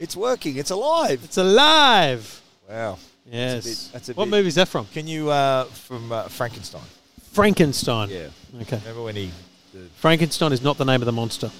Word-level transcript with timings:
It's 0.00 0.16
working. 0.16 0.56
It's 0.56 0.70
alive. 0.70 1.20
It's 1.22 1.36
alive. 1.36 2.40
Wow. 2.68 2.98
Yes. 3.30 3.64
bit- 3.64 3.92
that's 3.92 4.08
a 4.08 4.12
what 4.14 4.24
bit- 4.24 4.30
movie 4.30 4.48
is 4.48 4.54
that 4.56 4.66
from? 4.68 4.86
Can 4.86 5.06
you 5.06 5.30
uh, 5.30 5.64
from 5.66 6.10
uh, 6.10 6.24
Frankenstein? 6.28 6.82
Frankenstein. 7.32 8.08
Yeah. 8.08 8.28
Okay. 8.62 8.78
Remember 8.78 9.02
when 9.04 9.14
he? 9.16 9.30
Frankenstein 9.96 10.52
is 10.52 10.62
not 10.62 10.78
the 10.78 10.84
name 10.84 11.00
of 11.00 11.06
the 11.06 11.12
monster. 11.12 11.50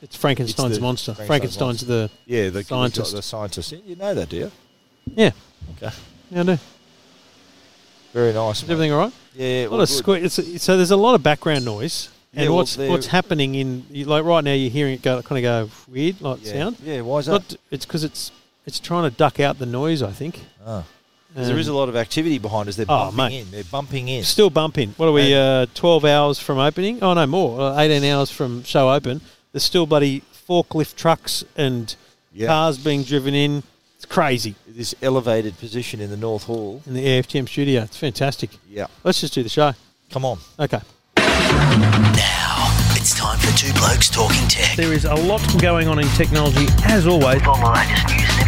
It's 0.00 0.14
Frankenstein's 0.14 0.76
It's 0.76 0.80
monster. 0.80 1.14
Frankenstein's 1.14 1.82
Frankenstein's 1.82 1.86
the 1.86 2.10
yeah, 2.26 2.50
the 2.50 2.62
Scientist. 2.62 3.12
The 3.16 3.22
scientist. 3.22 3.72
You 3.84 3.96
know 3.96 4.14
that, 4.14 4.28
do 4.28 4.36
you? 4.36 4.52
yeah. 5.16 5.30
Okay. 5.76 5.90
Yeah, 6.30 6.42
I. 6.44 6.52
Is 6.52 6.60
Very 8.12 8.32
nice. 8.32 8.62
everything 8.62 8.92
all 8.92 8.98
right? 9.00 9.12
Yeah. 9.34 9.66
A 9.66 9.68
lot 9.68 9.80
of 9.80 10.04
good. 10.04 10.22
sque- 10.30 10.40
it's, 10.54 10.62
so 10.62 10.76
there's 10.76 10.92
a 10.92 10.96
lot 10.96 11.14
of 11.16 11.22
background 11.24 11.64
noise. 11.64 12.10
Yeah, 12.32 12.40
And 12.42 12.50
well, 12.50 12.58
what's 12.58 12.76
what's 12.76 13.06
happening 13.06 13.54
in 13.54 13.84
like 14.06 14.22
right 14.24 14.44
now? 14.44 14.52
You're 14.52 14.70
hearing 14.70 14.94
it 14.94 15.02
go 15.02 15.22
kind 15.22 15.44
of 15.44 15.70
go 15.70 15.92
weird, 15.92 16.20
like 16.20 16.44
Yeah. 16.44 16.52
sound. 16.52 16.76
Yeah. 16.84 17.00
Why 17.00 17.18
is 17.20 17.26
that? 17.26 17.32
Not, 17.32 17.56
it's 17.70 17.86
because 17.86 18.04
it's 18.04 18.32
it's 18.66 18.78
trying 18.80 19.10
to 19.10 19.16
duck 19.16 19.40
out 19.40 19.58
the 19.58 19.66
noise. 19.66 20.02
I 20.02 20.12
think. 20.12 20.40
'Cause 21.34 21.46
there 21.46 21.58
is 21.58 21.68
a 21.68 21.70
Um, 21.70 21.76
lot 21.76 21.88
of 21.88 21.96
activity 21.96 22.38
behind 22.38 22.68
us. 22.68 22.76
They're 22.76 22.86
Oh, 22.88 23.10
bumping 23.12 23.16
mate. 23.16 23.40
in. 23.42 23.50
They're 23.50 23.64
bumping 23.64 24.08
in. 24.08 24.24
Still 24.24 24.50
bumping. 24.50 24.94
What 24.96 25.06
are 25.08 25.12
we? 25.12 25.34
Uh, 25.34 25.66
Twelve 25.74 26.04
hours 26.04 26.38
from 26.38 26.58
opening? 26.58 26.98
Oh 27.02 27.14
no, 27.14 27.26
more. 27.26 27.60
Uh, 27.60 27.78
Eighteen 27.80 28.04
hours 28.10 28.30
from 28.30 28.62
show 28.64 28.90
open. 28.92 29.20
There's 29.52 29.62
still 29.62 29.86
bloody 29.86 30.22
forklift 30.48 30.96
trucks 30.96 31.44
and 31.56 31.94
Yeah. 32.34 32.48
cars 32.48 32.76
being 32.78 33.04
driven 33.04 33.34
in. 33.34 33.62
It's 33.96 34.06
crazy 34.06 34.54
This 34.66 34.94
elevated 35.02 35.58
position 35.58 36.00
in 36.00 36.10
the 36.10 36.16
North 36.16 36.44
Hall. 36.44 36.82
in 36.86 36.94
the 36.94 37.04
EFTM 37.06 37.46
studio. 37.48 37.82
It's 37.82 37.96
fantastic. 37.96 38.50
Yeah. 38.70 38.86
Let's 39.04 39.20
just 39.20 39.34
do 39.34 39.42
the 39.42 39.48
show. 39.48 39.72
Come 40.10 40.24
on. 40.24 40.38
Okay. 40.58 40.80
Now 41.48 42.68
it's 42.92 43.14
time 43.14 43.38
for 43.38 43.56
Two 43.56 43.72
Blokes 43.74 44.08
Talking 44.08 44.46
Tech. 44.48 44.76
There 44.76 44.92
is 44.92 45.04
a 45.04 45.14
lot 45.14 45.40
going 45.60 45.88
on 45.88 45.98
in 45.98 46.06
technology, 46.08 46.66
as 46.84 47.06
always. 47.06 47.40
Latest 47.46 48.08
news 48.08 48.47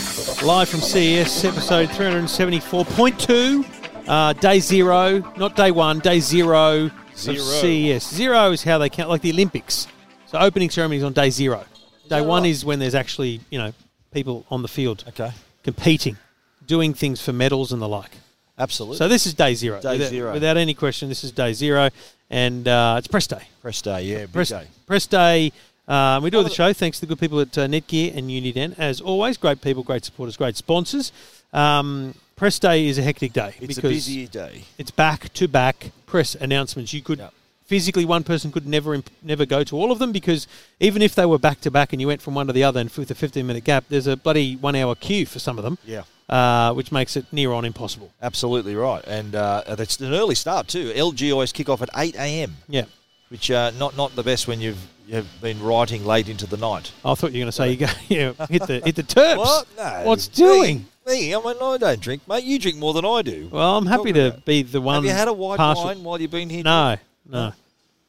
Live 0.43 0.69
from 0.69 0.81
CES, 0.81 1.45
episode 1.45 1.89
374.2. 1.89 4.07
Uh, 4.07 4.33
day 4.33 4.59
zero, 4.59 5.19
not 5.37 5.55
day 5.55 5.69
one, 5.69 5.99
day 5.99 6.19
zero, 6.19 6.89
Zero. 7.15 7.35
of 7.37 7.41
CES. 7.43 8.09
Zero 8.09 8.51
is 8.51 8.63
how 8.63 8.79
they 8.79 8.89
count, 8.89 9.09
like 9.09 9.21
the 9.21 9.29
Olympics. 9.31 9.87
So 10.25 10.39
opening 10.39 10.71
ceremony 10.71 10.97
is 10.97 11.03
on 11.03 11.13
day 11.13 11.29
zero. 11.29 11.59
Day 11.59 11.65
that 12.09 12.25
one 12.25 12.41
right? 12.43 12.49
is 12.49 12.65
when 12.65 12.79
there's 12.79 12.95
actually, 12.95 13.41
you 13.51 13.59
know, 13.59 13.71
people 14.11 14.43
on 14.49 14.63
the 14.63 14.67
field 14.67 15.03
Okay. 15.09 15.31
competing, 15.63 16.17
doing 16.65 16.95
things 16.95 17.21
for 17.21 17.31
medals 17.33 17.71
and 17.71 17.79
the 17.81 17.87
like. 17.87 18.11
Absolutely. 18.57 18.97
So 18.97 19.07
this 19.07 19.27
is 19.27 19.35
day 19.35 19.53
zero. 19.53 19.79
Day 19.79 19.93
without, 19.93 20.09
zero. 20.09 20.33
Without 20.33 20.57
any 20.57 20.73
question, 20.73 21.07
this 21.09 21.23
is 21.23 21.31
day 21.31 21.53
zero. 21.53 21.89
And 22.31 22.67
uh, 22.67 22.95
it's 22.97 23.07
press 23.07 23.27
day. 23.27 23.43
press 23.61 23.81
day. 23.81 24.03
Yeah. 24.03 24.17
Big 24.21 24.33
Press 24.33 24.49
day. 24.49 24.67
Press 24.87 25.05
day. 25.05 25.51
Um, 25.91 26.23
we 26.23 26.29
do 26.29 26.37
the 26.43 26.49
the- 26.49 26.55
show 26.55 26.71
thanks 26.73 26.99
to 26.99 27.05
the 27.05 27.09
good 27.09 27.19
people 27.19 27.39
at 27.41 27.57
uh, 27.57 27.67
Netgear 27.67 28.15
and 28.15 28.29
Uniden. 28.29 28.75
As 28.79 29.01
always, 29.01 29.37
great 29.37 29.61
people, 29.61 29.83
great 29.83 30.05
supporters, 30.05 30.37
great 30.37 30.55
sponsors. 30.55 31.11
Um, 31.53 32.15
press 32.35 32.59
day 32.59 32.87
is 32.87 32.97
a 32.97 33.01
hectic 33.03 33.33
day 33.33 33.55
It's 33.59 33.77
a 33.77 33.81
busy 33.81 34.25
day. 34.27 34.63
it's 34.77 34.89
back 34.91 35.31
to 35.33 35.47
back 35.47 35.91
press 36.05 36.33
announcements. 36.35 36.93
You 36.93 37.01
could 37.01 37.19
Yep. 37.19 37.33
physically 37.65 38.05
one 38.05 38.23
person 38.23 38.51
could 38.51 38.65
never 38.67 38.93
imp- 38.93 39.09
never 39.21 39.45
go 39.45 39.63
to 39.65 39.75
all 39.75 39.91
of 39.91 39.99
them 39.99 40.11
because 40.13 40.47
even 40.79 41.01
if 41.01 41.13
they 41.13 41.25
were 41.25 41.37
back 41.39 41.59
to 41.61 41.71
back 41.71 41.91
and 41.93 41.99
you 42.01 42.07
went 42.07 42.21
from 42.21 42.35
one 42.35 42.47
to 42.47 42.53
the 42.53 42.63
other 42.63 42.79
and 42.79 42.89
with 42.91 43.11
a 43.11 43.15
15 43.15 43.45
minute 43.45 43.63
gap, 43.65 43.83
there's 43.89 44.07
a 44.07 44.15
bloody 44.15 44.55
one 44.55 44.75
hour 44.77 44.95
queue 44.95 45.25
for 45.25 45.39
some 45.39 45.57
of 45.57 45.63
them, 45.65 45.77
Yeah. 45.85 46.03
uh, 46.29 46.73
which 46.73 46.91
makes 46.91 47.15
it 47.17 47.25
near 47.33 47.51
on 47.51 47.65
impossible. 47.65 48.11
Absolutely 48.21 48.75
right. 48.75 49.03
And 49.05 49.35
uh, 49.35 49.63
that's 49.75 49.99
an 49.99 50.13
early 50.13 50.35
start 50.35 50.67
too. 50.69 50.91
LG 50.95 51.31
always 51.33 51.51
kick 51.51 51.67
off 51.69 51.81
at 51.81 51.89
8 51.95 52.15
a.m., 52.15 52.55
Yeah. 52.69 52.85
Which 53.31 53.49
uh, 53.49 53.71
not 53.79 53.95
not 53.97 54.13
the 54.15 54.23
best 54.23 54.47
when 54.47 54.59
you've 54.61 54.77
you've 55.07 55.27
been 55.41 55.61
writing 55.63 56.05
late 56.05 56.29
into 56.29 56.45
the 56.45 56.57
night. 56.57 56.91
I 57.03 57.15
thought 57.15 57.31
you 57.31 57.39
were 57.39 57.43
going 57.43 57.45
to 57.47 57.51
say 57.51 57.71
you 57.71 57.77
go 57.77 57.87
yeah, 58.09 58.33
hit 58.47 58.67
the 58.67 58.81
hit 58.85 58.95
the 58.95 59.03
terps. 59.15 59.37
What? 59.37 59.67
No. 59.77 60.01
What's 60.05 60.27
me- 60.29 60.35
doing? 60.45 60.85
Me, 61.07 61.33
I 61.33 61.39
mean, 61.39 61.55
I 61.59 61.77
don't 61.77 61.99
drink, 61.99 62.27
mate. 62.27 62.43
You 62.43 62.59
drink 62.59 62.77
more 62.77 62.93
than 62.93 63.03
I 63.05 63.23
do. 63.23 63.49
Well, 63.51 63.75
I'm 63.77 63.87
happy 63.87 64.13
to 64.13 64.27
about- 64.27 64.45
be 64.45 64.61
the 64.61 64.79
one. 64.79 64.95
Have 64.95 65.03
you 65.05 65.09
had 65.09 65.27
a 65.27 65.33
white 65.33 65.57
partial- 65.57 65.85
wine 65.85 66.03
while 66.03 66.21
you've 66.21 66.29
been 66.29 66.49
here? 66.49 66.63
No, 66.63 66.95
no. 67.27 67.53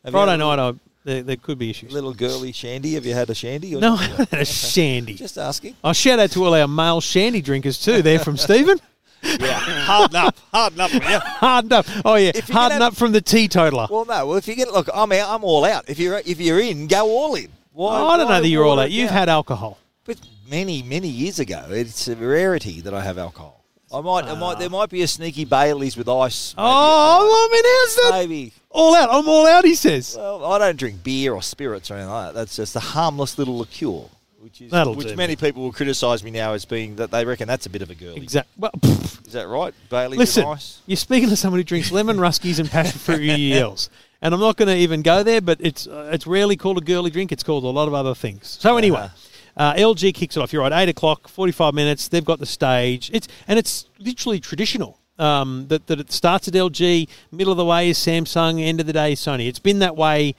Have 0.04 0.12
Friday 0.12 0.36
night, 0.36 0.58
I, 0.58 0.72
there, 1.04 1.22
there 1.22 1.36
could 1.36 1.58
be 1.58 1.70
issues. 1.70 1.90
Little 1.92 2.12
girly 2.12 2.52
shandy. 2.52 2.94
Have 2.94 3.06
you 3.06 3.14
had 3.14 3.30
a 3.30 3.34
shandy? 3.34 3.74
No, 3.76 3.94
I 3.94 4.02
had 4.04 4.32
a 4.32 4.44
shandy. 4.44 5.14
Just 5.14 5.38
asking. 5.38 5.74
I'll 5.82 5.92
shout 5.94 6.18
out 6.18 6.32
to 6.32 6.44
all 6.44 6.54
our 6.54 6.68
male 6.68 7.00
shandy 7.00 7.40
drinkers 7.40 7.78
too. 7.82 8.02
They're 8.02 8.18
from 8.18 8.36
Stephen. 8.36 8.78
Yeah. 9.22 9.58
Harden 9.84 10.16
up. 10.16 10.36
Harden 10.52 10.80
up. 10.80 10.92
Yeah. 10.92 11.18
Harden 11.24 11.72
up. 11.72 11.86
Oh 12.04 12.16
yeah, 12.16 12.32
harden 12.50 12.82
up 12.82 12.94
from 12.96 13.12
the 13.12 13.20
teetotaler. 13.20 13.86
Well, 13.90 14.04
no. 14.04 14.26
Well, 14.26 14.36
if 14.36 14.48
you 14.48 14.54
get 14.54 14.72
look, 14.72 14.88
I'm 14.92 15.12
out. 15.12 15.30
I'm 15.30 15.44
all 15.44 15.64
out. 15.64 15.88
If 15.88 15.98
you're 15.98 16.18
if 16.18 16.40
you're 16.40 16.60
in, 16.60 16.86
go 16.86 17.08
all 17.08 17.34
in. 17.34 17.48
Why? 17.72 17.94
I 17.94 18.16
don't 18.16 18.26
why 18.26 18.34
know 18.36 18.42
that 18.42 18.48
you're 18.48 18.64
all 18.64 18.78
out. 18.78 18.90
You've 18.90 19.10
had 19.10 19.28
alcohol. 19.28 19.78
But 20.04 20.18
many, 20.48 20.82
many 20.82 21.08
years 21.08 21.38
ago, 21.38 21.64
it's 21.70 22.08
a 22.08 22.16
rarity 22.16 22.80
that 22.82 22.92
I 22.92 23.02
have 23.02 23.18
alcohol. 23.18 23.64
I 23.94 24.00
might, 24.00 24.24
I 24.24 24.34
might, 24.34 24.58
there 24.58 24.70
might 24.70 24.88
be 24.88 25.02
a 25.02 25.06
sneaky 25.06 25.44
Baileys 25.44 25.98
with 25.98 26.08
ice. 26.08 26.54
maybe. 26.56 26.64
Oh, 26.66 27.48
I 27.50 27.52
mean, 27.52 27.64
how's 27.64 27.96
that? 27.96 28.26
maybe. 28.28 28.52
All 28.70 28.94
out. 28.96 29.10
I'm 29.10 29.28
all 29.28 29.46
out. 29.46 29.64
He 29.66 29.74
says. 29.74 30.14
Well, 30.16 30.44
I 30.50 30.58
don't 30.58 30.78
drink 30.78 31.04
beer 31.04 31.34
or 31.34 31.42
spirits 31.42 31.90
or 31.90 31.94
anything 31.94 32.10
like 32.10 32.28
that. 32.28 32.34
That's 32.34 32.56
just 32.56 32.74
a 32.74 32.80
harmless 32.80 33.36
little 33.38 33.58
liqueur, 33.58 34.04
which 34.42 34.60
is 34.60 34.72
That'll 34.72 34.94
which 34.94 35.14
many 35.16 35.36
people 35.36 35.62
will 35.62 35.72
criticise 35.72 36.24
me 36.24 36.32
now 36.32 36.52
as 36.52 36.64
being 36.64 36.96
that 36.96 37.12
they 37.12 37.24
reckon 37.24 37.46
that's 37.46 37.66
a 37.66 37.70
bit 37.70 37.80
of 37.80 37.90
a 37.90 37.94
girly. 37.94 38.20
Exactly. 38.20 38.52
Well, 38.58 38.72
pff, 38.76 39.26
Is 39.26 39.32
that 39.34 39.46
right? 39.46 39.72
Bailey? 39.88 40.18
listen, 40.18 40.48
with 40.48 40.56
ice. 40.56 40.80
you're 40.86 40.96
speaking 40.96 41.28
to 41.28 41.36
someone 41.36 41.60
who 41.60 41.64
drinks 41.64 41.92
lemon 41.92 42.16
ruskies 42.16 42.58
and 42.58 42.68
passion 42.68 42.98
fruit 42.98 43.22
ELs. 43.52 43.88
And 44.20 44.34
I'm 44.34 44.40
not 44.40 44.56
going 44.56 44.68
to 44.68 44.76
even 44.76 45.02
go 45.02 45.22
there, 45.22 45.40
but 45.40 45.58
it's 45.60 45.86
uh, 45.86 46.10
it's 46.12 46.26
rarely 46.26 46.56
called 46.56 46.78
a 46.78 46.80
girly 46.80 47.10
drink. 47.10 47.30
It's 47.30 47.42
called 47.44 47.64
a 47.64 47.68
lot 47.68 47.86
of 47.86 47.94
other 47.94 48.14
things. 48.14 48.56
So 48.60 48.76
anyway, 48.76 49.10
uh, 49.56 49.74
LG 49.74 50.14
kicks 50.14 50.36
it 50.36 50.40
off. 50.40 50.52
You're 50.52 50.62
right, 50.62 50.72
eight 50.72 50.88
o'clock, 50.88 51.28
45 51.28 51.72
minutes. 51.74 52.08
They've 52.08 52.24
got 52.24 52.38
the 52.40 52.46
stage. 52.46 53.10
It's 53.12 53.28
and 53.46 53.58
it's 53.58 53.86
literally 53.98 54.40
traditional. 54.40 54.98
Um, 55.18 55.66
that, 55.68 55.86
that 55.86 56.00
it 56.00 56.10
starts 56.10 56.48
at 56.48 56.54
LG, 56.54 57.06
middle 57.30 57.52
of 57.52 57.56
the 57.56 57.64
way 57.64 57.90
is 57.90 57.98
Samsung, 57.98 58.60
end 58.60 58.80
of 58.80 58.86
the 58.86 58.94
day 58.94 59.12
is 59.12 59.20
Sony. 59.20 59.46
It's 59.46 59.60
been 59.60 59.78
that 59.80 59.94
way 59.94 60.34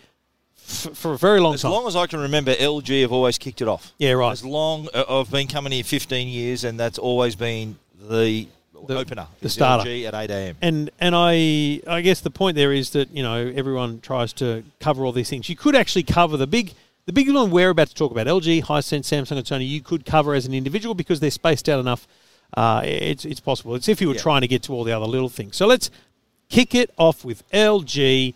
f- 0.73 0.97
for 0.97 1.13
a 1.13 1.17
very 1.17 1.39
long 1.39 1.53
As 1.55 1.61
time. 1.61 1.71
As 1.71 1.75
long 1.77 1.87
as 1.87 1.95
I 1.95 2.07
can 2.07 2.19
remember, 2.19 2.53
LG 2.53 3.01
have 3.01 3.11
always 3.11 3.37
kicked 3.37 3.61
it 3.61 3.67
off. 3.67 3.93
Yeah, 3.97 4.11
right. 4.13 4.31
As 4.31 4.43
long 4.45 4.87
uh, 4.93 5.03
I've 5.09 5.31
been 5.31 5.47
coming 5.47 5.71
here 5.73 5.83
15 5.83 6.27
years, 6.27 6.63
and 6.63 6.79
that's 6.79 6.97
always 6.97 7.35
been 7.35 7.77
the, 7.99 8.47
The- 8.87 8.97
opener. 8.97 9.27
the 9.41 9.49
starter. 9.49 9.89
LG 9.89 10.05
at 10.07 10.13
8 10.13 10.29
a.m. 10.31 10.55
and 10.61 10.89
and 10.99 11.15
I 11.15 11.81
I 11.87 12.01
guess 12.01 12.19
the 12.21 12.29
point 12.31 12.55
there 12.55 12.73
is 12.73 12.89
that 12.91 13.09
you 13.11 13.23
know 13.23 13.51
everyone 13.55 13.99
tries 14.01 14.33
to 14.33 14.63
cover 14.79 15.05
all 15.05 15.11
these 15.13 15.29
things. 15.29 15.47
You 15.49 15.55
could 15.55 15.75
actually 15.75 16.03
cover 16.03 16.35
the 16.37 16.47
big 16.47 16.73
the 17.05 17.13
big 17.13 17.29
one 17.33 17.51
we're 17.51 17.69
about 17.69 17.87
to 17.89 17.95
talk 17.95 18.11
about 18.11 18.27
LG, 18.27 18.63
Hisense, 18.63 19.05
Samsung, 19.11 19.37
and 19.37 19.45
Sony. 19.45 19.67
You 19.67 19.81
could 19.81 20.05
cover 20.05 20.33
as 20.33 20.45
an 20.45 20.53
individual 20.53 20.95
because 20.95 21.19
they're 21.19 21.31
spaced 21.31 21.67
out 21.69 21.79
enough. 21.79 22.07
Uh, 22.55 22.81
it's 22.85 23.25
it's 23.25 23.39
possible. 23.39 23.75
It's 23.75 23.87
if 23.89 23.99
you 24.01 24.07
were 24.09 24.13
Yeah. 24.15 24.21
trying 24.21 24.41
to 24.41 24.47
get 24.47 24.63
to 24.63 24.73
all 24.73 24.83
the 24.83 24.91
other 24.93 25.05
little 25.07 25.29
things. 25.29 25.55
So 25.55 25.65
let's 25.65 25.89
kick 26.49 26.75
it 26.75 26.91
off 26.97 27.25
with 27.25 27.43
LG, 27.51 28.33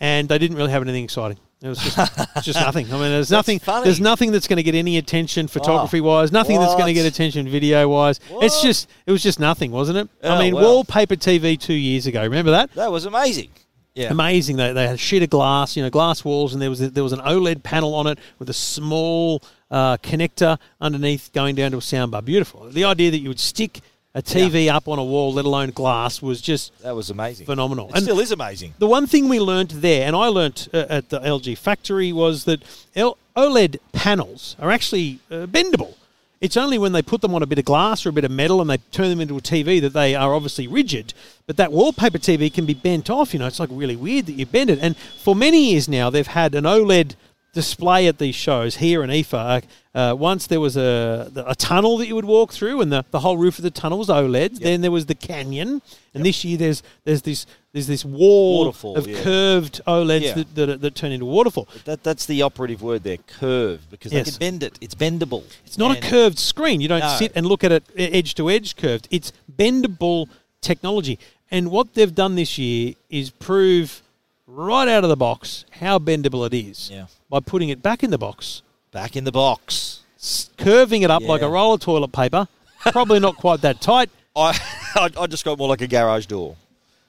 and 0.00 0.28
they 0.28 0.38
didn't 0.38 0.56
really 0.56 0.70
have 0.72 0.82
anything 0.82 1.04
exciting. 1.04 1.38
It 1.62 1.68
was 1.68 1.78
just, 1.78 1.96
just 2.42 2.58
nothing. 2.66 2.86
I 2.86 2.92
mean, 2.92 3.10
there's 3.10 3.30
nothing. 3.30 3.58
funny. 3.58 3.84
There's 3.84 4.00
nothing 4.00 4.32
that's 4.32 4.48
going 4.48 4.56
to 4.56 4.62
get 4.62 4.74
any 4.74 4.96
attention 4.96 5.46
photography 5.46 6.00
wise. 6.00 6.32
Nothing 6.32 6.58
that's 6.58 6.74
going 6.74 6.86
to 6.86 6.94
get 6.94 7.04
attention 7.04 7.46
video 7.48 7.86
wise. 7.88 8.18
It's 8.30 8.62
just 8.62 8.88
it 9.06 9.12
was 9.12 9.22
just 9.22 9.38
nothing, 9.38 9.70
wasn't 9.70 9.98
it? 9.98 10.08
I 10.24 10.28
Oh, 10.28 10.38
mean, 10.38 10.54
well. 10.54 10.64
wallpaper 10.64 11.16
TV 11.16 11.60
two 11.60 11.74
years 11.74 12.06
ago. 12.06 12.22
Remember 12.22 12.52
that? 12.52 12.72
That 12.72 12.90
was 12.90 13.04
amazing. 13.04 13.50
Yeah. 13.94 14.10
Amazing. 14.10 14.56
They, 14.56 14.72
they 14.72 14.86
had 14.86 14.94
a 14.94 14.98
sheet 14.98 15.22
of 15.22 15.28
glass, 15.30 15.76
you 15.76 15.82
know, 15.82 15.90
glass 15.90 16.24
walls, 16.24 16.54
and 16.54 16.62
there 16.62 16.70
was 16.70 16.80
a, 16.80 16.88
there 16.88 17.02
was 17.04 17.12
an 17.12 17.20
OLED 17.20 17.62
panel 17.62 17.94
on 17.94 18.06
it 18.06 18.18
with 18.38 18.48
a 18.48 18.54
small 18.54 19.42
uh, 19.70 19.96
connector 19.98 20.58
underneath 20.80 21.30
going 21.34 21.56
down 21.56 21.72
to 21.72 21.76
a 21.76 21.80
soundbar. 21.80 22.24
Beautiful. 22.24 22.70
The 22.70 22.84
idea 22.84 23.10
that 23.10 23.18
you 23.18 23.28
would 23.28 23.40
stick 23.40 23.80
a 24.14 24.22
TV 24.22 24.68
up 24.68 24.88
on 24.88 24.98
a 24.98 25.04
wall, 25.04 25.32
let 25.32 25.44
alone 25.44 25.70
glass, 25.70 26.20
was 26.20 26.40
just 26.40 26.76
That 26.82 26.96
was 26.96 27.10
amazing. 27.10 27.46
phenomenal. 27.46 27.88
It 27.90 27.94
And 27.96 28.02
still 28.02 28.18
is 28.20 28.32
amazing. 28.32 28.74
the 28.78 28.88
one 28.88 29.06
thing 29.06 29.28
we 29.28 29.38
learned 29.38 29.70
there, 29.70 30.06
and 30.06 30.16
I 30.16 30.26
learnt 30.26 30.68
uh, 30.74 30.86
at 30.88 31.10
the 31.10 31.20
LG 31.20 31.56
factory, 31.58 32.12
was 32.12 32.44
that 32.44 32.62
L- 32.96 33.16
OLED 33.36 33.78
panels 33.92 34.56
are 34.58 34.70
actually 34.70 35.20
uh, 35.30 35.46
bendable. 35.46 35.94
It's 36.40 36.56
only 36.56 36.78
when 36.78 36.92
they 36.92 37.02
put 37.02 37.20
them 37.20 37.34
on 37.34 37.42
a 37.42 37.46
bit 37.46 37.58
of 37.58 37.66
glass 37.66 38.04
or 38.06 38.08
a 38.08 38.12
bit 38.12 38.24
of 38.24 38.30
metal 38.30 38.62
and 38.62 38.70
they 38.70 38.78
turn 38.92 39.10
them 39.10 39.20
into 39.20 39.36
a 39.36 39.42
TV 39.42 39.78
that 39.82 39.92
they 39.92 40.14
are 40.14 40.34
obviously 40.34 40.66
rigid. 40.66 41.12
But 41.46 41.58
that 41.58 41.70
wallpaper 41.70 42.16
TV 42.18 42.52
can 42.52 42.64
be 42.64 42.72
bent 42.72 43.10
off. 43.10 43.34
You 43.34 43.40
know, 43.40 43.46
it's 43.46 43.60
like 43.60 43.68
really 43.70 43.94
weird 43.94 44.24
that 44.26 44.32
you 44.32 44.46
bend 44.46 44.70
it. 44.70 44.78
And 44.80 44.96
for 44.96 45.36
many 45.36 45.70
years 45.70 45.86
now, 45.86 46.08
they've 46.08 46.26
had 46.26 46.54
an 46.54 46.64
OLED 46.64 47.14
display 47.52 48.06
at 48.06 48.18
these 48.18 48.34
shows 48.34 48.76
here 48.76 49.02
in 49.02 49.10
IFA. 49.10 49.62
Uh, 49.92 50.14
once 50.16 50.46
there 50.46 50.60
was 50.60 50.76
a 50.76 51.30
a 51.34 51.54
tunnel 51.56 51.98
that 51.98 52.06
you 52.06 52.14
would 52.14 52.24
walk 52.24 52.52
through, 52.52 52.80
and 52.80 52.92
the, 52.92 53.04
the 53.10 53.20
whole 53.20 53.36
roof 53.36 53.58
of 53.58 53.64
the 53.64 53.70
tunnel 53.72 53.98
was 53.98 54.08
OLEDs. 54.08 54.60
Then 54.60 54.82
there 54.82 54.92
was 54.92 55.06
the 55.06 55.16
canyon, 55.16 55.82
and 56.14 56.24
this 56.24 56.44
year 56.44 56.56
there's 56.56 56.82
there's 57.04 57.22
this 57.22 57.44
there's 57.72 57.88
this 57.88 58.04
wall 58.04 58.66
Waterfall, 58.66 58.96
of 58.96 59.08
yeah. 59.08 59.20
curved 59.22 59.80
OLEDs 59.88 60.20
Yeah. 60.22 60.34
that, 60.34 60.54
that 60.54 60.80
that 60.80 60.94
turn 60.94 61.10
into 61.10 61.26
waterfall. 61.26 61.66
That, 61.86 62.04
that's 62.04 62.26
the 62.26 62.42
operative 62.42 62.82
word 62.82 63.02
there, 63.02 63.16
curve, 63.16 63.80
because 63.90 64.12
Yes. 64.12 64.26
they 64.26 64.30
can 64.30 64.38
bend 64.38 64.62
it. 64.62 64.78
It's 64.80 64.94
bendable. 64.94 65.42
It's 65.66 65.78
not 65.78 65.96
And- 65.96 66.04
a 66.04 66.08
curved 66.08 66.38
screen. 66.38 66.80
You 66.80 66.86
don't 66.88 67.00
No. 67.00 67.16
sit 67.18 67.32
and 67.34 67.46
look 67.46 67.64
at 67.64 67.72
it 67.72 67.82
edge 67.96 68.34
to 68.36 68.48
edge 68.48 68.76
curved. 68.76 69.08
It's 69.10 69.32
bendable 69.56 70.28
technology. 70.60 71.18
And 71.50 71.72
what 71.72 71.94
they've 71.94 72.14
done 72.14 72.36
this 72.36 72.58
year 72.58 72.94
is 73.08 73.30
prove 73.30 74.02
right 74.50 74.88
out 74.88 75.04
of 75.04 75.10
the 75.10 75.16
box 75.16 75.64
how 75.80 75.98
bendable 75.98 76.46
it 76.46 76.54
is 76.54 76.90
Yeah. 76.92 77.06
by 77.28 77.40
putting 77.40 77.68
it 77.68 77.82
back 77.82 78.02
in 78.02 78.10
the 78.10 78.18
box, 78.18 78.62
Back 78.92 79.14
in 79.16 79.24
the 79.24 79.32
box. 79.32 80.00
s- 80.18 80.50
curving 80.56 81.02
it 81.02 81.10
up 81.10 81.22
like 81.22 81.42
a 81.42 81.48
roll 81.48 81.74
of 81.74 81.80
toilet 81.80 82.12
paper. 82.12 82.48
Probably 82.90 83.20
not 83.20 83.36
quite 83.36 83.60
that 83.60 83.80
tight. 83.80 84.10
I, 84.36 84.58
I, 84.96 85.10
I 85.20 85.26
just 85.26 85.44
got 85.44 85.58
more 85.58 85.68
like 85.68 85.80
a 85.80 85.86
garage 85.86 86.26
door. 86.26 86.56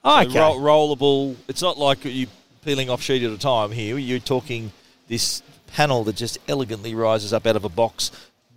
Okay. 0.06 0.30
So 0.32 0.58
ro- 0.60 0.60
rollable. 0.60 1.36
It's 1.48 1.62
not 1.62 1.78
like 1.78 2.04
you 2.06 2.28
peeling 2.64 2.90
off 2.90 3.02
sheet 3.02 3.24
at 3.24 3.32
a 3.32 3.38
time 3.38 3.72
here. 3.72 3.98
You're 3.98 4.20
talking 4.20 4.72
this 5.08 5.42
panel 5.68 6.04
that 6.06 6.16
just 6.16 6.38
elegantly 6.48 6.94
rises 6.96 7.32
up 7.34 7.46
out 7.48 7.56
of 7.56 7.64
a 7.66 7.70
box, 7.70 8.12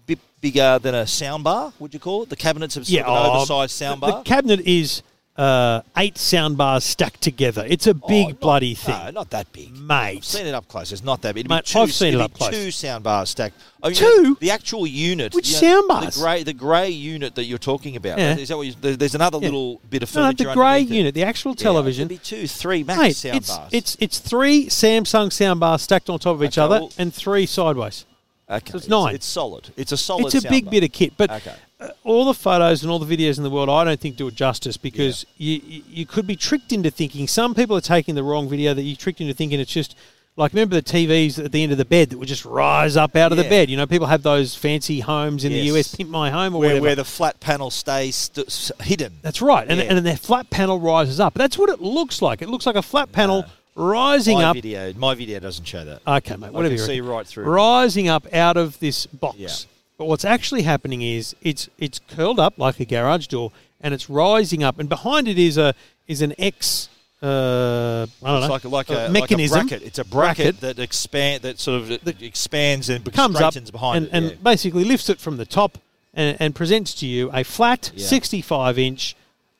bit 0.07 0.19
bigger 0.41 0.79
than 0.79 0.95
a 0.95 1.05
soundbar. 1.05 1.73
Would 1.79 1.95
you 1.95 2.01
call 2.01 2.25
it? 2.25 2.29
The 2.29 2.37
cabinets 2.37 2.75
have 2.75 2.87
sort 2.87 3.03
of 3.03 3.09
an 3.09 3.13
oh, 3.31 3.33
oversized 3.37 3.79
the- 3.81 3.85
soundbar. 3.85 4.19
The 4.25 4.29
cabinet 4.29 4.61
is 4.61 5.03
uh, 5.37 5.81
eight 5.97 6.17
sound 6.17 6.57
bars 6.57 6.85
stacked 6.85 7.21
together. 7.21 7.67
It's 7.69 7.87
a 7.89 7.95
big 7.95 8.27
Oh, 8.27 8.29
not- 8.31 8.41
bloody 8.41 8.75
thing. 8.75 8.95
No, 9.07 9.11
not 9.11 9.31
that 9.31 9.53
big. 9.53 9.77
Mate. 9.77 10.19
I've 10.19 10.25
seen 10.25 10.47
it 10.47 10.55
up 10.55 10.69
close. 10.69 10.93
It's 10.93 11.03
not 11.03 11.23
that 11.23 11.35
big. 11.35 11.41
It'd 11.41 11.51
Mate, 11.51 11.65
be 11.65 11.71
two, 11.73 11.79
I've 11.81 11.93
seen 11.93 12.15
it 12.15 12.21
up 12.21 12.33
close. 12.35 12.51
Two 12.53 12.71
sound 12.71 13.03
bars 13.03 13.31
stacked. 13.31 13.57
I 13.83 13.89
mean, 13.89 13.97
Two? 13.97 14.37
The 14.41 14.51
actual 14.53 14.87
unit. 14.87 15.35
Which 15.35 15.49
you 15.49 15.55
sound 15.55 15.91
The 15.91 16.17
grey, 16.21 16.43
the 16.45 16.53
grey 16.53 16.91
unit 16.91 17.35
that 17.35 17.45
you're 17.45 17.59
talking 17.59 17.97
about. 17.97 18.19
Yeah. 18.19 18.37
Is 18.37 18.49
that 18.49 18.57
what 18.57 18.67
you, 18.69 18.75
there's 18.81 19.15
another 19.17 19.39
Yeah. 19.39 19.47
little 19.47 19.81
bit 19.91 20.03
of 20.05 20.15
No, 20.15 20.31
the 20.33 20.45
grey 20.55 20.83
it. 20.83 20.89
unit, 20.89 21.15
the 21.15 21.25
actual 21.25 21.51
Yeah, 21.53 21.63
television. 21.65 22.03
it'd 22.03 22.09
be 22.11 22.25
two, 22.25 22.47
three 22.47 22.85
max 22.85 22.99
Mate, 23.01 23.17
sound 23.17 23.37
it's, 23.37 23.49
bars. 23.57 23.69
it's 23.73 23.97
it's 24.01 24.19
three 24.21 24.67
Samsung 24.67 25.29
soundbars 25.31 25.81
stacked 25.81 26.09
on 26.09 26.19
top 26.21 26.37
of 26.37 26.45
each 26.45 26.57
Okay, 26.59 26.65
other 26.65 26.81
well- 26.83 26.93
and 26.97 27.13
three 27.13 27.45
sideways. 27.47 28.05
Okay. 28.51 28.71
so 28.73 28.77
it's 28.79 28.89
nine. 28.89 29.15
It's, 29.15 29.27
solid. 29.27 29.71
It's 29.77 29.93
a 29.93 29.97
solid. 29.97 30.35
It's 30.35 30.45
a 30.45 30.49
big 30.49 30.67
soundbar. 30.67 30.71
bit 30.71 30.85
of 30.85 30.93
kit, 30.93 31.13
but 31.17 31.31
Okay. 31.31 31.55
uh, 31.81 31.89
all 32.05 32.25
the 32.25 32.35
photos 32.35 32.83
and 32.83 32.91
all 32.91 32.99
the 32.99 33.17
videos 33.17 33.37
in 33.39 33.43
the 33.45 33.51
world, 33.51 33.69
I 33.69 33.85
don't 33.85 34.01
think 34.01 34.17
do 34.17 34.29
it 34.29 34.35
justice 34.35 34.77
because 34.77 35.25
you, 35.37 35.61
you 35.65 35.83
you 35.89 36.07
could 36.07 36.27
be 36.27 36.37
tricked 36.37 36.73
into 36.73 36.91
thinking. 36.91 37.27
Some 37.29 37.55
people 37.55 37.77
are 37.77 37.81
taking 37.83 38.15
the 38.15 38.23
wrong 38.25 38.49
video 38.49 38.75
that 38.75 38.83
you 38.83 38.97
tricked 38.97 39.21
into 39.21 39.35
thinking 39.35 39.61
it's 39.61 39.73
just 39.73 39.95
like 40.37 40.53
remember 40.53 40.75
the 40.75 40.83
TVs 40.83 41.45
at 41.45 41.53
the 41.53 41.63
end 41.63 41.71
of 41.71 41.79
the 41.79 41.85
bed 41.85 42.11
that 42.11 42.19
would 42.19 42.27
just 42.27 42.45
rise 42.45 42.97
up 42.97 43.15
out 43.15 43.31
of 43.31 43.39
the 43.39 43.45
bed. 43.45 43.71
You 43.71 43.77
know, 43.77 43.87
people 43.87 44.09
have 44.09 44.25
those 44.25 44.55
fancy 44.57 44.99
homes 44.99 45.45
in 45.45 45.53
the 45.53 45.61
US, 45.71 45.95
pimp 45.95 46.11
my 46.11 46.29
home 46.31 46.55
or 46.57 46.59
where, 46.59 46.69
whatever. 46.71 46.83
where 46.83 46.97
the 46.97 47.05
flat 47.05 47.39
panel 47.39 47.71
stays 47.71 48.31
st- 48.39 48.81
hidden. 48.83 49.13
That's 49.23 49.41
right, 49.41 49.67
and 49.69 49.79
Yeah. 49.79 49.87
and 49.95 50.05
their 50.05 50.17
flat 50.17 50.51
panel 50.51 50.81
rises 50.81 51.21
up. 51.21 51.35
That's 51.35 51.57
what 51.57 51.71
it 51.71 51.81
looks 51.81 52.21
like. 52.21 52.43
It 52.43 52.49
looks 52.49 52.67
like 52.67 52.75
a 52.75 52.83
flat 52.83 53.13
panel 53.13 53.45
rising 53.75 54.39
my 54.39 54.45
up 54.45 54.55
video, 54.55 54.93
my 54.95 55.15
video 55.15 55.41
doesn't 55.41 55.65
show 55.65 55.85
that. 55.85 56.03
Okay, 56.07 56.37
mate. 56.37 56.53
Whatever 56.53 56.75
can 56.75 56.79
you 56.79 56.85
see 56.85 57.01
right 57.01 57.27
through. 57.27 57.45
Rising 57.45 58.09
up 58.09 58.33
out 58.33 58.57
of 58.57 58.79
this 58.81 59.07
box. 59.07 59.39
Yeah. 59.39 59.49
But 59.97 60.07
what's 60.07 60.25
actually 60.25 60.63
happening 60.63 61.03
is 61.03 61.37
it's 61.43 61.69
it's 61.79 62.01
curled 62.09 62.41
up 62.41 62.59
like 62.59 62.81
a 62.81 62.85
garage 62.85 63.29
door, 63.29 63.53
and 63.81 63.95
it's 63.95 64.11
rising 64.11 64.63
up, 64.63 64.79
and 64.79 64.89
behind 64.89 65.29
it 65.29 65.39
is 65.39 65.57
a 65.59 65.75
is 66.07 66.23
an 66.23 66.35
X. 66.39 66.89
Uh, 67.23 68.07
I 68.23 68.27
don't 68.27 68.43
It's 68.43 68.49
know. 68.49 68.53
like 68.53 68.65
a, 68.65 68.69
like 68.69 68.91
a, 68.91 69.09
mechanism 69.09 69.57
Like 69.61 69.67
a 69.67 69.69
bracket. 69.69 69.87
It's 69.87 69.99
a 69.99 70.05
bracket, 70.05 70.61
that 70.61 70.79
expand 70.79 71.43
that 71.43 71.59
sort 71.59 71.81
of 71.81 72.05
That 72.05 72.21
expands 72.21 72.91
and 72.91 73.11
comes 73.15 73.41
up 73.41 73.55
behind 73.73 73.97
and, 73.97 74.07
it. 74.07 74.13
and 74.13 74.27
yeah. 74.27 74.37
basically 74.43 74.85
lifts 74.85 75.09
it 75.09 75.19
from 75.19 75.39
the 75.39 75.47
top 75.47 75.79
and, 76.13 76.37
and 76.39 76.55
presents 76.55 76.93
to 76.97 77.07
you 77.07 77.31
a 77.33 77.43
flat 77.43 77.93
Yeah. 77.95 78.05
65 78.07 78.79
inch 78.79 79.17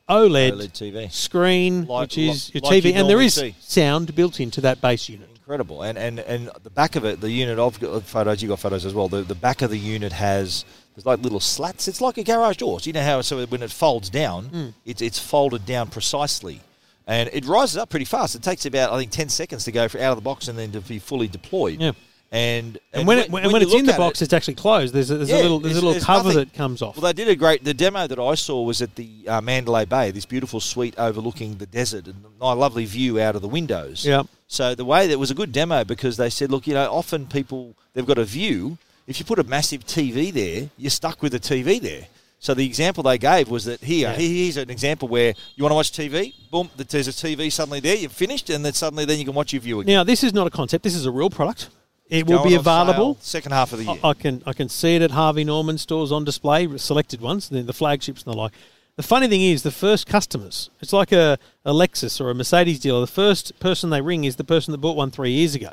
OLED, 0.09 0.53
OLED 0.53 0.73
TV. 0.73 1.13
screen, 1.13 1.87
Like- 1.87 2.03
which 2.03 2.19
is 2.19 2.53
your 2.55 2.61
like 2.63 2.83
TV, 2.83 2.95
and 2.95 3.09
there 3.09 3.21
is 3.23 3.35
see. 3.35 3.55
sound 3.61 4.15
built 4.15 4.39
into 4.41 4.61
that 4.63 4.81
base 4.81 5.09
unit. 5.09 5.29
incredible. 5.35 5.83
And, 5.83 5.99
and 5.99 6.19
and 6.21 6.51
the 6.63 6.71
back 6.71 6.97
of 6.97 7.05
it, 7.05 7.21
the 7.21 7.31
unit 7.31 7.59
I've 7.59 7.79
got 7.79 8.03
photos. 8.05 8.43
You 8.43 8.49
got 8.49 8.61
photos 8.61 8.85
as 8.87 8.95
well. 8.95 9.09
The 9.09 9.23
the 9.23 9.35
back 9.35 9.61
of 9.63 9.71
the 9.71 9.79
unit 9.79 10.13
has 10.13 10.65
there's 10.95 11.05
like 11.07 11.21
little 11.21 11.41
slats. 11.41 11.87
It's 11.89 12.01
like 12.01 12.17
a 12.19 12.23
garage 12.25 12.57
door. 12.59 12.81
So 12.81 12.87
you 12.89 12.93
know 12.95 13.03
how 13.03 13.21
so 13.21 13.45
when 13.47 13.63
it 13.63 13.71
folds 13.71 14.09
down, 14.09 14.45
Hmm. 14.47 14.69
it's 14.87 15.03
it's 15.03 15.19
folded 15.19 15.67
down 15.67 15.89
precisely, 15.89 16.61
and 17.07 17.29
it 17.33 17.45
rises 17.47 17.77
up 17.77 17.91
pretty 17.91 18.07
fast. 18.07 18.35
It 18.35 18.43
takes 18.43 18.65
about 18.65 18.91
I 18.93 18.99
think 18.99 19.11
ten 19.11 19.29
seconds 19.29 19.65
to 19.65 19.73
go 19.73 19.85
out 19.85 19.95
of 19.95 20.17
the 20.17 20.23
box 20.23 20.49
and 20.49 20.59
then 20.59 20.73
to 20.73 20.81
be 20.81 20.99
fully 20.99 21.29
deployed. 21.29 21.79
Yeah. 21.81 21.93
And 22.35 22.79
And, 22.93 23.07
when, 23.07 23.19
it, 23.21 23.31
when, 23.31 23.51
when 23.53 23.63
it's 23.63 23.73
in 23.73 23.87
the 23.87 23.93
box, 23.93 24.21
it- 24.21 24.25
it's 24.25 24.33
actually 24.33 24.57
closed. 24.57 24.93
There's 24.93 25.09
a, 25.11 25.17
there's 25.19 25.31
a 25.31 25.37
little 25.41 25.61
there's 25.61 25.77
a 25.77 25.87
little 25.87 26.03
cover 26.03 26.31
nothing. 26.31 26.39
that 26.41 26.53
comes 26.53 26.83
off. 26.83 26.97
Well, 26.97 27.05
they 27.05 27.13
did 27.13 27.29
a 27.29 27.37
great. 27.37 27.63
The 27.63 27.73
demo 27.75 28.09
that 28.09 28.19
I 28.19 28.35
saw 28.35 28.61
was 28.63 28.83
at 28.83 28.97
the 28.97 29.09
uh, 29.29 29.41
Mandalay 29.41 29.85
Bay, 29.85 30.11
this 30.11 30.27
beautiful 30.27 30.59
suite 30.59 30.95
overlooking 30.99 31.59
the 31.59 31.67
desert 31.67 32.07
and 32.09 32.17
a 32.41 32.55
lovely 32.55 32.87
view 32.87 33.21
out 33.21 33.37
of 33.37 33.43
the 33.43 33.49
windows. 33.49 34.05
Yeah. 34.05 34.25
So 34.49 34.75
the 34.75 34.85
way 34.85 35.07
that 35.07 35.19
was 35.19 35.31
a 35.31 35.35
good 35.35 35.53
demo 35.53 35.85
because 35.85 36.17
they 36.17 36.29
said, 36.29 36.51
look, 36.51 36.67
you 36.67 36.75
know, 36.75 36.91
often 36.93 37.27
people 37.27 37.77
they've 37.93 38.05
got 38.07 38.19
a 38.19 38.25
view. 38.25 38.79
If 39.07 39.21
you 39.21 39.25
put 39.27 39.39
a 39.39 39.45
massive 39.45 39.87
TV 39.87 40.33
there, 40.33 40.71
you're 40.77 40.91
stuck 40.91 41.23
with 41.23 41.35
a 41.35 41.39
TV 41.41 41.81
there. 41.81 42.07
So 42.41 42.53
the 42.53 42.67
example 42.67 43.03
they 43.05 43.17
gave 43.19 43.49
was 43.49 43.65
that 43.67 43.81
here, 43.81 44.09
Yeah. 44.11 44.17
here's 44.17 44.57
an 44.57 44.71
example 44.71 45.07
where 45.09 45.35
you 45.55 45.63
want 45.63 45.71
to 45.73 45.77
watch 45.77 45.93
TV, 45.93 46.35
boom, 46.51 46.69
there's 46.77 47.07
a 47.07 47.13
TV 47.13 47.53
suddenly 47.53 47.81
there, 47.81 47.97
you're 47.97 48.11
finished, 48.11 48.51
and 48.51 48.65
then 48.65 48.73
suddenly 48.73 49.05
then 49.05 49.19
you 49.19 49.25
can 49.25 49.35
watch 49.35 49.53
your 49.53 49.61
view 49.63 49.81
again. 49.81 49.95
Now, 49.95 50.05
this 50.05 50.25
is 50.25 50.33
not 50.35 50.47
a 50.47 50.51
concept. 50.51 50.83
This 50.85 50.95
is 50.95 51.07
a 51.07 51.11
real 51.11 51.31
product. 51.31 51.69
It 52.09 52.27
will 52.27 52.45
be 52.45 52.55
available. 52.55 53.17
second 53.21 53.53
half 53.53 53.73
of 53.73 53.79
the 53.79 53.87
year. 53.87 53.97
I, 54.05 54.11
I 54.11 54.15
can 54.15 54.43
I 54.47 54.53
can 54.53 54.69
see 54.69 54.97
it 54.97 55.03
at 55.03 55.11
Harvey 55.11 55.45
Norman 55.45 55.79
stores 55.79 56.13
on 56.13 56.25
display, 56.25 56.77
selected 56.77 57.21
ones, 57.21 57.49
the, 57.49 57.63
the 57.63 57.73
flagships 57.73 58.23
and 58.25 58.33
the 58.33 58.37
like. 58.37 58.53
The 58.97 59.03
funny 59.03 59.27
thing 59.27 59.43
is, 59.43 59.65
the 59.65 59.73
first 59.73 60.07
customers, 60.07 60.71
it's 60.81 60.93
like 60.93 61.11
a, 61.11 61.37
a 61.65 61.73
Lexus 61.73 62.21
or 62.21 62.31
a 62.31 62.35
Mercedes 62.35 62.79
dealer. 62.79 63.01
The 63.01 63.09
first 63.09 63.59
person 63.59 63.91
they 63.91 64.01
ring 64.01 64.23
is 64.23 64.37
the 64.37 64.45
person 64.45 64.71
that 64.71 64.79
bought 64.79 64.97
one 64.97 65.11
three 65.11 65.33
years 65.33 65.57
ago. 65.57 65.71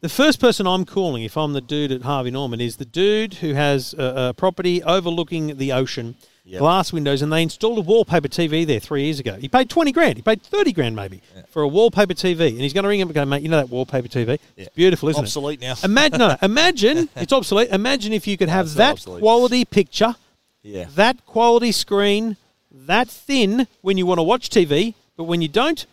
The 0.00 0.08
first 0.08 0.40
person 0.40 0.66
I'm 0.66 0.84
calling, 0.84 1.22
if 1.22 1.36
I'm 1.36 1.52
the 1.52 1.60
dude 1.60 1.92
at 1.92 2.02
Harvey 2.02 2.32
Norman, 2.32 2.60
is 2.60 2.76
the 2.76 2.84
dude 2.84 3.34
who 3.34 3.54
has 3.54 3.94
a, 3.94 4.30
a 4.30 4.34
property 4.34 4.82
overlooking 4.82 5.58
the 5.58 5.72
ocean, 5.72 6.16
Yep. 6.48 6.60
glass 6.60 6.92
windows, 6.92 7.22
and 7.22 7.32
they 7.32 7.42
installed 7.42 7.76
a 7.78 7.80
wallpaper 7.80 8.28
TV 8.28 8.64
there 8.64 8.78
three 8.78 9.02
years 9.02 9.18
ago. 9.18 9.34
He 9.34 9.48
paid 9.48 9.68
20 9.68 9.90
grand. 9.90 10.16
He 10.16 10.22
paid 10.22 10.40
30 10.42 10.72
grand 10.72 10.94
maybe 10.94 11.20
for 11.48 11.62
a 11.62 11.68
wallpaper 11.68 12.14
TV. 12.14 12.50
And 12.50 12.60
he's 12.60 12.72
going 12.72 12.84
to 12.84 12.88
ring 12.88 13.00
him 13.00 13.08
and 13.08 13.14
go, 13.16 13.24
mate, 13.24 13.42
you 13.42 13.48
know 13.48 13.56
that 13.56 13.68
wallpaper 13.68 14.06
TV? 14.06 14.38
It's 14.56 14.68
beautiful, 14.68 15.08
isn't 15.08 15.24
it? 15.24 15.26
Obsolete 15.26 15.60
now. 15.60 15.74
Imagine, 15.82 16.18
no, 16.20 16.36
imagine 16.42 17.08
it's 17.16 17.32
obsolete. 17.32 17.70
Imagine 17.70 18.12
if 18.12 18.28
you 18.28 18.36
could 18.36 18.48
have 18.48 18.66
not 18.66 18.76
that 18.76 18.92
obsolete. 18.92 19.22
quality 19.22 19.64
picture, 19.64 20.14
yeah. 20.62 20.86
that 20.94 21.26
quality 21.26 21.72
screen, 21.72 22.36
that 22.70 23.08
thin 23.08 23.66
when 23.80 23.98
you 23.98 24.06
want 24.06 24.18
to 24.18 24.22
watch 24.22 24.48
TV, 24.48 24.94
but 25.16 25.24
when 25.24 25.42
you 25.42 25.48
don't, 25.48 25.84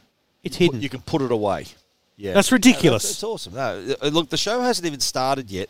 it's 0.43 0.57
hidden. 0.57 0.81
You 0.81 0.89
can 0.89 1.01
put 1.01 1.23
it 1.23 1.31
away. 1.31 1.65
Yeah, 2.15 2.33
That's 2.33 2.51
ridiculous. 2.51 3.03
No, 3.23 3.33
that's, 3.33 3.47
that's 3.47 3.55
awesome. 3.55 3.55
No, 3.55 3.95
uh, 4.03 4.07
look, 4.09 4.29
the 4.29 4.37
show 4.37 4.61
hasn't 4.61 4.85
even 4.85 4.99
started 4.99 5.49
yet, 5.49 5.69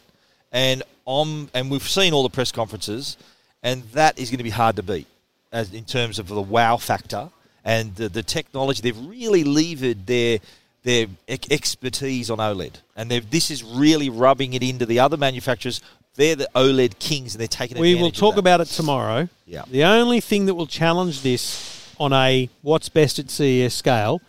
and 0.51 0.84
um, 1.08 1.50
and 1.53 1.72
we've 1.72 1.88
seen 1.88 2.13
all 2.13 2.24
the 2.24 2.29
press 2.29 2.51
conferences, 2.51 3.15
and 3.63 3.84
that 3.93 4.20
is 4.20 4.29
going 4.29 4.38
to 4.38 4.43
be 4.43 4.50
hard 4.50 4.75
to 4.75 4.84
beat, 4.84 5.08
as 5.51 5.74
in 5.74 5.86
terms 5.86 6.20
of 6.20 6.27
the 6.27 6.41
wow 6.41 6.77
factor 6.77 7.29
and 7.65 7.96
the, 7.96 8.10
the 8.10 8.22
technology. 8.22 8.82
They've 8.82 9.08
really 9.08 9.43
levered 9.43 10.05
their 10.05 10.39
their 10.84 11.08
ex- 11.29 11.48
expertise 11.50 12.29
on 12.29 12.39
OLED, 12.39 12.82
and 12.96 13.10
this 13.10 13.50
is 13.50 13.63
really 13.63 14.10
rubbing 14.10 14.53
it 14.53 14.62
into 14.62 14.86
the 14.86 15.00
other 15.00 15.17
manufacturers. 15.17 15.82
They're 16.15 16.36
the 16.36 16.50
OLED 16.53 17.00
kings, 17.00 17.34
and 17.34 17.39
they're 17.39 17.48
taking. 17.48 17.79
we 17.79 17.96
will 17.96 18.12
talk 18.12 18.38
about 18.38 18.62
it 18.62 18.65
tomorrow. 18.67 19.29
Yeah. 19.48 19.63
The 19.72 19.86
only 19.86 20.20
thing 20.20 20.46
that 20.46 20.53
will 20.53 20.67
challenge 20.67 21.22
this 21.22 21.91
on 22.00 22.13
a 22.13 22.50
what's 22.62 22.89
best 22.89 23.17
at 23.17 23.32
CES 23.32 23.74
scale 23.74 24.22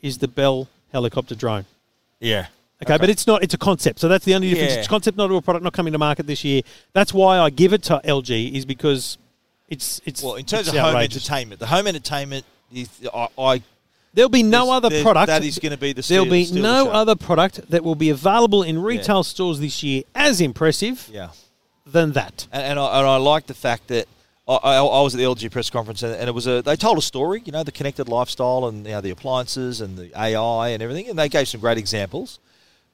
is 0.00 0.18
the 0.18 0.28
Bell 0.28 0.68
helicopter 0.92 1.34
drone. 1.34 1.66
Yeah. 2.20 2.46
Okay, 2.82 2.98
but 2.98 3.08
it's 3.08 3.26
not. 3.26 3.42
It's 3.42 3.54
a 3.54 3.58
concept. 3.58 4.00
So 4.00 4.08
that's 4.08 4.24
the 4.24 4.34
only 4.34 4.50
difference. 4.50 4.72
Yeah. 4.72 4.78
It's 4.78 4.86
a 4.86 4.90
concept, 4.90 5.16
not 5.16 5.26
a 5.26 5.32
real 5.32 5.42
product, 5.42 5.62
not 5.62 5.72
coming 5.72 5.92
to 5.92 5.98
market 5.98 6.26
this 6.26 6.44
year. 6.44 6.62
That's 6.92 7.14
why 7.14 7.38
I 7.38 7.50
give 7.50 7.72
it 7.72 7.82
to 7.84 8.00
LG 8.04 8.52
is 8.52 8.64
because 8.64 9.18
it's 9.68 10.00
it's 10.04 10.22
Well, 10.22 10.34
in 10.34 10.44
terms 10.44 10.68
of 10.68 10.74
home 10.74 10.96
entertainment, 10.96 11.60
the 11.60 11.66
home 11.66 11.86
entertainment 11.86 12.44
is 12.72 12.88
I. 13.12 13.28
I 13.38 13.62
There'll 14.14 14.28
be 14.28 14.42
no 14.42 14.70
other 14.70 15.02
product 15.02 15.28
that 15.28 15.42
is 15.42 15.58
gonna 15.58 15.78
be 15.78 15.94
the 15.94 16.02
There'll 16.02 16.26
be 16.26 16.44
the 16.44 16.60
no 16.60 16.90
other 16.90 17.16
product 17.16 17.70
that 17.70 17.82
will 17.82 17.94
be 17.94 18.10
available 18.10 18.62
in 18.62 18.82
retail 18.82 19.24
stores 19.24 19.58
this 19.58 19.82
year 19.82 20.02
as 20.14 20.42
impressive 20.42 21.08
yeah. 21.10 21.30
than 21.86 22.12
that. 22.12 22.46
and, 22.52 22.62
and, 22.62 22.78
I, 22.78 22.98
and 22.98 23.08
I 23.08 23.16
like 23.16 23.46
the 23.46 23.54
fact 23.54 23.88
that 23.88 24.06
I, 24.46 24.54
I, 24.56 24.76
I 24.76 25.00
was 25.00 25.14
at 25.14 25.18
the 25.18 25.24
LG 25.24 25.50
press 25.50 25.70
conference 25.70 26.02
and, 26.02 26.14
and 26.14 26.28
it 26.28 26.32
was 26.32 26.46
a 26.46 26.60
they 26.60 26.76
told 26.76 26.98
a 26.98 27.02
story, 27.02 27.42
you 27.46 27.52
know, 27.52 27.62
the 27.62 27.72
connected 27.72 28.08
lifestyle 28.08 28.66
and 28.66 28.84
you 28.84 28.92
know, 28.92 29.00
the 29.00 29.10
appliances 29.10 29.80
and 29.80 29.96
the 29.96 30.10
AI 30.20 30.68
and 30.68 30.82
everything, 30.82 31.08
and 31.08 31.18
they 31.18 31.30
gave 31.30 31.48
some 31.48 31.60
great 31.60 31.78
examples. 31.78 32.38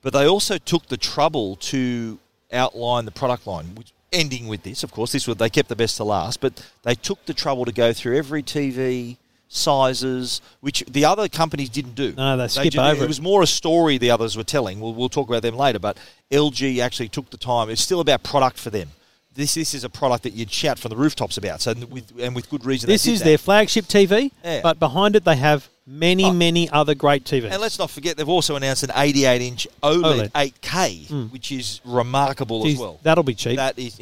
But 0.03 0.13
they 0.13 0.27
also 0.27 0.59
took 0.59 0.87
the 0.89 0.97
trouble 0.97 1.57
to 1.57 2.19
outline 2.53 3.05
the 3.05 3.11
product 3.11 3.47
line, 3.47 3.75
which 3.75 3.93
ending 4.13 4.47
with 4.49 4.63
this, 4.63 4.83
of 4.83 4.91
course, 4.91 5.13
this 5.13 5.27
was 5.27 5.37
they 5.37 5.51
kept 5.51 5.69
the 5.69 5.77
best 5.77 5.97
to 5.99 6.05
last, 6.05 6.41
but 6.41 6.65
they 6.83 6.95
took 6.95 7.25
the 7.27 7.35
trouble 7.35 7.65
to 7.65 7.73
go 7.73 7.93
through 7.93 8.17
every 8.17 8.43
TV 8.43 9.17
sizes, 9.49 10.41
which 10.61 10.85
the 10.89 11.05
other 11.05 11.29
companies 11.29 11.69
didn't 11.69 11.95
do. 11.95 12.13
No, 12.17 12.37
they 12.37 12.49
skip 12.49 12.73
ju- 12.73 12.81
over 12.81 13.03
It 13.03 13.05
it. 13.05 13.09
was 13.09 13.21
more 13.21 13.43
a 13.43 13.47
story 13.47 13.99
the 13.99 14.11
others 14.11 14.37
were 14.37 14.45
telling. 14.45 14.81
We'll, 14.81 14.95
we'll 14.95 15.09
talk 15.09 15.29
about 15.29 15.43
them 15.43 15.57
later, 15.57 15.79
but 15.79 15.99
LG 16.31 16.79
actually 16.81 17.09
took 17.09 17.31
the 17.31 17.37
time. 17.37 17.69
It's 17.71 17.83
still 17.83 18.01
about 18.01 18.23
product 18.23 18.59
for 18.59 18.71
them. 18.71 18.89
This, 19.35 19.55
this 19.55 19.75
is 19.75 19.85
a 19.85 19.89
product 19.91 20.25
that 20.25 20.33
you'd 20.33 20.51
shout 20.51 20.79
from 20.79 20.91
the 20.91 20.97
rooftops 20.97 21.37
about. 21.37 21.61
So 21.61 21.73
with 21.75 22.13
and 22.21 22.35
with 22.35 22.51
good 22.51 22.65
reason. 22.65 22.89
This 22.89 23.05
they 23.05 23.13
is 23.13 23.19
that. 23.21 23.25
their 23.25 23.39
flagship 23.39 23.85
TV, 23.87 24.31
Yeah. 24.45 24.61
but 24.63 24.79
behind 24.79 25.17
it 25.17 25.25
they 25.25 25.37
have 25.37 25.69
many, 25.91 26.25
Oh. 26.25 26.33
many 26.33 26.69
other 26.71 26.95
great 26.95 27.25
TVs. 27.25 27.51
And 27.51 27.61
let's 27.61 27.79
not 27.79 27.91
forget 27.91 28.17
they've 28.19 28.29
also 28.29 28.57
announced 28.57 28.83
an 28.83 28.91
88 28.95 29.41
inch 29.41 29.67
OLED, 29.83 30.03
OLED. 30.03 30.31
Hmm. 30.31 30.37
8K, 30.37 31.33
which 31.33 31.51
is 31.51 31.81
remarkable 31.85 32.65
Jeez, 32.65 32.75
as 32.75 32.79
well. 32.79 33.01
That'll 33.03 33.25
be 33.25 33.35
cheap. 33.35 33.57
That 33.57 33.79
is, 33.79 33.99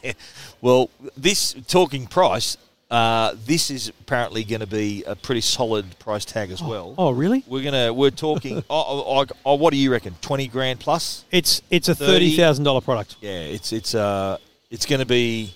well, 0.60 0.88
this 1.16 1.54
talking 1.66 2.06
price. 2.06 2.56
Uh, 2.90 3.36
this 3.46 3.70
is 3.70 3.88
apparently 4.00 4.42
going 4.42 4.58
to 4.60 4.66
be 4.66 5.04
a 5.04 5.14
pretty 5.14 5.40
solid 5.40 5.96
price 6.00 6.24
tag 6.24 6.50
as 6.50 6.60
well. 6.60 6.92
oh, 6.98 7.10
really? 7.12 7.44
We're 7.46 7.62
gonna 7.62 7.92
we're 7.94 8.10
talking. 8.10 8.58
oh, 8.68 8.84
oh, 8.88 9.04
oh, 9.20 9.26
oh, 9.46 9.54
what 9.54 9.70
do 9.72 9.76
you 9.76 9.92
reckon? 9.92 10.16
Twenty 10.20 10.48
grand 10.48 10.80
plus? 10.80 11.24
It's 11.30 11.62
it's 11.70 11.88
a 11.88 11.94
thirty 11.94 12.36
thousand 12.36 12.64
dollar 12.64 12.80
product. 12.80 13.14
Yeah, 13.20 13.30
it's 13.42 13.72
it's 13.72 13.94
uh 13.94 14.38
it's 14.72 14.86
going 14.86 14.98
to 14.98 15.06
be 15.06 15.54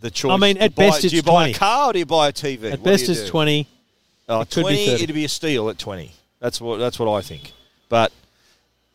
the 0.00 0.12
choice. 0.12 0.30
I 0.30 0.36
mean, 0.36 0.54
Do 0.54 0.60
you 0.60 0.64
at 0.66 0.74
buy- 0.76 0.90
best 0.90 1.00
do 1.02 1.08
you 1.08 1.18
it's 1.18 1.26
buy 1.26 1.48
a 1.48 1.54
car 1.54 1.90
or 1.90 1.92
do 1.92 1.98
you 1.98 2.06
buy 2.06 2.28
a 2.28 2.32
TV? 2.32 2.66
At 2.72 2.78
What 2.78 2.84
best, 2.84 3.08
it's 3.08 3.22
do? 3.22 3.28
twenty. 3.30 3.66
Uh, 4.28 4.40
It 4.40 4.50
could 4.50 4.60
be 4.60 4.62
20, 4.62 4.86
30. 4.86 5.02
it'd 5.04 5.14
be 5.14 5.24
a 5.24 5.28
steal 5.28 5.68
at 5.68 5.78
20. 5.78 6.12
That's 6.40 6.60
what 6.60 6.78
that's 6.78 6.98
what 6.98 7.12
I 7.12 7.20
think. 7.20 7.52
But 7.88 8.12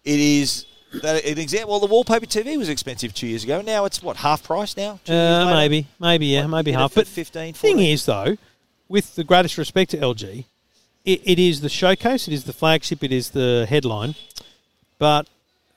it 0.03 0.19
is 0.19 0.65
that 1.01 1.23
an 1.23 1.37
example. 1.37 1.71
Well, 1.71 1.79
the 1.79 1.87
wallpaper 1.87 2.25
TV 2.25 2.57
was 2.57 2.69
expensive 2.69 3.13
two 3.13 3.27
years 3.27 3.43
ago. 3.43 3.61
Now 3.61 3.85
it's 3.85 4.01
what 4.01 4.17
half 4.17 4.43
price 4.43 4.75
now. 4.75 4.99
Two 5.05 5.13
Uh, 5.13 5.45
maybe, 5.53 5.87
maybe, 5.99 6.27
yeah, 6.27 6.41
What, 6.41 6.49
maybe 6.49 6.71
you 6.71 6.77
get 6.77 6.79
it 6.79 6.81
half. 6.81 6.93
But 6.95 7.07
15, 7.07 7.53
thing 7.53 7.79
is, 7.79 8.05
though, 8.05 8.37
with 8.87 9.15
the 9.15 9.23
greatest 9.23 9.57
respect 9.57 9.91
to 9.91 9.97
LG, 9.97 10.45
it, 11.05 11.21
it 11.23 11.39
is 11.39 11.61
the 11.61 11.69
showcase, 11.69 12.27
it 12.27 12.33
is 12.33 12.45
the 12.45 12.53
flagship, 12.53 13.03
it 13.03 13.11
is 13.11 13.29
the 13.31 13.67
headline, 13.69 14.15
but 14.97 15.27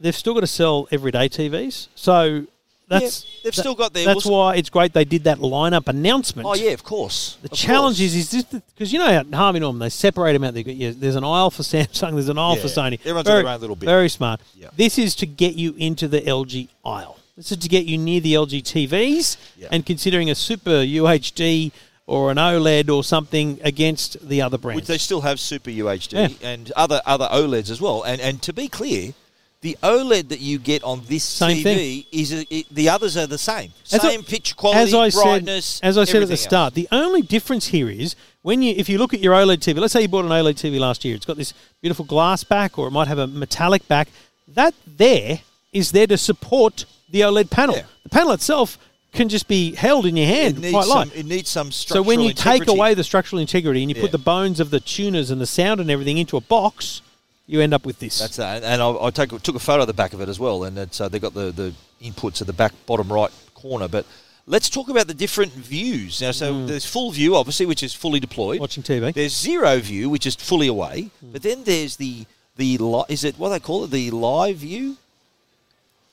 they've 0.00 0.16
still 0.16 0.34
got 0.34 0.40
to 0.40 0.46
sell 0.46 0.88
everyday 0.90 1.28
TVs. 1.28 1.88
So 1.94 2.46
that's 2.88 3.24
Yeah, 3.24 3.40
they've 3.44 3.54
still 3.54 3.74
got 3.74 3.92
their- 3.94 4.04
That's 4.06 4.26
why 4.26 4.56
it's 4.56 4.68
great 4.70 4.92
they 4.92 5.04
did 5.04 5.24
that 5.24 5.38
lineup 5.38 5.88
announcement. 5.88 6.46
Oh 6.46 6.54
yeah, 6.54 6.70
of 6.72 6.82
course. 6.84 7.36
The 7.42 7.50
Of 7.50 7.56
challenge 7.56 7.96
course. 7.98 8.14
is, 8.14 8.16
is 8.16 8.30
this 8.30 8.60
because 8.74 8.92
you 8.92 8.98
know 8.98 9.06
at 9.08 9.32
Harvey 9.32 9.60
Norman 9.60 9.78
they 9.80 9.88
separate 9.88 10.32
them 10.34 10.44
out. 10.44 10.54
Got, 10.54 10.66
yeah, 10.66 10.92
there's 10.94 11.16
an 11.16 11.24
aisle 11.24 11.50
for 11.50 11.62
Samsung, 11.62 12.12
there's 12.12 12.28
an 12.28 12.38
aisle 12.38 12.56
for 12.56 12.68
Sony. 12.68 12.98
everyone's 13.00 13.26
got 13.26 13.32
very, 13.32 13.42
their 13.44 13.52
own 13.54 13.60
little 13.60 13.76
bit. 13.76 13.86
Very 13.86 14.08
smart. 14.08 14.40
Yeah. 14.56 14.68
This 14.76 14.98
is 14.98 15.14
to 15.16 15.26
get 15.26 15.54
you 15.54 15.74
into 15.78 16.08
the 16.08 16.20
LG 16.20 16.68
aisle. 16.84 17.18
This 17.36 17.50
is 17.50 17.58
to 17.58 17.68
get 17.68 17.86
you 17.86 17.96
near 17.96 18.20
the 18.20 18.34
LG 18.34 18.62
TVs 18.62 19.36
Yeah. 19.56 19.68
and 19.70 19.86
considering 19.86 20.28
a 20.28 20.34
super 20.34 20.82
UHD 20.84 21.72
or 22.06 22.30
an 22.30 22.36
OLED 22.36 22.90
or 22.90 23.02
something 23.02 23.58
against 23.62 24.28
the 24.28 24.42
other 24.42 24.58
brands. 24.58 24.82
which 24.82 24.86
they 24.88 24.98
still 24.98 25.22
have 25.22 25.40
Super 25.40 25.70
UHD 25.70 26.12
Yeah. 26.12 26.48
and 26.48 26.70
other 26.72 27.00
other 27.06 27.28
OLEDs 27.32 27.70
as 27.70 27.80
well. 27.80 28.02
And 28.02 28.20
and 28.20 28.42
to 28.42 28.52
be 28.52 28.68
clear, 28.68 29.14
the 29.62 29.76
OLED 29.82 30.28
that 30.28 30.40
you 30.40 30.58
get 30.58 30.82
on 30.84 31.02
this 31.08 31.24
Same 31.24 31.58
TV 31.58 31.62
thing. 31.62 32.04
is 32.12 32.32
a, 32.32 32.54
it, 32.54 32.66
the 32.70 32.88
others 32.88 33.16
are 33.16 33.26
the 33.26 33.38
same, 33.38 33.72
As 33.92 34.04
I- 34.04 34.10
same 34.10 34.22
picture 34.24 34.54
quality, 34.54 34.80
as 34.80 34.94
I 34.94 35.22
brightness. 35.22 35.64
said, 35.66 35.86
as 35.88 35.98
I 35.98 36.04
said 36.04 36.22
at 36.22 36.28
the 36.28 36.36
start, 36.36 36.72
else. 36.72 36.74
the 36.74 36.88
only 36.92 37.22
difference 37.22 37.68
here 37.68 37.88
is 37.88 38.14
when 38.42 38.60
you, 38.60 38.74
if 38.76 38.88
you 38.88 38.98
look 38.98 39.14
at 39.14 39.20
your 39.20 39.34
OLED 39.34 39.58
TV. 39.58 39.78
Let's 39.78 39.92
say 39.92 40.02
you 40.02 40.08
bought 40.08 40.24
an 40.24 40.30
OLED 40.32 40.54
TV 40.54 40.78
last 40.80 41.04
year. 41.04 41.14
It's 41.14 41.24
got 41.24 41.36
this 41.36 41.54
beautiful 41.80 42.04
glass 42.04 42.42
back, 42.44 42.76
or 42.78 42.88
it 42.88 42.90
might 42.90 43.06
have 43.08 43.18
a 43.18 43.26
metallic 43.28 43.86
back. 43.88 44.08
That 44.48 44.74
there 44.86 45.40
is 45.72 45.92
there 45.92 46.06
to 46.08 46.18
support 46.18 46.84
the 47.10 47.20
OLED 47.20 47.48
panel. 47.50 47.76
Yeah. 47.76 47.82
The 48.02 48.08
panel 48.08 48.32
itself 48.32 48.78
can 49.12 49.28
just 49.28 49.46
be 49.46 49.74
held 49.76 50.06
in 50.06 50.16
your 50.16 50.26
hand 50.26 50.64
it 50.64 50.70
quite 50.72 50.88
light. 50.88 51.08
some, 51.08 51.18
it 51.18 51.26
needs 51.26 51.50
some 51.50 51.70
So 51.70 52.02
when 52.02 52.18
you 52.20 52.32
take 52.32 52.66
away 52.66 52.94
the 52.94 53.04
structural 53.04 53.40
integrity 53.40 53.82
and 53.82 53.90
you 53.90 53.94
Yeah. 53.96 54.02
put 54.02 54.10
the 54.10 54.18
bones 54.18 54.58
of 54.58 54.70
the 54.70 54.80
tuners 54.80 55.30
and 55.30 55.40
the 55.40 55.46
sound 55.46 55.80
and 55.80 55.90
everything 55.90 56.16
into 56.18 56.36
a 56.36 56.40
box, 56.40 57.00
you 57.46 57.60
end 57.60 57.74
up 57.74 57.84
with 57.84 57.98
this. 57.98 58.18
That's 58.18 58.36
that, 58.36 58.62
and 58.62 58.80
I, 58.80 58.90
I 58.90 59.10
take, 59.10 59.30
took 59.42 59.56
a 59.56 59.60
photo 59.60 59.82
of 59.82 59.86
the 59.86 59.92
back 59.92 60.12
of 60.12 60.20
it 60.20 60.28
as 60.28 60.38
well, 60.38 60.64
and 60.64 60.78
it's 60.78 61.00
uh, 61.00 61.08
they 61.08 61.18
got 61.18 61.34
the, 61.34 61.50
the 61.52 61.74
inputs 62.02 62.40
at 62.40 62.46
the 62.46 62.52
back 62.52 62.72
bottom 62.86 63.12
right 63.12 63.30
corner. 63.54 63.88
But 63.88 64.06
let's 64.46 64.68
talk 64.68 64.88
about 64.88 65.06
the 65.06 65.14
different 65.14 65.52
views 65.52 66.20
now. 66.20 66.30
So 66.32 66.66
there's 66.66 66.86
full 66.86 67.10
view, 67.10 67.36
obviously, 67.36 67.66
which 67.66 67.82
is 67.82 67.94
fully 67.94 68.20
deployed. 68.20 68.58
Mm. 68.58 68.60
Watching 68.60 68.82
TV. 68.82 69.12
There's 69.12 69.36
zero 69.36 69.78
view, 69.78 70.08
which 70.08 70.26
is 70.26 70.34
fully 70.34 70.68
away. 70.68 71.10
Hmm. 71.20 71.32
But 71.32 71.42
then 71.42 71.64
there's 71.64 71.96
the 71.96 72.26
the 72.56 72.78
li- 72.78 73.04
is 73.08 73.24
it 73.24 73.38
what 73.38 73.48
they 73.50 73.60
call 73.60 73.84
it 73.84 73.90
the 73.90 74.10
live 74.10 74.58
view, 74.58 74.96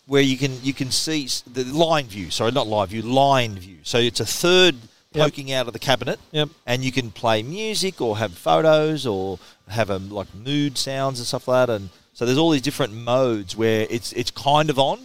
where 0.07 0.21
you 0.21 0.37
can 0.37 0.63
you 0.63 0.73
can 0.73 0.91
see 0.91 1.27
the 1.51 1.63
line 1.65 2.07
view. 2.07 2.31
Sorry, 2.31 2.51
not 2.51 2.67
live 2.67 2.89
view, 2.89 3.01
line 3.01 3.59
view. 3.59 3.77
So 3.83 3.99
it's 3.99 4.19
a 4.19 4.25
third 4.25 4.75
Yep. 5.13 5.25
poking 5.25 5.51
out 5.51 5.65
of 5.65 5.73
the 5.73 5.79
cabinet. 5.79 6.19
Yep. 6.31 6.49
And 6.67 6.83
you 6.83 6.91
can 6.91 7.09
play 7.09 7.41
music 7.41 7.99
or 7.99 8.17
have 8.19 8.33
photos 8.37 9.07
or 9.07 9.39
have 9.67 9.89
a 9.89 9.97
like 9.97 10.27
mood 10.35 10.77
sounds 10.77 11.17
and 11.19 11.25
stuff 11.25 11.47
like 11.47 11.67
that. 11.67 11.73
And 11.75 11.89
so 12.13 12.25
there's 12.27 12.37
all 12.37 12.51
these 12.51 12.61
different 12.61 12.93
modes 12.93 13.55
where 13.57 13.87
it's 13.89 14.11
it's 14.13 14.29
kind 14.29 14.69
of 14.69 14.77
on, 14.77 14.99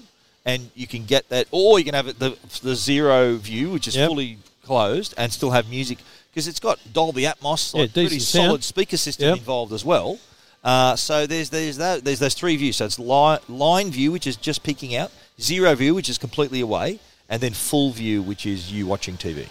and 0.45 0.71
you 0.75 0.87
can 0.87 1.07
get 1.07 1.29
that, 1.31 1.47
or 1.51 1.79
you 1.79 1.87
can 1.87 1.95
have 1.95 2.07
it 2.07 2.19
the 2.19 2.37
the 2.63 2.75
zero 2.77 3.37
view, 3.37 3.71
which 3.71 3.89
is 3.89 3.97
Yep. 3.97 4.09
fully 4.11 4.39
closed, 4.63 5.15
and 5.17 5.33
still 5.33 5.53
have 5.53 5.71
music 5.71 5.99
because 6.31 6.49
it's 6.49 6.61
got 6.61 6.79
Dolby 6.93 7.23
Atmos, 7.23 7.75
Yeah, 7.75 7.87
pretty 7.91 8.19
sound. 8.19 8.47
solid 8.49 8.65
speaker 8.65 8.99
system 8.99 9.29
Yep. 9.29 9.39
involved 9.39 9.73
as 9.73 9.85
well. 9.87 10.19
Uh, 10.63 10.97
so 10.97 11.27
there's 11.27 11.49
there's 11.49 11.79
that 11.79 12.05
there's 12.05 12.19
those 12.19 12.35
three 12.35 12.57
views. 12.57 12.77
So 12.77 12.85
it's 12.85 12.99
line, 12.99 13.39
line 13.49 13.91
view, 13.91 14.13
which 14.13 14.27
is 14.27 14.37
just 14.37 14.63
peeking 14.63 14.95
out, 14.95 15.11
zero 15.41 15.75
view, 15.75 15.95
which 15.95 16.11
is 16.11 16.19
completely 16.19 16.61
away, 16.61 16.99
and 17.31 17.41
then 17.41 17.55
full 17.55 17.91
view, 17.93 18.21
which 18.21 18.45
is 18.45 18.71
you 18.71 18.87
watching 18.87 19.17
TV. 19.17 19.47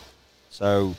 So, 0.54 0.96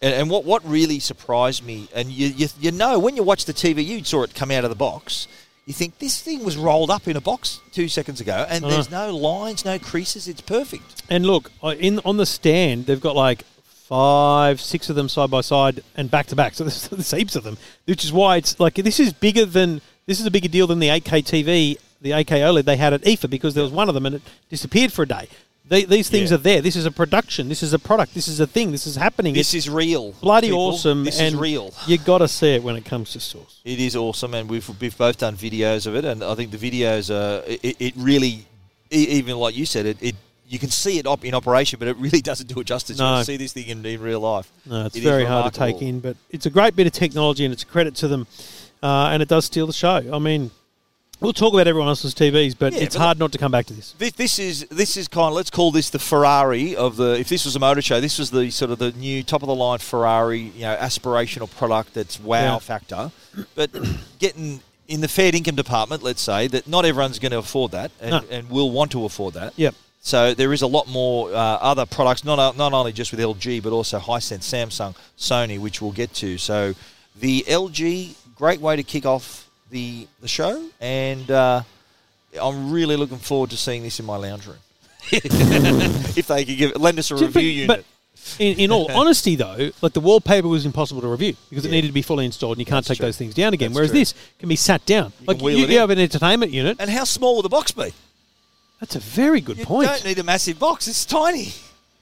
and, 0.00 0.14
and 0.14 0.30
what 0.30 0.44
what 0.44 0.64
really 0.68 1.00
surprised 1.00 1.64
me, 1.66 1.88
and 1.94 2.08
you, 2.10 2.28
you 2.28 2.48
you 2.60 2.70
know 2.72 2.98
when 2.98 3.16
you 3.16 3.22
watch 3.24 3.44
the 3.44 3.52
TV, 3.52 3.84
you 3.84 4.02
saw 4.04 4.22
it 4.22 4.34
come 4.34 4.50
out 4.50 4.62
of 4.64 4.70
the 4.70 4.76
box. 4.76 5.26
You 5.66 5.72
think 5.74 5.98
this 5.98 6.20
thing 6.20 6.44
was 6.44 6.56
rolled 6.56 6.90
up 6.90 7.08
in 7.08 7.16
a 7.16 7.20
box 7.20 7.60
two 7.72 7.88
seconds 7.88 8.20
ago, 8.20 8.46
and 8.48 8.64
Uh-huh. 8.64 8.72
there's 8.74 8.90
no 8.90 9.16
lines, 9.16 9.64
no 9.64 9.78
creases. 9.78 10.28
It's 10.28 10.42
perfect. 10.42 11.02
And 11.10 11.26
look, 11.26 11.50
uh, 11.62 11.74
in 11.78 11.98
on 12.04 12.18
the 12.18 12.26
stand, 12.26 12.86
they've 12.86 13.00
got 13.00 13.16
like 13.16 13.44
five, 13.88 14.60
six 14.60 14.88
of 14.90 14.96
them 14.96 15.08
side 15.08 15.30
by 15.30 15.40
side 15.40 15.82
and 15.96 16.10
back 16.10 16.26
to 16.26 16.36
back. 16.36 16.54
So 16.54 16.64
there's, 16.68 16.88
there's 16.88 17.10
heaps 17.10 17.34
of 17.36 17.44
them, 17.44 17.56
which 17.86 18.04
is 18.04 18.12
why 18.12 18.36
it's 18.36 18.60
like 18.60 18.74
this 18.74 19.00
is 19.00 19.12
bigger 19.12 19.44
than 19.44 19.80
this 20.06 20.20
is 20.20 20.26
a 20.26 20.30
bigger 20.30 20.48
deal 20.48 20.66
than 20.66 20.78
the 20.80 20.88
8K 20.88 21.24
TV, 21.24 21.78
the 22.00 22.10
8K 22.10 22.40
OLED 22.42 22.64
they 22.64 22.76
had 22.76 22.92
at 22.92 23.00
IFA 23.02 23.28
because 23.30 23.54
there 23.54 23.64
was 23.64 23.72
one 23.72 23.88
of 23.88 23.94
them 23.94 24.04
and 24.06 24.16
it 24.16 24.22
disappeared 24.50 24.92
for 24.92 25.02
a 25.02 25.08
day. 25.08 25.28
They, 25.66 25.84
these 25.84 26.10
things 26.10 26.30
Yeah. 26.30 26.34
are 26.34 26.38
there. 26.38 26.60
This 26.60 26.76
is 26.76 26.84
a 26.84 26.90
production. 26.90 27.48
This 27.48 27.62
is 27.62 27.72
a 27.72 27.78
product. 27.78 28.12
This 28.12 28.28
is 28.28 28.38
a 28.38 28.46
thing. 28.46 28.70
This 28.70 28.86
is 28.86 28.96
happening. 28.96 29.32
This 29.32 29.54
it's 29.54 29.66
is 29.66 29.70
real. 29.70 30.12
bloody 30.20 30.48
people. 30.48 30.60
awesome. 30.60 31.04
This 31.04 31.18
and 31.18 31.34
is 31.34 31.40
real. 31.40 31.72
You 31.86 31.96
got 31.96 32.18
to 32.18 32.28
see 32.28 32.54
it 32.54 32.62
when 32.62 32.76
it 32.76 32.84
comes 32.84 33.12
to 33.12 33.20
source. 33.20 33.60
It 33.64 33.80
is 33.80 33.96
awesome, 33.96 34.34
and 34.34 34.48
we've 34.50 34.68
we've 34.80 34.96
both 34.96 35.16
done 35.18 35.36
videos 35.36 35.86
of 35.86 35.96
it, 35.96 36.04
and 36.04 36.22
I 36.22 36.34
think 36.34 36.50
the 36.50 36.58
videos 36.58 37.08
are 37.10 37.42
it, 37.46 37.76
it 37.80 37.94
really, 37.96 38.44
even 38.90 39.36
like 39.38 39.56
you 39.56 39.64
said, 39.64 39.86
it, 39.86 39.96
it 40.02 40.14
you 40.46 40.58
can 40.58 40.68
see 40.68 40.98
it 40.98 41.06
op- 41.06 41.24
in 41.24 41.32
operation, 41.34 41.78
but 41.78 41.88
it 41.88 41.96
really 41.96 42.20
doesn't 42.30 42.46
do 42.52 42.60
it 42.60 42.64
justice. 42.66 42.98
No. 42.98 43.12
You 43.12 43.16
can 43.20 43.24
see 43.24 43.36
this 43.38 43.54
thing 43.54 43.66
in, 43.68 43.86
in 43.86 44.00
real 44.02 44.20
life. 44.20 44.52
No, 44.66 44.84
it's 44.84 44.96
It 44.96 45.02
very 45.02 45.24
hard 45.24 45.54
to 45.54 45.58
take 45.58 45.80
in, 45.80 46.00
but 46.00 46.18
it's 46.30 46.44
a 46.44 46.50
great 46.50 46.76
bit 46.76 46.86
of 46.86 46.92
technology 46.92 47.46
and 47.46 47.54
it's 47.54 47.62
a 47.62 47.66
credit 47.66 47.94
to 47.96 48.08
them, 48.08 48.26
uh, 48.82 49.08
and 49.12 49.22
it 49.22 49.28
does 49.30 49.46
steal 49.46 49.66
the 49.66 49.72
show. 49.72 50.02
I 50.12 50.18
mean, 50.18 50.50
we'll 51.24 51.32
talk 51.32 51.52
about 51.54 51.66
everyone 51.66 51.88
else's 51.88 52.14
TVs, 52.14 52.54
but 52.58 52.72
Yeah, 52.72 52.80
it's 52.80 52.94
but 52.96 53.02
hard 53.02 53.18
not 53.18 53.32
to 53.32 53.38
come 53.38 53.50
back 53.50 53.66
to 53.66 53.72
this. 53.74 53.92
This, 53.98 54.12
this 54.12 54.38
is 54.38 54.66
this 54.70 54.96
is 54.96 55.08
kind 55.08 55.28
of 55.28 55.34
let's 55.34 55.50
call 55.50 55.72
this 55.72 55.90
the 55.90 55.98
Ferrari 55.98 56.76
of 56.76 56.96
the. 56.96 57.18
If 57.18 57.28
this 57.28 57.44
was 57.44 57.56
a 57.56 57.58
motor 57.58 57.82
show, 57.82 58.00
this 58.00 58.18
was 58.18 58.30
the 58.30 58.50
sort 58.50 58.70
of 58.70 58.78
the 58.78 58.92
new 58.92 59.22
top 59.22 59.42
of 59.42 59.48
the 59.48 59.54
line 59.54 59.78
Ferrari, 59.78 60.40
you 60.40 60.62
know, 60.62 60.76
aspirational 60.76 61.50
product 61.50 61.94
that's 61.94 62.20
wow 62.20 62.54
Yeah. 62.54 62.58
factor. 62.58 63.10
But 63.54 63.70
getting 64.18 64.60
in 64.86 65.00
the 65.00 65.08
fair 65.08 65.34
income 65.34 65.54
department, 65.56 66.02
let's 66.02 66.20
say 66.20 66.46
that 66.48 66.68
not 66.68 66.84
everyone's 66.84 67.18
going 67.18 67.32
to 67.32 67.38
afford 67.38 67.72
that, 67.72 67.90
and, 68.00 68.10
No. 68.10 68.20
and 68.30 68.50
will 68.50 68.70
want 68.70 68.92
to 68.92 69.04
afford 69.06 69.34
that. 69.34 69.54
Yep. 69.56 69.74
So 70.02 70.34
there 70.34 70.52
is 70.52 70.60
a 70.60 70.66
lot 70.66 70.86
more 70.86 71.30
uh, 71.30 71.34
other 71.36 71.86
products, 71.86 72.24
not 72.24 72.56
not 72.58 72.72
only 72.74 72.92
just 72.92 73.10
with 73.10 73.20
LG, 73.20 73.62
but 73.62 73.72
also 73.72 73.98
Hisense, 73.98 74.40
Samsung, 74.44 74.94
Sony, 75.18 75.58
which 75.58 75.80
we'll 75.80 75.92
get 75.92 76.12
to. 76.14 76.36
So 76.36 76.74
the 77.18 77.42
LG, 77.48 78.14
great 78.36 78.60
way 78.60 78.76
to 78.76 78.82
kick 78.82 79.06
off 79.06 79.43
the 79.74 80.06
the 80.22 80.28
show, 80.28 80.64
and 80.80 81.28
uh, 81.30 81.62
I'm 82.40 82.70
really 82.70 82.96
looking 82.96 83.18
forward 83.18 83.50
to 83.50 83.56
seeing 83.56 83.82
this 83.82 83.98
in 84.00 84.06
my 84.06 84.16
lounge 84.16 84.46
room. 84.46 84.56
if 85.12 86.28
they 86.28 86.44
could 86.46 86.56
give 86.56 86.76
lend 86.76 86.98
us 86.98 87.10
a 87.10 87.16
review 87.16 87.42
unit. 87.42 87.66
But 87.68 87.84
in, 88.40 88.58
in 88.58 88.70
all 88.72 88.90
honesty, 88.98 89.34
though, 89.36 89.70
like 89.82 89.92
the 89.92 90.00
wallpaper 90.00 90.48
was 90.48 90.64
impossible 90.64 91.02
to 91.02 91.08
review 91.08 91.34
because 91.50 91.66
it 91.66 91.70
needed 91.72 91.88
to 91.88 91.92
be 91.92 92.02
fully 92.02 92.24
installed, 92.24 92.56
and 92.56 92.60
you 92.60 92.64
can't 92.64 92.76
That's 92.84 92.88
take 92.88 92.98
true. 92.98 93.06
those 93.08 93.18
things 93.18 93.34
down 93.34 93.52
again. 93.52 93.70
That's 93.70 93.74
Whereas 93.76 93.90
true. 93.90 93.98
this 93.98 94.14
can 94.38 94.48
be 94.48 94.56
sat 94.56 94.86
down. 94.86 95.12
like 95.26 95.42
you, 95.42 95.48
you 95.50 95.78
have 95.80 95.90
an 95.90 95.98
entertainment 95.98 96.52
unit. 96.52 96.76
and 96.80 96.88
how 96.88 97.04
small 97.04 97.34
will 97.34 97.42
the 97.42 97.48
box 97.48 97.72
be? 97.72 97.92
That's 98.80 98.96
a 98.96 99.00
very 99.00 99.40
good 99.40 99.58
You 99.58 99.66
point. 99.66 99.88
You 99.90 99.94
don't 99.96 100.04
need 100.06 100.18
a 100.20 100.24
massive 100.24 100.58
box; 100.58 100.86
it's 100.88 101.04
tiny. 101.04 101.52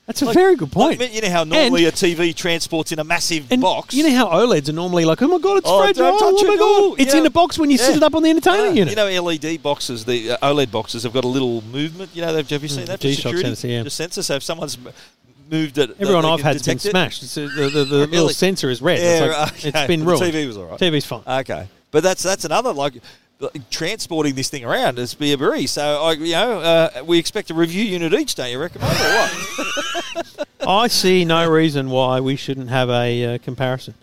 That's 0.06 0.20
a 0.20 0.24
Like- 0.26 0.34
very 0.34 0.56
good 0.56 0.72
point. 0.72 0.98
Like, 0.98 1.14
you 1.14 1.20
know 1.22 1.30
how 1.30 1.44
normally 1.44 1.84
a 1.84 1.92
TV 1.92 2.34
transports 2.34 2.90
in 2.90 2.98
a 2.98 3.04
massive 3.04 3.46
and 3.52 3.60
box. 3.62 3.94
you 3.94 4.02
know 4.02 4.14
how 4.14 4.26
OLEDs 4.28 4.68
are 4.68 4.72
normally 4.72 5.04
like, 5.04 5.22
oh 5.22 5.28
my 5.28 5.38
god, 5.38 5.58
it's 5.58 5.66
Oh, 5.68 5.80
fragile. 5.80 6.18
don't 6.18 6.18
touch 6.18 6.44
Oh 6.44 6.48
my 6.48 6.56
god, 6.56 6.60
Oh, 6.60 6.96
it's 6.98 7.14
yeah. 7.14 7.20
in 7.20 7.26
a 7.26 7.30
box 7.30 7.56
when 7.58 7.70
you 7.70 7.78
sit 7.78 7.96
it 7.96 8.02
up 8.02 8.14
on 8.14 8.22
the 8.24 8.30
entertainment 8.30 8.70
Ah, 8.70 8.74
unit. 8.74 8.90
You 8.90 8.96
know, 8.96 9.22
LED 9.22 9.62
boxes, 9.62 10.04
the 10.04 10.32
uh, 10.32 10.38
OLED 10.48 10.72
boxes 10.72 11.04
have 11.04 11.12
got 11.12 11.24
a 11.24 11.28
little 11.28 11.62
movement. 11.70 12.10
You 12.14 12.22
know, 12.22 12.32
they've, 12.32 12.50
you 12.50 12.68
seen 12.68 12.82
Mm, 12.84 12.86
that 12.86 12.98
for 12.98 13.02
G-Shock 13.02 13.22
security? 13.34 13.48
sensor, 13.50 13.68
yeah. 13.68 13.82
The 13.84 13.90
sensor. 13.90 14.22
So 14.24 14.34
if 14.34 14.42
someone's 14.42 14.76
moved 15.50 15.78
it. 15.78 15.90
Everyone 16.00 16.24
I've 16.24 16.40
had's 16.40 16.62
been 16.66 16.76
it? 16.76 16.80
smashed. 16.80 17.22
It's, 17.22 17.38
uh, 17.38 17.42
the 17.54 17.68
the, 17.70 17.84
the 17.84 18.06
little 18.08 18.28
sensor 18.30 18.70
is 18.70 18.82
red. 18.82 18.98
Yeah, 18.98 19.04
it's, 19.04 19.20
like, 19.20 19.30
right, 19.30 19.52
it's 19.66 19.76
okay. 19.76 19.86
been 19.86 20.04
But 20.04 20.18
the 20.18 20.24
ruined. 20.24 20.34
TV 20.34 20.46
was 20.48 20.56
all 20.56 20.64
right. 20.64 20.80
TV's 20.80 21.04
fine. 21.04 21.22
Okay, 21.26 21.68
but 21.92 22.02
that's 22.02 22.22
that's 22.24 22.44
another 22.44 22.72
like, 22.72 22.94
transporting 23.70 24.34
this 24.34 24.48
thing 24.50 24.64
around 24.64 24.98
is 24.98 25.14
be 25.14 25.32
a 25.32 25.38
breeze. 25.38 25.70
So 25.72 26.02
I, 26.02 26.12
you 26.12 26.32
know, 26.32 26.60
uh, 26.60 27.02
we 27.04 27.18
expect 27.18 27.50
a 27.50 27.54
review 27.54 27.84
unit 27.84 28.12
each, 28.14 28.34
don't 28.34 28.50
you 28.50 28.58
reckon? 28.58 28.82
or 28.82 28.86
what? 28.86 30.48
I 30.66 30.88
see 30.88 31.24
no 31.24 31.48
reason 31.50 31.90
why 31.90 32.20
we 32.20 32.36
shouldn't 32.36 32.68
have 32.68 32.88
a 32.90 33.34
uh, 33.34 33.38
comparison. 33.38 33.94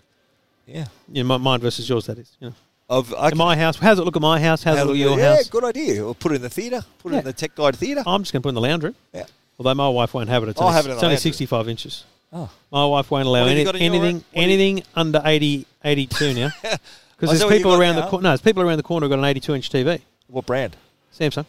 yeah. 0.66 0.86
You 1.12 1.24
know, 1.24 1.38
mine 1.38 1.60
versus 1.60 1.88
yours, 1.88 2.06
that 2.06 2.18
is. 2.18 2.30
You 2.40 2.48
know. 2.50 2.54
Of 2.88 3.12
okay. 3.14 3.36
My 3.36 3.56
house, 3.56 3.76
how's 3.78 3.98
it 4.00 4.04
look 4.04 4.16
at 4.16 4.22
my 4.22 4.40
house? 4.40 4.64
How's 4.64 4.78
it 4.78 4.82
look 4.82 4.90
at 4.94 4.98
you- 4.98 5.10
your 5.10 5.18
yeah, 5.18 5.36
house? 5.36 5.48
good 5.48 5.64
idea. 5.64 6.04
Or 6.04 6.12
put 6.14 6.32
it 6.32 6.36
in 6.36 6.42
the 6.42 6.50
theatre. 6.50 6.82
Put 6.98 7.12
it 7.14 7.18
in 7.18 7.24
the 7.24 7.32
Tech 7.32 7.54
Guide 7.54 7.76
theatre. 7.76 8.02
I'm 8.04 8.22
just 8.22 8.32
going 8.32 8.42
to 8.42 8.46
put 8.46 8.48
it 8.48 8.50
in 8.50 8.54
the 8.56 8.60
lounge 8.60 8.82
room. 8.82 8.96
Yeah. 9.14 9.26
Although 9.58 9.74
my 9.74 9.88
wife 9.88 10.12
won't 10.12 10.28
have 10.28 10.42
it. 10.42 10.48
It's 10.48 10.60
I'll 10.60 10.66
only, 10.68 10.76
have 10.76 10.86
it 10.86 10.90
it's 10.90 11.02
only 11.02 11.14
lounge 11.14 11.24
room. 11.24 11.32
65 11.32 11.68
inches. 11.68 12.04
Oh. 12.32 12.50
My 12.72 12.84
wife 12.86 13.10
won't 13.10 13.26
allow 13.26 13.44
any, 13.46 13.62
got 13.64 13.76
in 13.76 13.82
your 13.82 13.94
anything 13.94 14.14
room? 14.16 14.24
What 14.32 14.34
do 14.34 14.40
you- 14.40 14.44
anything 14.54 14.82
under 14.96 15.22
80, 15.24 15.66
82 15.84 16.34
now. 16.34 16.50
Because 17.20 17.28
Oh, 17.28 17.32
there's 17.32 17.40
that 17.40 17.46
what 17.46 17.52
you 17.52 17.58
people 17.58 17.74
around 17.80 17.96
the 17.96 18.06
corner. 18.06 18.22
No, 18.22 18.28
there's 18.30 18.40
people 18.40 18.62
around 18.62 18.78
the 18.78 18.82
corner 18.82 19.04
who've 19.04 19.10
got 19.10 19.18
an 19.18 19.24
82 19.26 19.54
inch 19.54 19.70
TV. 19.70 20.00
What 20.28 20.46
brand? 20.46 20.76
Samsung. 21.18 21.44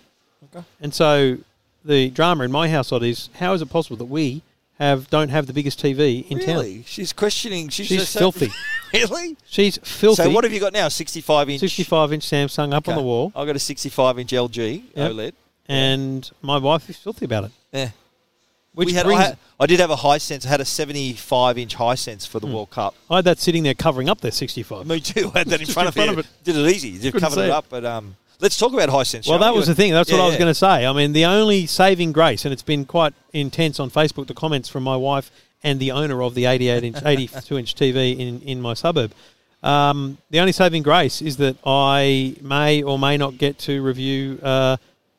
Okay. 0.53 0.65
And 0.81 0.93
so 0.93 1.37
the 1.85 2.09
drama 2.09 2.43
in 2.43 2.51
my 2.51 2.67
household 2.69 3.03
is 3.03 3.29
how 3.35 3.53
is 3.53 3.61
it 3.61 3.67
possible 3.69 3.95
that 3.97 4.05
we 4.05 4.41
have 4.79 5.09
don't 5.09 5.29
have 5.29 5.47
the 5.47 5.53
biggest 5.53 5.81
TV 5.81 6.27
in 6.29 6.39
town? 6.39 6.47
really? 6.55 6.83
She's 6.87 7.13
questioning. 7.13 7.69
She's, 7.69 7.87
She's 7.87 8.09
so- 8.09 8.19
filthy. 8.31 8.49
really? 8.93 9.37
She's 9.47 9.77
filthy. 9.77 10.23
So 10.23 10.29
what 10.31 10.43
have 10.43 10.51
you 10.51 10.59
got 10.59 10.73
now? 10.73 10.87
65 10.89 11.49
inch. 11.49 11.59
65 11.61 12.13
inch 12.13 12.25
Samsung 12.25 12.73
up 12.73 12.89
on 12.89 12.95
the 12.95 13.01
wall, 13.01 13.31
I've 13.35 13.47
got 13.47 13.55
a 13.55 13.59
65 13.59 14.19
inch 14.19 14.31
LG 14.31 14.83
Yep. 14.95 15.11
OLED. 15.11 15.33
and 15.69 16.29
my 16.41 16.57
wife 16.57 16.89
is 16.89 16.97
filthy 16.97 17.25
about 17.25 17.45
it. 17.45 17.51
Yeah. 17.71 17.89
Which 18.73 18.85
we 18.87 18.93
had, 18.93 19.05
brings, 19.05 19.19
I, 19.19 19.23
had- 19.25 19.37
I 19.59 19.65
did 19.65 19.79
have 19.81 19.91
a 19.91 19.95
Hisense. 19.97 20.45
I 20.45 20.49
had 20.49 20.61
a 20.61 20.65
75 20.65 21.57
inch 21.57 21.75
Hisense 21.75 22.25
for 22.27 22.39
the 22.39 22.47
Hmm. 22.47 22.53
World 22.53 22.69
Cup. 22.69 22.95
I 23.09 23.17
had 23.17 23.25
that 23.25 23.39
sitting 23.39 23.63
there 23.63 23.73
covering 23.73 24.09
up 24.09 24.21
their 24.21 24.31
65. 24.31 24.87
Me 24.87 24.99
too. 25.01 25.29
I 25.35 25.39
had 25.39 25.47
that 25.47 25.59
in 25.61 25.67
front, 25.73 25.85
in 25.85 25.87
of, 25.89 25.93
front 25.93 26.11
you. 26.11 26.19
of 26.19 26.25
it. 26.25 26.27
Did 26.43 26.55
it 26.55 26.67
easy. 26.73 26.89
You 26.89 27.11
Couldn't 27.11 27.29
covered 27.29 27.43
it 27.45 27.49
up. 27.51 27.65
But 27.69 27.83
um, 27.83 28.15
let's 28.39 28.57
talk 28.57 28.71
about 28.73 28.87
Hisense. 28.89 29.27
Well, 29.27 29.39
that 29.39 29.53
was 29.53 29.67
the 29.67 29.75
thing. 29.75 29.91
That's 29.91 30.09
what 30.11 30.21
I 30.21 30.25
was 30.25 30.33
yeah. 30.35 30.39
going 30.39 30.51
to 30.51 30.55
say. 30.55 30.85
I 30.85 30.93
mean, 30.93 31.11
the 31.11 31.25
only 31.25 31.65
saving 31.67 32.13
grace, 32.13 32.45
and 32.45 32.53
it's 32.53 32.63
been 32.63 32.85
quite 32.85 33.13
intense 33.33 33.79
on 33.79 33.89
Facebook, 33.91 34.27
the 34.27 34.33
comments 34.33 34.69
from 34.69 34.83
my 34.83 34.95
wife 34.95 35.29
and 35.63 35.79
the 35.79 35.91
owner 35.91 36.23
of 36.23 36.33
the 36.33 36.45
88 36.45 36.83
inch, 36.83 36.97
82 37.05 37.57
inch 37.57 37.75
TV 37.75 38.17
in, 38.17 38.41
in 38.41 38.61
my 38.61 38.73
suburb. 38.73 39.11
Um, 39.63 40.17
the 40.31 40.39
only 40.39 40.53
saving 40.53 40.81
grace 40.81 41.21
is 41.21 41.37
that 41.37 41.55
I 41.65 42.35
may 42.41 42.81
or 42.81 42.97
may 42.97 43.15
not 43.17 43.37
get 43.37 43.59
to 43.59 43.83
review 43.83 44.39
uh, 44.41 44.77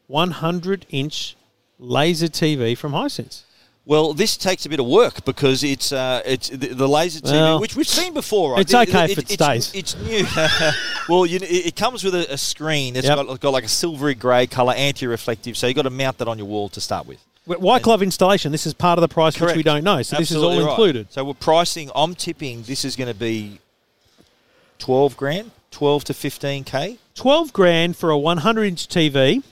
100 0.08 0.86
inch 0.90 1.36
laser 1.82 2.28
TV 2.28 2.76
from 2.76 2.92
Hisense. 2.92 3.42
Well, 3.84 4.14
this 4.14 4.36
takes 4.36 4.64
a 4.64 4.68
bit 4.68 4.78
of 4.78 4.86
work 4.86 5.24
because 5.24 5.64
it's 5.64 5.90
uh, 5.90 6.22
it's 6.24 6.48
the, 6.48 6.68
the 6.68 6.88
laser 6.88 7.20
TV, 7.20 7.32
Well, 7.32 7.60
which 7.60 7.74
we've 7.74 7.88
seen 7.88 8.14
before. 8.14 8.52
Right? 8.52 8.60
it's 8.60 8.72
okay 8.72 9.06
if 9.06 9.18
it 9.18 9.24
it's, 9.24 9.34
stays. 9.34 9.74
It's 9.74 9.96
new. 9.96 10.24
well, 11.08 11.26
you, 11.26 11.38
it 11.38 11.66
it 11.66 11.76
comes 11.76 12.04
with 12.04 12.14
a, 12.14 12.32
a 12.32 12.38
screen. 12.38 12.94
It's 12.94 13.08
Yep. 13.08 13.26
got, 13.26 13.40
got 13.40 13.52
like 13.52 13.64
a 13.64 13.68
silvery 13.68 14.14
grey 14.14 14.46
colour, 14.46 14.72
anti-reflective. 14.74 15.56
So 15.56 15.66
you 15.66 15.70
have 15.70 15.76
got 15.76 15.82
to 15.82 15.90
mount 15.90 16.18
that 16.18 16.28
on 16.28 16.38
your 16.38 16.46
wall 16.46 16.68
to 16.70 16.80
start 16.80 17.06
with. 17.06 17.18
White 17.44 17.82
glove 17.82 18.04
installation, 18.04 18.52
this 18.52 18.66
is 18.66 18.72
part 18.72 18.98
of 18.98 19.00
the 19.00 19.08
price 19.08 19.40
which 19.40 19.56
we 19.56 19.64
don't 19.64 19.82
know. 19.82 20.00
So 20.02 20.16
this 20.16 20.30
is 20.30 20.36
all 20.36 20.60
included. 20.60 21.12
So 21.12 21.24
we're 21.24 21.34
pricing. 21.34 21.90
I'm 21.92 22.14
tipping 22.14 22.62
this 22.62 22.84
is 22.84 22.94
going 22.94 23.12
to 23.12 23.18
be 23.18 23.58
twelve 24.78 25.16
grand, 25.16 25.50
twelve 25.72 26.04
to 26.04 26.14
fifteen 26.14 26.62
k, 26.62 26.98
12 27.16 27.52
grand 27.52 27.96
for 27.96 28.10
a 28.10 28.18
100 28.18 28.62
inch 28.62 28.86
TV 28.86 29.42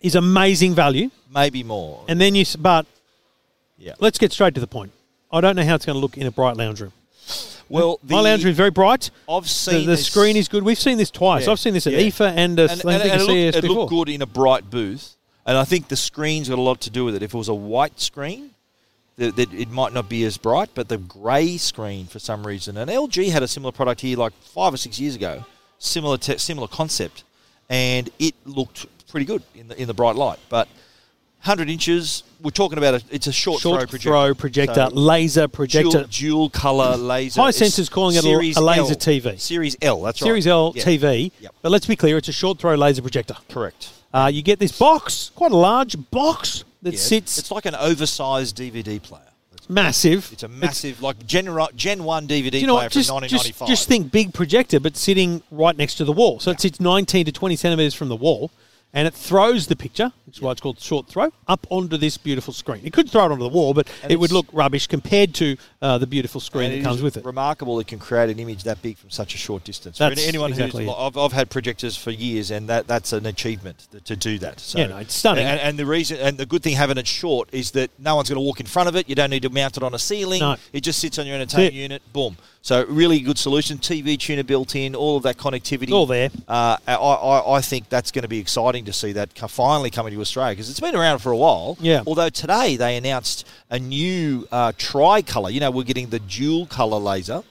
is 0.00 0.14
amazing 0.14 0.74
value. 0.74 1.10
maybe 1.32 1.62
more. 1.62 2.04
And 2.08 2.20
then 2.20 2.34
you, 2.34 2.42
s- 2.42 2.56
but 2.56 2.86
yeah. 3.78 3.94
let's 4.00 4.18
get 4.18 4.32
straight 4.32 4.54
to 4.54 4.60
the 4.60 4.66
point. 4.66 4.92
I 5.32 5.40
don't 5.40 5.56
know 5.56 5.64
how 5.64 5.74
it's 5.76 5.86
going 5.86 5.94
to 5.96 6.00
look 6.00 6.16
in 6.18 6.26
a 6.26 6.30
bright 6.30 6.56
lounge 6.56 6.80
room. 6.80 6.92
Well, 7.68 8.00
the, 8.02 8.14
My 8.14 8.20
lounge 8.20 8.42
room 8.42 8.50
is 8.50 8.56
very 8.56 8.70
bright. 8.70 9.10
I've 9.28 9.44
The, 9.44 9.48
seen 9.48 9.86
the 9.86 9.92
this- 9.92 10.06
screen 10.06 10.36
is 10.36 10.48
good. 10.48 10.64
We've 10.64 10.78
seen 10.78 10.98
this 10.98 11.10
twice. 11.10 11.46
Yeah, 11.46 11.52
I've 11.52 11.60
seen 11.60 11.74
this 11.74 11.86
at 11.86 11.92
yeah. 11.92 12.00
IFA 12.00 12.32
and 12.36 12.58
uh, 12.58 12.62
and, 12.68 12.82
I 12.84 12.92
and, 12.94 13.02
think 13.02 13.12
and 13.14 13.22
it, 13.22 13.26
CES 13.26 13.26
looked, 13.26 13.56
it 13.56 13.62
before. 13.62 13.76
looked 13.76 13.90
good 13.90 14.08
in 14.08 14.22
a 14.22 14.26
bright 14.26 14.68
booth, 14.70 15.14
and 15.46 15.56
I 15.56 15.64
think 15.64 15.86
the 15.88 15.96
screen's 15.96 16.48
got 16.48 16.58
a 16.58 16.62
lot 16.62 16.80
to 16.82 16.90
do 16.90 17.04
with 17.04 17.14
it. 17.14 17.22
If 17.22 17.32
it 17.32 17.36
was 17.38 17.48
a 17.48 17.54
white 17.54 18.00
screen, 18.00 18.50
that 19.18 19.36
that 19.36 19.52
it 19.54 19.70
might 19.70 19.92
not 19.92 20.08
be 20.08 20.24
as 20.24 20.36
bright, 20.36 20.70
but 20.74 20.88
the 20.88 20.98
grey 20.98 21.56
screen 21.58 22.06
for 22.06 22.18
some 22.18 22.44
reason. 22.44 22.76
And 22.76 22.90
LG 22.90 23.30
had 23.30 23.44
a 23.44 23.48
similar 23.48 23.70
product 23.70 24.00
here 24.00 24.16
like 24.18 24.32
five 24.42 24.74
or 24.74 24.76
six 24.76 24.98
years 24.98 25.14
ago, 25.14 25.44
similar 25.78 26.18
te- 26.18 26.38
similar 26.38 26.66
concept, 26.66 27.22
and 27.68 28.10
it 28.18 28.34
looked 28.46 28.86
pretty 29.10 29.26
good 29.26 29.42
in 29.54 29.68
the 29.68 29.80
in 29.80 29.86
the 29.86 29.94
bright 29.94 30.16
light. 30.16 30.38
But 30.48 30.68
hundred 31.40 31.70
inches, 31.70 32.22
we're 32.42 32.50
talking 32.50 32.78
about 32.78 32.94
a 32.94 33.02
it's 33.10 33.26
a 33.26 33.32
short, 33.32 33.60
Short 33.60 33.80
throw 33.80 33.86
projector. 33.86 34.08
throw 34.10 34.34
projector, 34.34 34.86
So 34.90 34.94
laser 34.94 35.48
projector. 35.48 35.90
Dual, 35.90 36.04
dual 36.04 36.50
color 36.50 36.96
laser. 37.14 37.40
Hisense 37.40 37.60
It's 37.62 37.78
is 37.78 37.88
calling 37.88 38.14
it 38.16 38.20
a- 38.20 38.22
Series 38.22 38.56
a 38.56 38.60
laser 38.60 38.82
L. 38.92 38.96
TV. 38.96 39.40
Series 39.40 39.76
L. 39.82 40.02
That's 40.02 40.18
Series 40.18 40.46
right. 40.46 40.74
Series 40.74 40.86
L 40.86 40.98
Yeah. 41.00 41.10
TV. 41.10 41.32
Yep. 41.40 41.54
But 41.62 41.72
let's 41.72 41.86
be 41.86 41.96
clear, 41.96 42.16
it's 42.18 42.28
a 42.28 42.32
short 42.32 42.58
throw 42.58 42.74
laser 42.74 43.02
projector. 43.02 43.36
Correct. 43.48 43.90
Uh, 44.12 44.30
you 44.32 44.42
get 44.42 44.58
this 44.58 44.76
box, 44.76 45.30
quite 45.34 45.52
a 45.52 45.56
large 45.56 45.96
box 46.10 46.64
that 46.82 46.94
Yeah, 46.94 46.98
sits 46.98 47.38
It's 47.38 47.50
like 47.50 47.64
an 47.66 47.74
oversized 47.76 48.56
DVD 48.56 49.00
player. 49.00 49.22
massive. 49.68 50.28
It's 50.32 50.42
a 50.42 50.48
massive, 50.48 51.00
like 51.00 51.24
Gen, 51.26 51.46
Gen 51.76 52.02
1 52.04 52.26
DVD 52.26 52.60
you 52.60 52.66
know 52.66 52.76
player? 52.78 52.88
Just, 52.88 53.08
from 53.08 53.14
1995. 53.16 53.68
just 53.68 53.86
think 53.88 54.10
big 54.10 54.34
projector, 54.34 54.80
but 54.80 54.96
sitting 54.96 55.42
right 55.52 55.76
next 55.76 55.94
to 55.96 56.04
the 56.04 56.12
wall. 56.12 56.40
So 56.40 56.50
it 56.50 56.60
sits 56.60 56.80
19 56.80 57.24
to 57.26 57.32
20 57.32 57.54
centimeters 57.56 57.94
from 57.94 58.08
the 58.08 58.16
wall, 58.16 58.50
and 58.92 59.06
it 59.06 59.14
throws 59.14 59.68
the 59.68 59.76
picture, 59.76 60.12
which 60.26 60.38
is 60.38 60.42
why 60.42 60.50
it's 60.52 60.60
called 60.60 60.80
short 60.80 61.06
throw, 61.06 61.32
up 61.46 61.66
onto 61.70 61.96
this 61.96 62.16
beautiful 62.16 62.52
screen. 62.52 62.80
It 62.84 62.92
could 62.92 63.08
throw 63.08 63.22
it 63.26 63.32
onto 63.32 63.44
the 63.44 63.48
wall, 63.48 63.72
but 63.72 63.88
And 64.02 64.10
it 64.10 64.18
would 64.18 64.32
look 64.32 64.46
rubbish 64.52 64.86
compared 64.88 65.34
to 65.36 65.56
uh, 65.80 65.98
the 65.98 66.06
beautiful 66.06 66.40
screen 66.40 66.72
that 66.72 66.82
comes 66.82 67.00
with 67.00 67.16
it. 67.16 67.24
Remarkable 67.24 67.78
it 67.78 67.86
can 67.86 67.98
create 68.00 68.30
an 68.30 68.38
image 68.40 68.64
that 68.64 68.82
big 68.82 68.98
from 68.98 69.10
such 69.10 69.34
a 69.34 69.38
short 69.38 69.62
distance. 69.64 69.98
For 69.98 70.08
That's 70.08 70.26
anyone 70.26 70.50
exactly 70.50 70.86
who's. 70.86 70.94
I've, 70.96 71.16
I've 71.16 71.32
had 71.32 71.50
projectors 71.50 71.96
for 71.96 72.10
years, 72.10 72.50
and 72.50 72.68
that, 72.68 72.88
that's 72.88 73.12
an 73.12 73.26
achievement 73.26 73.86
to, 73.92 74.00
to 74.00 74.16
do 74.16 74.38
that. 74.40 74.58
So, 74.58 74.78
Yeah, 74.78 74.88
no, 74.88 74.96
it's 74.98 75.14
stunning. 75.14 75.46
And, 75.46 75.60
and 75.60 75.78
the 75.78 75.86
reason, 75.86 76.18
and 76.18 76.36
the 76.36 76.46
good 76.46 76.62
thing 76.62 76.74
having 76.74 76.98
it 76.98 77.06
short 77.06 77.48
is 77.52 77.70
that 77.72 77.90
no 77.98 78.16
one's 78.16 78.28
going 78.28 78.36
to 78.36 78.44
walk 78.44 78.60
in 78.60 78.66
front 78.66 78.88
of 78.88 78.96
it. 78.96 79.08
You 79.08 79.14
don't 79.14 79.30
need 79.30 79.42
to 79.42 79.50
mount 79.50 79.76
it 79.76 79.82
on 79.82 79.94
a 79.94 79.98
ceiling. 79.98 80.40
No. 80.40 80.56
It 80.72 80.80
just 80.80 80.98
sits 80.98 81.18
on 81.18 81.26
your 81.26 81.36
entertainment 81.36 81.74
unit. 81.74 82.02
Boom. 82.12 82.36
So 82.62 82.84
really 82.86 83.20
good 83.20 83.38
solution. 83.38 83.78
TV 83.78 84.18
tuner 84.18 84.42
built 84.42 84.76
in, 84.76 84.94
all 84.94 85.16
of 85.16 85.22
that 85.22 85.38
connectivity. 85.38 85.92
All 85.92 86.06
there. 86.06 86.30
Uh, 86.46 86.76
I, 86.86 86.94
I, 86.94 87.56
I 87.56 87.60
think 87.60 87.88
that's 87.88 88.10
going 88.10 88.22
to 88.22 88.28
be 88.28 88.38
exciting 88.38 88.84
to 88.84 88.92
see 88.92 89.12
that 89.12 89.36
finally 89.38 89.90
coming 89.90 90.12
to 90.12 90.20
Australia 90.20 90.52
because 90.52 90.68
it's 90.68 90.80
been 90.80 90.94
around 90.94 91.20
for 91.20 91.32
a 91.32 91.36
while. 91.36 91.78
Yeah. 91.80 92.02
Although 92.06 92.28
today 92.28 92.76
they 92.76 92.96
announced 92.96 93.46
a 93.70 93.78
new 93.78 94.46
uh, 94.52 94.72
tri-color. 94.76 95.50
You 95.50 95.60
know, 95.60 95.70
we're 95.70 95.84
getting 95.84 96.10
the 96.10 96.18
dual 96.18 96.66
color 96.66 96.98
laser. 96.98 97.42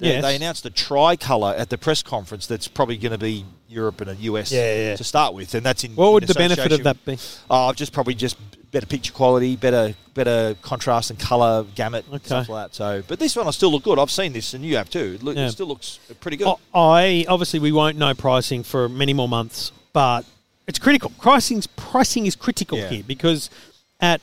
They, 0.00 0.08
Yes. 0.14 0.22
they 0.24 0.36
announced 0.36 0.64
a 0.66 0.70
tri-color 0.70 1.54
at 1.56 1.68
the 1.70 1.76
press 1.78 2.02
conference. 2.02 2.46
That's 2.46 2.66
probably 2.68 2.96
going 2.96 3.12
to 3.12 3.18
be 3.18 3.44
Europe 3.68 4.00
and 4.00 4.10
the 4.10 4.14
US 4.22 4.50
Yeah, 4.50 4.74
yeah. 4.90 4.96
to 4.96 5.04
start 5.04 5.34
with, 5.34 5.54
and 5.54 5.64
that's 5.64 5.84
in. 5.84 5.94
What 5.94 6.06
in 6.08 6.12
would 6.14 6.22
the 6.26 6.34
benefit 6.34 6.72
of 6.72 6.82
that 6.84 7.04
be? 7.04 7.18
Oh, 7.50 7.72
just 7.74 7.92
probably 7.92 8.14
just 8.14 8.36
better 8.72 8.86
picture 8.86 9.12
quality, 9.12 9.56
better 9.56 9.94
better 10.14 10.56
contrast 10.62 11.10
and 11.10 11.18
color 11.18 11.64
gamut, 11.74 12.04
and 12.06 12.14
Okay. 12.16 12.26
stuff 12.26 12.48
like 12.48 12.70
that. 12.70 12.74
So, 12.74 13.02
but 13.06 13.18
this 13.18 13.36
one 13.36 13.44
will 13.44 13.52
still 13.52 13.70
look 13.70 13.82
good. 13.84 13.98
I've 13.98 14.10
seen 14.10 14.32
this, 14.32 14.54
and 14.54 14.64
you 14.64 14.76
have 14.76 14.88
too. 14.90 15.16
It, 15.16 15.22
look, 15.22 15.36
Yeah. 15.36 15.46
it 15.48 15.52
still 15.52 15.66
looks 15.66 15.98
pretty 16.20 16.36
good. 16.38 16.54
I 16.74 17.26
obviously 17.28 17.58
we 17.60 17.70
won't 17.70 17.96
know 17.98 18.14
pricing 18.14 18.62
for 18.64 18.88
many 18.88 19.12
more 19.12 19.28
months, 19.28 19.70
but 19.92 20.24
it's 20.66 20.78
critical. 20.78 21.10
Pricing's 21.20 21.66
pricing 21.66 22.26
is 22.26 22.34
critical 22.34 22.78
here 22.78 23.02
because 23.06 23.50
at 24.00 24.20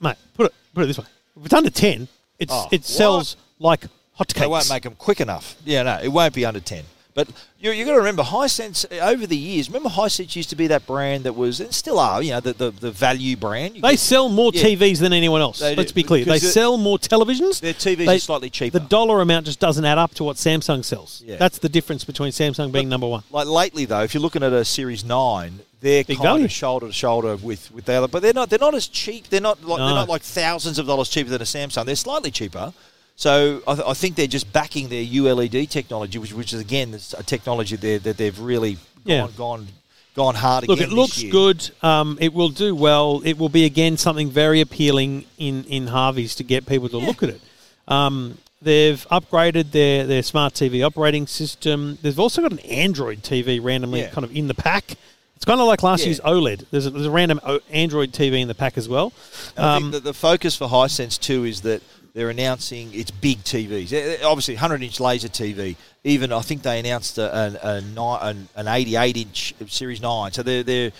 mate, 0.00 0.16
put 0.34 0.46
it 0.46 0.54
put 0.74 0.82
it 0.84 0.86
this 0.88 0.98
way: 0.98 1.06
if 1.38 1.44
it's 1.46 1.54
under 1.54 1.70
ten, 1.70 2.08
it's 2.38 2.52
Oh, 2.52 2.68
it 2.72 2.84
sells 2.84 3.36
like 3.58 3.84
hotcakes. 4.20 4.40
They 4.40 4.46
won't 4.46 4.68
make 4.70 4.82
them 4.84 4.94
quick 4.96 5.20
enough. 5.20 5.56
Yeah, 5.64 5.82
no, 5.82 5.98
it 6.02 6.08
won't 6.08 6.34
be 6.34 6.44
under 6.44 6.60
10. 6.60 6.84
But 7.12 7.26
you 7.58 7.72
you 7.72 7.84
got 7.84 7.92
to 7.92 7.98
remember, 7.98 8.22
Hisense 8.22 8.86
over 9.00 9.26
the 9.26 9.36
years. 9.36 9.68
Remember, 9.68 9.88
Hisense 9.88 10.36
used 10.36 10.48
to 10.50 10.56
be 10.56 10.68
that 10.68 10.86
brand 10.86 11.24
that 11.24 11.32
was, 11.34 11.58
and 11.58 11.74
still 11.74 11.98
are, 11.98 12.22
you 12.22 12.30
know, 12.30 12.38
the 12.40 12.52
the, 12.52 12.70
the 12.70 12.92
value 12.92 13.36
brand. 13.36 13.74
You 13.74 13.82
They 13.82 13.90
get- 13.90 13.98
sell 13.98 14.28
more 14.28 14.52
Yeah. 14.54 14.62
TVs 14.62 15.00
than 15.00 15.12
anyone 15.12 15.40
else. 15.40 15.58
They 15.58 15.74
Let's 15.74 15.90
do, 15.90 15.96
be 15.96 16.02
clear. 16.04 16.24
They 16.24 16.38
sell 16.38 16.76
more 16.78 16.98
televisions. 16.98 17.58
their 17.60 17.74
TVs 17.74 18.06
They- 18.06 18.14
are 18.16 18.18
slightly 18.20 18.48
cheaper. 18.48 18.78
The 18.78 18.86
dollar 18.86 19.20
amount 19.20 19.46
just 19.46 19.58
doesn't 19.58 19.84
add 19.84 19.98
up 19.98 20.14
to 20.14 20.24
what 20.24 20.36
Samsung 20.36 20.84
sells. 20.84 21.20
Yeah. 21.26 21.36
That's 21.36 21.58
the 21.58 21.68
difference 21.68 22.04
between 22.04 22.30
Samsung 22.30 22.70
being 22.70 22.88
number 22.88 23.08
one. 23.08 23.24
like 23.32 23.48
lately 23.48 23.86
though, 23.86 24.02
if 24.02 24.14
you're 24.14 24.22
looking 24.22 24.44
at 24.44 24.52
a 24.52 24.64
Series 24.64 25.02
Nine, 25.04 25.58
they're 25.80 26.04
Big 26.04 26.18
kind 26.18 26.22
value. 26.28 26.44
of 26.44 26.52
shoulder 26.52 26.86
to 26.86 26.92
shoulder 26.92 27.34
with, 27.36 27.72
with 27.72 27.86
the 27.86 27.94
other, 27.94 28.06
but 28.08 28.22
they're 28.22 28.32
not 28.34 28.50
they're 28.50 28.58
not 28.60 28.74
as 28.76 28.86
cheap. 28.86 29.28
They're 29.30 29.40
not 29.40 29.64
like 29.64 29.78
No. 29.80 29.86
they're 29.86 29.94
not 29.96 30.08
like 30.08 30.22
thousands 30.22 30.78
of 30.78 30.86
dollars 30.86 31.08
cheaper 31.08 31.30
than 31.30 31.42
a 31.42 31.44
Samsung. 31.44 31.86
They're 31.86 31.96
slightly 31.96 32.30
cheaper. 32.30 32.72
So 33.20 33.60
I, 33.68 33.74
th- 33.74 33.86
I 33.86 33.92
think 33.92 34.16
they're 34.16 34.26
just 34.26 34.50
backing 34.50 34.88
their 34.88 35.04
ULED 35.04 35.68
technology, 35.68 36.16
which, 36.18 36.32
which 36.32 36.54
is 36.54 36.60
again 36.60 36.98
a 37.18 37.22
technology 37.22 37.76
that 37.76 38.16
they've 38.16 38.38
really 38.40 38.78
Yeah. 39.04 39.20
gone 39.26 39.32
gone 39.36 39.68
gone 40.16 40.34
hard 40.36 40.66
Look, 40.66 40.80
it 40.80 40.88
looks 40.88 41.22
year. 41.22 41.30
good. 41.30 41.70
Um, 41.82 42.16
it 42.18 42.32
will 42.32 42.48
do 42.48 42.74
well. 42.74 43.20
It 43.22 43.36
will 43.36 43.50
be 43.50 43.66
again 43.66 43.98
something 43.98 44.30
very 44.30 44.62
appealing 44.62 45.26
in 45.36 45.64
in 45.64 45.88
Harvey's 45.88 46.34
to 46.36 46.44
get 46.44 46.64
people 46.64 46.88
to 46.88 46.96
look 46.96 47.22
at 47.22 47.28
it. 47.28 47.40
Um, 47.88 48.38
they've 48.62 49.06
upgraded 49.10 49.72
their 49.72 50.06
their 50.06 50.22
smart 50.22 50.54
TV 50.54 50.82
operating 50.82 51.26
system. 51.26 51.98
They've 52.00 52.18
also 52.18 52.40
got 52.40 52.52
an 52.52 52.60
Android 52.60 53.22
TV 53.22 53.62
randomly 53.62 54.00
Yeah. 54.00 54.08
kind 54.08 54.24
of 54.24 54.34
in 54.34 54.48
the 54.48 54.54
pack. 54.54 54.94
It's 55.36 55.44
kind 55.44 55.60
of 55.60 55.66
like 55.66 55.82
last 55.82 56.00
Yeah. 56.00 56.06
year's 56.06 56.20
OLED. 56.20 56.64
There's 56.70 56.86
a, 56.86 56.90
there's 56.90 57.06
a 57.06 57.10
random 57.10 57.38
o- 57.44 57.60
Android 57.70 58.12
TV 58.12 58.40
in 58.40 58.48
the 58.48 58.54
pack 58.54 58.78
as 58.78 58.88
well. 58.88 59.12
I 59.58 59.76
Um, 59.76 59.82
think 59.82 59.92
that 59.92 60.04
the 60.04 60.14
focus 60.14 60.56
for 60.56 60.68
Hisense 60.68 61.18
too 61.20 61.44
is 61.44 61.60
that 61.62 61.82
they're 62.12 62.30
announcing 62.30 62.90
it's 62.92 63.10
big 63.10 63.38
TVs. 63.38 64.24
Obviously, 64.24 64.54
100 64.54 64.82
inch 64.82 65.00
laser 65.00 65.28
TV. 65.28 65.76
Even 66.04 66.32
I 66.32 66.40
think 66.40 66.62
they 66.62 66.78
announced 66.80 67.18
a, 67.18 67.34
an, 67.34 67.56
a, 67.62 67.80
ni- 67.80 68.18
an, 68.30 68.48
an 68.56 68.68
88 68.68 69.16
inch 69.16 69.54
Series 69.68 70.00
9. 70.00 70.32
So 70.32 70.42
they're, 70.42 70.62
they're, 70.62 70.92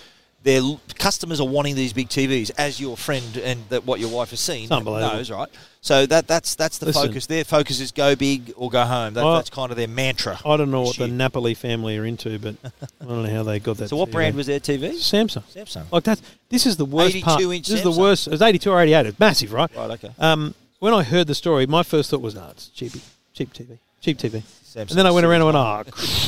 their 0.43 0.61
customers 0.97 1.39
are 1.39 1.47
wanting 1.47 1.75
these 1.75 1.93
big 1.93 2.09
TVs, 2.09 2.51
as 2.57 2.79
your 2.79 2.97
friend 2.97 3.37
and 3.37 3.63
that 3.69 3.85
what 3.85 3.99
your 3.99 4.09
wife 4.09 4.31
has 4.31 4.39
seen 4.39 4.69
knows, 4.69 5.29
right? 5.29 5.49
So 5.81 6.05
that 6.07 6.27
that's 6.27 6.55
that's 6.55 6.77
the 6.77 6.87
Listen. 6.87 7.07
focus. 7.07 7.25
Their 7.27 7.43
focus 7.43 7.79
is 7.79 7.91
go 7.91 8.15
big 8.15 8.53
or 8.55 8.69
go 8.69 8.83
home. 8.83 9.13
That, 9.13 9.23
that's 9.23 9.49
kind 9.49 9.71
of 9.71 9.77
their 9.77 9.87
mantra. 9.87 10.39
I 10.45 10.57
don't 10.57 10.71
know 10.71 10.81
what 10.81 10.97
the 10.97 11.07
Napoli 11.07 11.53
family 11.53 11.97
are 11.97 12.05
into, 12.05 12.37
but 12.39 12.55
I 12.63 13.05
don't 13.05 13.23
know 13.23 13.29
how 13.29 13.43
they 13.43 13.59
got 13.59 13.77
that. 13.77 13.89
So 13.89 13.97
what 13.97 14.09
TV. 14.09 14.13
brand 14.13 14.35
was 14.35 14.47
their 14.47 14.59
TV? 14.59 14.93
Samsung? 14.93 15.43
Samsung. 15.43 15.91
Like 15.91 16.03
that. 16.03 16.21
This 16.49 16.65
is 16.65 16.77
the 16.77 16.85
worst 16.85 17.15
82 17.15 17.25
part. 17.25 17.41
inch 17.41 17.67
This 17.67 17.77
is 17.77 17.83
the 17.83 17.99
worst. 17.99 18.27
It 18.27 18.31
was 18.31 18.41
82 18.41 18.71
or 18.71 18.81
88. 18.81 19.05
It's 19.07 19.19
massive, 19.19 19.53
right? 19.53 19.75
Right. 19.75 19.91
Okay. 19.91 20.11
Um, 20.19 20.53
when 20.81 20.93
I 20.93 21.03
heard 21.03 21.27
the 21.27 21.35
story, 21.35 21.65
my 21.65 21.83
first 21.83 22.09
thought 22.09 22.21
was, 22.21 22.35
"No, 22.35 22.47
it's 22.51 22.67
cheapy, 22.67 22.99
cheap 23.33 23.53
TV, 23.53 23.77
cheap 24.01 24.17
TV." 24.17 24.43
Samsung 24.65 24.89
and 24.89 24.99
then 24.99 25.05
I 25.05 25.11
went 25.11 25.25
around 25.25 25.41
and 25.41 25.45
went, 25.53 25.57
"Oh 25.57 25.83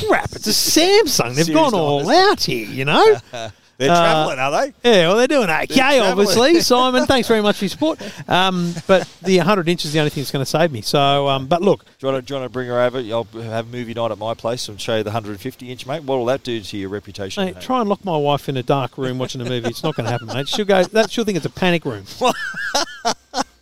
crap! 0.06 0.32
It's 0.32 0.46
a 0.46 0.50
Samsung. 0.50 1.34
They've 1.34 1.52
gone 1.54 1.74
all 1.74 2.08
out 2.10 2.42
here, 2.42 2.66
you 2.66 2.84
know." 2.86 3.16
They're 3.76 3.90
Uh, 3.90 3.96
travelling, 3.96 4.38
are 4.38 4.50
they? 4.52 4.72
Yeah, 4.88 5.08
well, 5.08 5.16
they're 5.16 5.26
doing 5.26 5.50
okay, 5.50 5.66
travelling. 5.66 6.02
obviously. 6.12 6.60
Simon, 6.60 7.06
thanks 7.06 7.26
very 7.26 7.42
much 7.42 7.56
for 7.56 7.64
your 7.64 7.70
support. 7.70 8.00
Um, 8.30 8.72
but 8.86 9.12
the 9.22 9.38
100 9.38 9.68
inches 9.68 9.86
is 9.86 9.92
the 9.94 9.98
only 9.98 10.10
thing 10.10 10.22
that's 10.22 10.30
going 10.30 10.44
to 10.44 10.48
save 10.48 10.70
me. 10.70 10.80
So, 10.80 11.26
um, 11.26 11.48
but 11.48 11.60
look, 11.60 11.84
Do 11.84 11.90
you, 12.06 12.12
want 12.12 12.22
to, 12.24 12.28
do 12.28 12.34
you 12.34 12.40
want 12.40 12.48
to 12.48 12.52
bring 12.52 12.68
her 12.68 12.80
over? 12.80 12.98
I'll 13.00 13.24
have 13.42 13.66
movie 13.72 13.92
night 13.92 14.12
at 14.12 14.18
my 14.18 14.32
place 14.32 14.68
and 14.68 14.80
show 14.80 14.98
you 14.98 15.02
the 15.02 15.08
150 15.10 15.72
inch, 15.72 15.86
mate. 15.88 16.04
What 16.04 16.18
will 16.18 16.26
that 16.26 16.44
do 16.44 16.60
to 16.60 16.76
your 16.76 16.88
reputation? 16.88 17.44
mate, 17.44 17.56
mate? 17.56 17.64
try 17.64 17.80
and 17.80 17.88
lock 17.88 18.04
my 18.04 18.16
wife 18.16 18.48
in 18.48 18.56
a 18.56 18.62
dark 18.62 18.96
room 18.96 19.18
watching 19.18 19.40
a 19.40 19.44
movie. 19.44 19.70
It's 19.70 19.82
not 19.82 19.96
going 19.96 20.04
to 20.04 20.12
happen, 20.12 20.28
mate. 20.28 20.46
She'll 20.48 20.64
go. 20.66 20.84
That 20.84 21.10
she'll 21.10 21.24
think 21.24 21.36
it's 21.38 21.46
a 21.46 21.50
panic 21.50 21.84
room. 21.84 22.04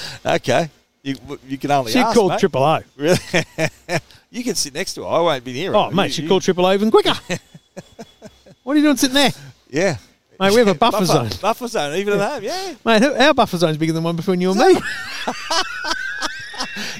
Okay. 0.26 0.70
You, 1.02 1.14
you 1.46 1.56
can 1.56 1.70
only 1.70 1.92
She'd 1.92 2.00
ask, 2.00 2.14
call 2.16 2.30
mate. 2.30 2.40
Triple 2.40 2.62
O. 2.64 2.80
Really? 2.96 3.18
you 4.30 4.42
can 4.42 4.54
sit 4.56 4.74
next 4.74 4.94
to 4.94 5.02
her. 5.02 5.08
I 5.08 5.20
won't 5.20 5.44
be 5.44 5.52
near 5.52 5.70
her. 5.70 5.76
Oh, 5.76 5.90
mate, 5.90 6.06
You- 6.06 6.10
she'd 6.12 6.22
you- 6.22 6.28
call 6.28 6.40
Triple 6.40 6.66
O 6.66 6.72
even 6.72 6.90
quicker. 6.90 7.14
what 8.64 8.72
are 8.72 8.76
you 8.76 8.82
doing 8.84 8.96
sitting 8.96 9.14
there, 9.14 9.30
Yeah. 9.70 9.96
mate? 10.40 10.50
We 10.52 10.58
have 10.58 10.68
a 10.68 10.74
buffer, 10.74 11.04
zone, 11.04 11.30
Buffer 11.40 11.68
zone, 11.68 11.94
even 11.96 12.14
at 12.20 12.32
home. 12.32 12.42
Yeah. 12.42 12.74
mate. 12.84 13.02
Our 13.04 13.34
buffer 13.34 13.56
zone's 13.56 13.76
bigger 13.76 13.92
than 13.92 14.02
one 14.02 14.16
between 14.16 14.40
you 14.40 14.50
and 14.50 14.58
me. 14.58 14.80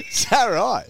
Is 0.09 0.25
that 0.29 0.45
right? 0.45 0.85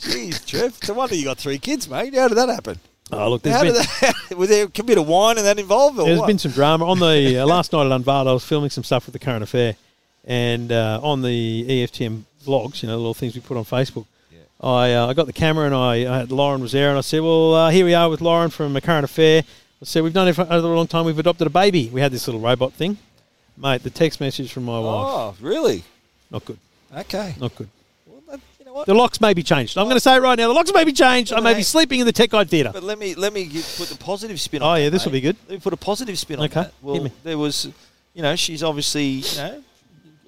Jeez, 0.00 0.44
Trev. 0.46 0.76
It's 0.78 0.88
a 0.88 0.94
wonder 0.94 1.14
you 1.14 1.24
got 1.24 1.38
three 1.38 1.58
kids, 1.58 1.88
mate. 1.88 2.14
How 2.14 2.28
did 2.28 2.36
that 2.36 2.48
happen? 2.48 2.78
Oh, 3.12 3.30
look, 3.30 3.42
there's 3.42 3.56
How 3.56 3.62
been 3.64 3.74
that? 3.74 4.36
Was 4.36 4.48
there 4.48 4.66
a 4.66 4.82
bit 4.84 4.98
of 4.98 5.08
wine 5.08 5.36
and 5.38 5.46
that 5.46 5.58
involved? 5.58 5.98
Or 5.98 6.04
There's 6.06 6.20
what? 6.20 6.26
been 6.28 6.38
some 6.38 6.52
drama 6.52 6.86
on 6.86 7.00
the 7.00 7.38
uh, 7.38 7.46
last 7.46 7.72
night 7.72 7.86
at 7.86 7.92
Unveiled. 7.92 8.28
I 8.28 8.32
was 8.32 8.44
filming 8.44 8.70
some 8.70 8.84
stuff 8.84 9.06
with 9.06 9.14
the 9.14 9.18
current 9.18 9.42
affair, 9.42 9.74
and 10.24 10.70
uh, 10.72 11.00
on 11.02 11.22
the 11.22 11.64
EFTM 11.68 12.22
vlogs, 12.44 12.82
you 12.82 12.86
know, 12.88 12.94
the 12.94 12.98
little 12.98 13.14
things 13.14 13.34
we 13.34 13.40
put 13.40 13.56
on 13.56 13.64
Facebook. 13.64 14.06
I 14.62 14.92
uh, 14.92 15.06
I 15.06 15.14
got 15.14 15.24
the 15.26 15.32
camera 15.32 15.64
and 15.64 15.74
I, 15.74 15.94
I 16.14 16.18
had 16.18 16.30
Lauren 16.30 16.60
was 16.60 16.72
there, 16.72 16.90
and 16.90 16.98
I 16.98 17.00
said, 17.00 17.22
"Well, 17.22 17.54
uh, 17.54 17.70
here 17.70 17.86
we 17.86 17.94
are 17.94 18.10
with 18.10 18.20
Lauren 18.20 18.50
from 18.50 18.76
a 18.76 18.80
current 18.82 19.04
affair." 19.04 19.42
I 19.80 19.84
said, 19.86 20.02
"We've 20.02 20.12
done 20.12 20.28
it 20.28 20.34
for 20.34 20.46
a 20.50 20.58
long 20.60 20.86
time. 20.86 21.06
We've 21.06 21.18
adopted 21.18 21.46
a 21.46 21.50
baby. 21.50 21.88
We 21.90 22.02
had 22.02 22.12
this 22.12 22.28
little 22.28 22.42
robot 22.42 22.74
thing, 22.74 22.98
mate. 23.56 23.82
The 23.82 23.88
text 23.88 24.20
message 24.20 24.52
from 24.52 24.64
my 24.64 24.78
wife, 24.78 25.06
Oh, 25.08 25.34
really? 25.40 25.82
not 26.30 26.44
good, 26.44 26.58
Okay. 26.94 27.34
not 27.40 27.54
good. 27.56 27.70
Well, 28.06 28.20
that, 28.28 28.40
you 28.58 28.66
know 28.66 28.74
what? 28.74 28.84
The 28.86 28.92
locks 28.92 29.18
may 29.22 29.32
be 29.32 29.42
changed. 29.42 29.78
I'm 29.78 29.84
going 29.86 29.96
to 29.96 30.00
say 30.00 30.16
it 30.16 30.20
right 30.20 30.36
now. 30.36 30.48
The 30.48 30.52
locks 30.52 30.74
may 30.74 30.84
be 30.84 30.92
changed. 30.92 31.32
I 31.32 31.40
may 31.40 31.54
be 31.54 31.62
sleeping 31.62 32.00
in 32.00 32.04
the 32.04 32.12
Tech 32.12 32.28
Guide 32.28 32.50
Theatre. 32.50 32.70
But 32.70 32.82
let 32.82 32.98
me 32.98 33.14
let 33.14 33.32
me 33.32 33.46
put 33.78 33.88
the 33.88 33.96
positive 33.98 34.38
spin. 34.42 34.60
On 34.60 34.72
Oh, 34.72 34.74
yeah, 34.74 34.84
that, 34.84 34.90
this 34.90 35.06
will 35.06 35.12
be 35.12 35.22
good. 35.22 35.36
Let 35.48 35.54
me 35.54 35.60
put 35.60 35.72
a 35.72 35.78
positive 35.78 36.18
spin 36.18 36.38
on 36.38 36.44
Okay, 36.44 36.54
that. 36.64 36.74
Well, 36.82 37.10
there 37.24 37.38
was, 37.38 37.66
you 38.12 38.20
know, 38.20 38.36
she's 38.36 38.62
obviously, 38.62 39.04
you 39.04 39.36
know, 39.38 39.62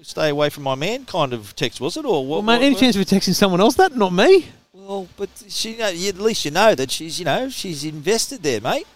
stay 0.03 0.29
away 0.29 0.49
from 0.51 0.63
my 0.65 0.75
man 0.75 1.05
kind 1.05 1.33
of 1.33 1.55
text, 1.57 1.81
was 1.81 1.97
it, 1.97 2.05
or 2.05 2.27
what? 2.27 2.37
Well, 2.37 2.43
mate, 2.43 2.53
what- 2.59 2.63
any 2.65 2.75
what- 2.75 2.81
chance 2.81 2.97
of 2.97 3.05
texting 3.07 3.35
someone 3.35 3.61
else? 3.61 3.75
That 3.77 3.97
not 3.97 4.13
me. 4.13 4.47
Well, 4.75 5.07
but 5.17 5.29
she, 5.49 5.73
you 5.73 5.79
know, 5.79 5.87
at 6.09 6.19
least 6.19 6.45
you 6.45 6.51
know 6.51 6.75
that 6.75 6.91
she's, 6.91 7.19
you 7.19 7.25
know, 7.25 7.49
she's 7.49 7.85
invested 7.85 8.43
there, 8.43 8.61
mate. 8.61 8.87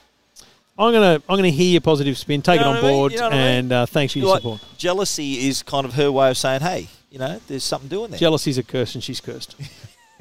I'm 0.78 0.92
gonna 0.92 1.22
I'm 1.28 1.36
gonna 1.36 1.48
hear 1.50 1.70
your 1.72 1.80
positive 1.80 2.18
spin, 2.18 2.42
take 2.42 2.58
You 2.60 2.66
know 2.66 2.72
it 2.74 2.76
on 2.78 2.82
what 2.82 2.84
I 2.84 2.88
mean? 2.88 2.96
board, 2.98 3.12
You 3.12 3.18
know 3.18 3.24
what 3.24 3.32
I 3.32 3.36
mean? 3.36 3.46
and 3.58 3.72
uh, 3.72 3.86
thanks 3.86 4.12
for 4.12 4.18
your 4.18 4.28
Like, 4.28 4.42
support. 4.42 4.60
jealousy 4.76 5.48
is 5.48 5.62
kind 5.62 5.86
of 5.86 5.94
her 5.94 6.12
way 6.12 6.28
of 6.30 6.36
saying, 6.36 6.60
hey, 6.60 6.88
you 7.10 7.18
know, 7.18 7.40
there's 7.48 7.64
something 7.64 7.88
doing 7.88 8.10
there. 8.10 8.18
Jealousy's 8.18 8.58
a 8.58 8.62
curse, 8.62 8.94
and 8.94 9.02
she's 9.02 9.20
cursed. 9.20 9.54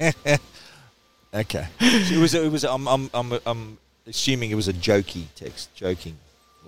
okay. 1.34 1.68
it 1.80 2.18
was. 2.18 2.34
It 2.34 2.50
was. 2.50 2.64
I'm. 2.64 2.86
I'm. 2.88 3.10
I'm. 3.12 3.32
I'm 3.44 3.78
assuming 4.06 4.50
it 4.50 4.54
was 4.54 4.68
a 4.68 4.72
jokey 4.72 5.24
text, 5.34 5.74
joking, 5.74 6.16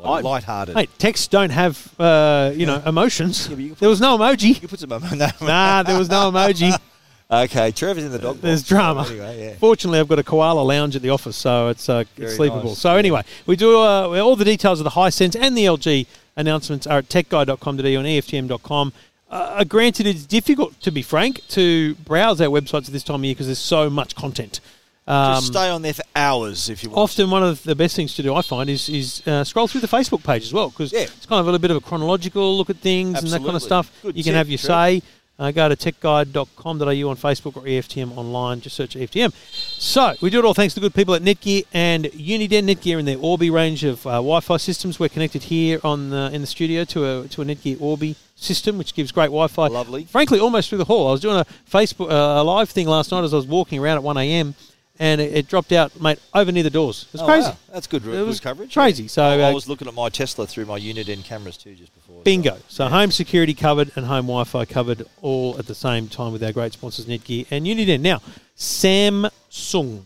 I- 0.02 0.08
light, 0.11 0.24
light-hearted. 0.24 0.76
Hey, 0.76 0.87
texts 0.98 1.26
don't 1.28 1.50
have 1.50 1.92
uh, 2.00 2.52
you 2.54 2.66
know 2.66 2.82
emotions. 2.87 3.48
Yeah, 3.48 3.56
you 3.56 3.74
There 3.74 3.88
was 3.88 4.00
no 4.00 4.16
emoji. 4.18 4.61
You 4.62 4.68
put 4.68 4.80
some. 4.80 4.90
No. 5.16 5.28
Nah, 5.40 5.82
there 5.82 5.98
was 5.98 6.08
no 6.08 6.30
emoji. 6.30 6.76
Okay, 7.30 7.72
Trevor's 7.72 8.04
in 8.04 8.11
the 8.11 8.18
dog. 8.18 8.38
There's 8.38 8.62
box. 8.62 8.68
drama. 8.70 9.06
Anyway, 9.06 9.38
yeah. 9.48 9.54
Fortunately, 9.58 9.98
I've 10.00 10.08
got 10.08 10.18
a 10.18 10.22
koala 10.22 10.62
lounge 10.62 10.96
at 10.96 11.02
the 11.02 11.11
office, 11.11 11.37
so 11.37 11.68
it's 11.68 11.87
uh, 11.87 12.04
Very 12.16 12.28
it's 12.28 12.37
sleepable. 12.37 12.70
nice. 12.70 12.78
So 12.78 12.96
anyway, 12.96 13.22
we 13.44 13.54
do 13.54 13.76
uh, 13.76 14.18
all 14.18 14.34
the 14.34 14.46
details 14.46 14.80
of 14.80 14.84
the 14.84 14.90
Hisense 14.92 15.37
and 15.38 15.54
the 15.54 15.66
LG 15.66 16.06
announcements 16.37 16.87
are 16.87 17.00
at 17.00 17.11
techguide.com.au 17.11 17.74
and 17.82 18.06
EFTM.com. 18.06 18.94
Uh, 19.30 19.62
granted, 19.64 20.06
it's 20.06 20.24
difficult 20.24 20.80
to 20.80 20.90
be 20.90 21.02
frank 21.02 21.46
to 21.48 21.96
browse 21.96 22.40
our 22.40 22.48
websites 22.48 22.87
at 22.87 22.92
this 22.94 23.04
time 23.04 23.16
of 23.16 23.24
year 23.26 23.34
because 23.34 23.44
there's 23.48 23.58
so 23.58 23.90
much 23.90 24.14
content. 24.16 24.61
Um, 25.09 25.37
Just 25.37 25.47
stay 25.49 25.71
on 25.71 25.81
there 25.83 25.94
for 25.94 26.03
hours 26.14 26.68
if 26.68 26.85
you 26.85 26.90
want. 26.90 26.99
often 27.01 27.31
one 27.31 27.42
of 27.42 27.62
the 27.62 27.75
best 27.75 27.97
things 27.97 28.14
to 28.16 28.23
do, 28.23 28.35
I 28.35 28.42
find, 28.42 28.68
is 28.68 28.88
is 28.90 29.27
uh, 29.27 29.42
scroll 29.42 29.66
through 29.66 29.81
the 29.81 29.87
Facebook 29.88 30.23
page 30.23 30.42
as 30.44 30.53
well 30.53 30.68
because 30.68 30.92
Yeah. 30.92 31.01
it's 31.16 31.25
kind 31.27 31.40
of 31.40 31.47
a 31.47 31.51
little 31.51 31.59
bit 31.61 31.71
of 31.71 31.79
a 31.79 31.81
chronological 31.81 32.57
look 32.59 32.68
at 32.68 32.77
things 32.77 33.18
and 33.23 33.29
that 33.33 33.42
kind 33.42 33.57
of 33.57 33.62
stuff. 33.62 33.90
Good 34.03 34.16
you 34.18 34.23
can 34.25 34.35
have 34.35 34.49
your 34.51 34.59
Trev. 34.59 34.66
say. 35.01 35.03
Uh, 35.40 35.53
go 35.53 35.68
to 35.68 35.77
techguide.com.au 35.77 37.09
on 37.09 37.16
Facebook 37.16 37.57
or 37.57 37.62
EFTM 37.62 38.16
online. 38.18 38.61
Just 38.61 38.75
search 38.77 38.97
EFTM. 38.97 39.33
So 39.81 40.14
we 40.21 40.31
do 40.31 40.40
it 40.40 40.44
all 40.44 40.53
thanks 40.53 40.75
to 40.75 40.81
the 40.81 40.87
good 40.87 40.94
people 40.94 41.14
at 41.14 41.23
Netgear 41.23 41.64
and 41.73 42.07
Uniden. 42.07 42.64
Netgear 42.68 42.99
and 42.99 43.07
their 43.07 43.18
Orbi 43.18 43.49
range 43.49 43.85
of 43.85 44.05
uh, 44.05 44.11
Wi-Fi 44.14 44.57
systems. 44.57 44.99
We're 44.99 45.09
connected 45.09 45.44
here 45.44 45.79
on 45.85 46.11
the, 46.11 46.31
in 46.33 46.40
the 46.40 46.47
studio 46.49 46.83
to 46.87 47.05
a 47.23 47.29
to 47.29 47.42
a 47.42 47.44
Netgear 47.44 47.81
Orbi 47.81 48.16
system, 48.35 48.79
which 48.79 48.94
gives 48.94 49.12
great 49.12 49.27
Wi-Fi. 49.27 49.68
Lovely. 49.68 50.05
Frankly, 50.07 50.40
almost 50.40 50.68
through 50.71 50.79
the 50.79 50.85
hall. 50.87 51.07
I 51.09 51.12
was 51.12 51.21
doing 51.21 51.37
a 51.37 51.47
Facebook 51.71 52.11
uh, 52.11 52.42
a 52.42 52.44
live 52.44 52.68
thing 52.71 52.88
last 52.88 53.12
night 53.12 53.23
as 53.23 53.33
I 53.33 53.37
was 53.37 53.47
walking 53.47 53.79
around 53.79 53.99
at 53.99 54.03
1 54.03 54.16
a.m. 54.16 54.55
and 55.00 55.20
it, 55.20 55.32
it 55.34 55.48
dropped 55.48 55.70
out, 55.72 56.00
mate, 56.00 56.18
over 56.34 56.50
near 56.50 56.62
the 56.62 56.70
doors. 56.70 57.04
It 57.08 57.12
was 57.12 57.22
Oh, 57.22 57.26
crazy. 57.26 57.48
wow. 57.48 57.56
That's 57.72 57.87
good. 57.87 58.02
It 58.02 58.06
good 58.06 58.26
was 58.26 58.40
coverage. 58.40 58.74
crazy. 58.74 59.06
So, 59.08 59.22
I, 59.22 59.37
I 59.38 59.42
uh, 59.50 59.52
was 59.54 59.68
looking 59.68 59.87
at 59.88 59.94
my 59.94 60.08
Tesla 60.08 60.46
through 60.46 60.66
my 60.66 60.76
unit 60.76 61.06
Uniden 61.06 61.24
cameras 61.24 61.56
too 61.56 61.74
just 61.74 61.94
before. 61.94 62.22
Bingo. 62.22 62.56
So 62.68 62.88
home 62.88 63.11
security 63.11 63.54
covered 63.54 63.92
and 63.96 64.06
home 64.06 64.26
Wi-Fi 64.26 64.64
covered 64.64 65.06
all 65.22 65.56
at 65.58 65.66
the 65.66 65.74
same 65.74 66.08
time 66.08 66.32
with 66.32 66.42
our 66.42 66.52
great 66.52 66.72
sponsors 66.72 67.06
Netgear 67.06 67.46
and 67.50 67.64
Uniden. 67.66 68.00
Now, 68.00 68.20
Samsung. 68.56 70.02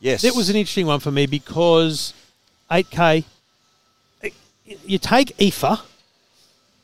Yes, 0.00 0.22
That 0.22 0.34
was 0.34 0.48
an 0.48 0.56
interesting 0.56 0.86
one 0.86 0.98
for 1.00 1.10
me 1.10 1.26
because 1.26 2.14
8K. 2.70 3.24
You 4.86 4.98
take 4.98 5.36
IFA, 5.36 5.80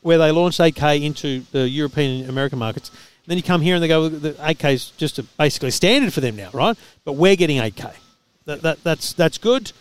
where 0.01 0.17
they 0.17 0.29
launched 0.31 0.59
8K 0.59 1.01
into 1.03 1.41
the 1.51 1.67
European 1.69 2.21
and 2.21 2.29
American 2.29 2.59
markets. 2.59 2.91
Then 3.27 3.37
you 3.37 3.43
come 3.43 3.61
here 3.61 3.75
and 3.75 3.83
they 3.83 3.87
go, 3.89 4.07
the 4.09 4.31
8K 4.31 4.73
is 4.73 4.89
just 4.91 5.19
a, 5.19 5.23
basically 5.23 5.71
standard 5.71 6.13
for 6.13 6.21
them 6.21 6.35
now, 6.37 6.49
right? 6.53 6.77
But 7.03 7.13
we're 7.13 7.35
getting 7.35 7.57
8K. 7.59 7.93
That, 8.45 8.61
that, 8.61 8.83
that's 8.83 9.11
that's 9.13 9.37
good. 9.37 9.71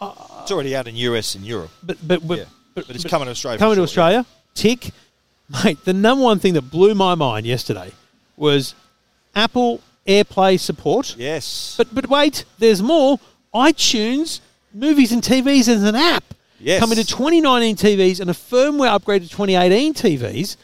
It's 0.00 0.50
already 0.50 0.74
out 0.74 0.88
in 0.88 0.96
US 0.96 1.34
and 1.34 1.44
Europe, 1.44 1.70
But 1.82 1.98
but 2.06 2.26
but, 2.26 2.38
Yeah. 2.38 2.44
but, 2.74 2.86
but 2.86 2.96
it's 2.96 3.04
coming 3.04 3.26
to 3.26 3.32
Australia. 3.32 3.58
coming 3.58 3.74
to 3.74 3.80
sure, 3.80 3.84
Australia, 3.84 4.26
tick, 4.54 4.90
mate. 5.64 5.84
The 5.84 5.92
number 5.92 6.24
one 6.24 6.38
thing 6.38 6.54
that 6.54 6.62
blew 6.70 6.94
my 6.94 7.14
mind 7.14 7.44
yesterday 7.46 7.92
was 8.36 8.74
Apple 9.34 9.80
AirPlay 10.06 10.58
support. 10.58 11.14
Yes, 11.18 11.74
But 11.76 11.94
but 11.94 12.08
wait, 12.08 12.44
there's 12.58 12.80
more. 12.82 13.18
iTunes 13.54 14.40
movies 14.74 15.12
and 15.12 15.22
TVs 15.22 15.68
as 15.68 15.82
an 15.82 15.94
app 15.94 16.24
Yes. 16.60 16.80
coming 16.80 16.96
to 16.96 17.04
2019 17.04 17.76
TVs 17.76 18.20
and 18.20 18.30
a 18.30 18.34
firmware 18.34 18.88
upgrade 18.88 19.22
to 19.22 19.28
2018 19.28 19.92
TVs. 19.94 20.56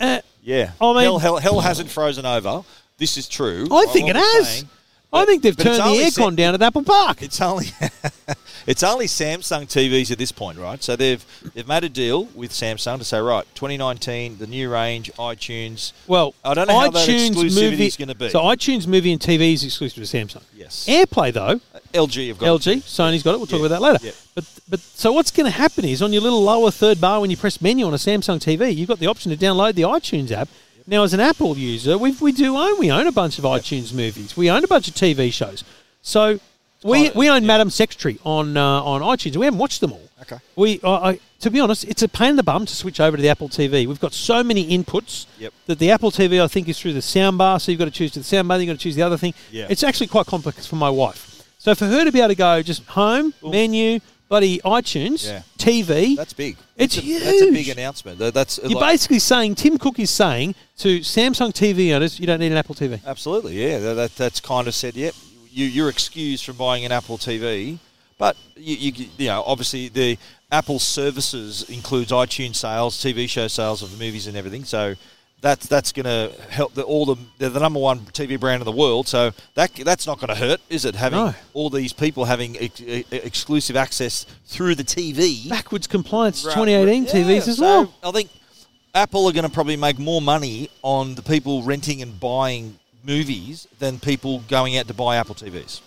Uh, 0.00 0.20
yeah. 0.44 0.72
I 0.80 0.92
mean- 0.92 1.02
hell, 1.02 1.18
hell, 1.18 1.36
hell 1.38 1.60
hasn't 1.60 1.90
frozen 1.90 2.24
over. 2.26 2.62
This 2.98 3.16
is 3.16 3.28
true. 3.28 3.66
I 3.72 3.86
think 3.86 4.08
it 4.08 4.14
has. 4.16 4.48
saying, 4.48 4.68
I 5.14 5.24
think 5.24 5.42
they've 5.42 5.56
turned 5.56 5.76
the 5.78 5.82
aircon 6.02 6.10
set- 6.30 6.36
down 6.36 6.54
at 6.54 6.62
Apple 6.62 6.82
Park. 6.82 7.22
It's 7.22 7.40
only 7.40 7.66
it's 8.66 8.82
only 8.82 9.06
Samsung 9.06 9.62
TVs 9.66 10.10
at 10.10 10.18
this 10.18 10.32
point, 10.32 10.58
right? 10.58 10.82
So 10.82 10.96
they've 10.96 11.24
they've 11.54 11.66
made 11.68 11.84
a 11.84 11.88
deal 11.88 12.24
with 12.34 12.50
Samsung 12.52 12.98
to 12.98 13.04
say, 13.04 13.18
right, 13.20 13.44
2019, 13.54 14.38
the 14.38 14.46
new 14.46 14.70
range, 14.70 15.12
iTunes. 15.14 15.92
Well, 16.06 16.34
I 16.44 16.54
don't 16.54 16.68
know 16.68 16.78
how 16.80 16.90
that 16.90 17.08
iTunes 17.08 17.30
exclusivity 17.30 17.70
movie 17.70 17.86
is 17.86 17.96
gonna 17.96 18.14
be. 18.14 18.28
So 18.30 18.40
iTunes 18.40 18.86
movie 18.86 19.12
and 19.12 19.20
TV 19.20 19.54
is 19.54 19.64
exclusive 19.64 20.06
to 20.08 20.16
Samsung. 20.16 20.42
Yes. 20.54 20.86
AirPlay 20.88 21.32
though, 21.32 21.60
uh, 21.74 21.78
LG 21.92 22.28
have 22.28 22.38
got 22.38 22.60
LG, 22.60 22.76
Sony's 22.82 23.22
got 23.22 23.34
it. 23.34 23.38
We'll 23.38 23.46
talk 23.46 23.60
Yeah, 23.60 23.66
about 23.66 23.80
that 23.80 23.82
later. 23.82 24.06
yeah. 24.06 24.12
But 24.34 24.44
but 24.68 24.80
so 24.80 25.12
what's 25.12 25.30
going 25.30 25.44
to 25.44 25.56
happen 25.56 25.84
is 25.84 26.00
on 26.02 26.12
your 26.12 26.22
little 26.22 26.42
lower 26.42 26.70
third 26.70 27.00
bar 27.00 27.20
when 27.20 27.30
you 27.30 27.36
press 27.36 27.60
menu 27.60 27.86
on 27.86 27.92
a 27.94 27.98
Samsung 27.98 28.38
TV, 28.40 28.74
you've 28.74 28.88
got 28.88 28.98
the 28.98 29.06
option 29.06 29.30
to 29.30 29.36
download 29.36 29.74
the 29.74 29.82
iTunes 29.82 30.30
app. 30.32 30.48
Now, 30.86 31.02
as 31.02 31.14
an 31.14 31.20
Apple 31.20 31.56
user, 31.56 31.96
we 31.96 32.12
we 32.12 32.32
do 32.32 32.56
own 32.56 32.78
we 32.78 32.90
own 32.90 33.06
a 33.06 33.12
bunch 33.12 33.38
of 33.38 33.44
iTunes 33.44 33.94
movies. 33.94 34.36
We 34.36 34.50
own 34.50 34.64
a 34.64 34.68
bunch 34.68 34.88
of 34.88 34.94
TV 34.94 35.32
shows. 35.32 35.64
So 36.02 36.38
we 36.82 37.10
we 37.10 37.30
own 37.30 37.42
yeah. 37.42 37.46
Madam 37.48 37.70
Secretary 37.70 38.18
on 38.24 38.56
uh, 38.56 38.82
on 38.82 39.00
iTunes. 39.00 39.36
We 39.36 39.46
haven't 39.46 39.60
watched 39.60 39.80
them 39.80 39.92
all. 39.92 40.08
Okay. 40.22 40.38
We, 40.56 40.80
I, 40.82 41.10
I, 41.10 41.20
to 41.40 41.50
be 41.50 41.60
honest, 41.60 41.84
it's 41.84 42.02
a 42.02 42.08
pain 42.08 42.30
in 42.30 42.36
the 42.36 42.42
bum 42.42 42.64
to 42.64 42.74
switch 42.74 42.98
over 42.98 43.16
to 43.16 43.22
the 43.22 43.28
Apple 43.28 43.48
TV. 43.50 43.86
We've 43.86 44.00
got 44.00 44.14
so 44.14 44.42
many 44.42 44.66
inputs 44.76 45.26
Yep. 45.38 45.52
that 45.66 45.78
the 45.78 45.90
Apple 45.90 46.10
TV, 46.10 46.42
I 46.42 46.46
think, 46.46 46.66
is 46.66 46.80
through 46.80 46.94
the 46.94 47.00
soundbar. 47.00 47.60
So 47.60 47.70
you've 47.72 47.78
got 47.78 47.86
to 47.86 47.90
choose 47.90 48.12
to 48.12 48.20
the 48.20 48.24
soundbar, 48.24 48.58
you've 48.58 48.68
got 48.68 48.72
to 48.74 48.78
choose 48.78 48.94
the 48.94 49.02
other 49.02 49.18
thing. 49.18 49.34
Yeah. 49.50 49.66
It's 49.68 49.82
actually 49.82 50.06
quite 50.06 50.26
complex 50.26 50.66
for 50.66 50.76
my 50.76 50.88
wife. 50.88 51.46
So 51.58 51.74
for 51.74 51.86
her 51.86 52.04
to 52.04 52.12
be 52.12 52.20
able 52.20 52.28
to 52.28 52.34
go 52.34 52.62
just 52.62 52.84
home, 52.86 53.34
menu, 53.42 54.00
bloody 54.28 54.58
iTunes, 54.60 55.26
Yeah. 55.26 55.42
TV, 55.58 56.16
That's 56.16 56.32
big. 56.32 56.56
It's 56.76 56.96
that's 56.96 57.06
a, 57.06 57.18
That's 57.20 57.42
a 57.42 57.50
big 57.52 57.68
announcement. 57.68 58.18
That's 58.18 58.58
you're 58.62 58.80
like- 58.80 58.92
basically 58.94 59.18
saying, 59.18 59.54
Tim 59.54 59.78
Cook 59.78 59.98
is 59.98 60.10
saying 60.10 60.54
to 60.78 61.00
Samsung 61.00 61.52
TV 61.52 61.94
owners, 61.94 62.18
you 62.18 62.26
don't 62.26 62.40
need 62.40 62.52
an 62.52 62.58
Apple 62.58 62.74
TV. 62.74 63.00
Absolutely, 63.06 63.54
yeah. 63.62 63.78
That, 63.78 63.94
that, 63.94 64.16
that's 64.16 64.40
kind 64.40 64.66
of 64.66 64.74
said, 64.74 64.94
yep, 64.96 65.14
you, 65.50 65.66
you're 65.66 65.88
excused 65.88 66.44
from 66.44 66.56
buying 66.56 66.84
an 66.84 66.92
Apple 66.92 67.16
TV, 67.18 67.78
but 68.18 68.36
you, 68.56 68.76
you, 68.92 69.06
you 69.18 69.26
know, 69.28 69.42
obviously 69.46 69.88
the 69.88 70.18
Apple 70.50 70.78
services 70.78 71.68
includes 71.70 72.10
iTunes 72.12 72.56
sales, 72.56 72.96
TV 72.96 73.28
show 73.28 73.48
sales 73.48 73.82
of 73.82 73.90
the 73.96 74.04
movies 74.04 74.26
and 74.26 74.36
everything. 74.36 74.64
So 74.64 74.94
that's 75.44 75.66
that's 75.66 75.92
going 75.92 76.06
to 76.06 76.34
help 76.48 76.72
the, 76.72 76.82
all 76.82 77.04
the 77.04 77.16
they're 77.36 77.50
the 77.50 77.60
number 77.60 77.78
one 77.78 78.00
TV 78.00 78.40
brand 78.40 78.62
in 78.62 78.64
the 78.64 78.72
world. 78.72 79.06
So 79.06 79.30
that 79.54 79.74
that's 79.74 80.06
not 80.06 80.18
going 80.18 80.28
to 80.28 80.34
hurt, 80.34 80.60
is 80.70 80.86
it? 80.86 80.94
Having 80.94 81.18
No. 81.18 81.34
all 81.52 81.68
these 81.68 81.92
people 81.92 82.24
having 82.24 82.56
ex- 82.58 82.80
exclusive 83.12 83.76
access 83.76 84.24
through 84.46 84.74
the 84.74 84.82
TV. 84.84 85.46
Backwards 85.50 85.86
compliance 85.86 86.46
Right, 86.46 86.54
2018 86.54 87.04
yeah, 87.04 87.10
TVs 87.12 87.48
as 87.48 87.58
so 87.58 87.62
well. 87.62 87.94
I 88.02 88.10
think 88.10 88.30
Apple 88.94 89.26
are 89.26 89.32
going 89.32 89.44
to 89.44 89.50
probably 89.50 89.76
make 89.76 89.98
more 89.98 90.22
money 90.22 90.70
on 90.82 91.14
the 91.14 91.22
people 91.22 91.62
renting 91.62 92.00
and 92.00 92.18
buying 92.18 92.78
movies 93.04 93.68
than 93.80 93.98
people 94.00 94.40
going 94.48 94.78
out 94.78 94.88
to 94.88 94.94
buy 94.94 95.16
Apple 95.16 95.34
TVs. 95.34 95.82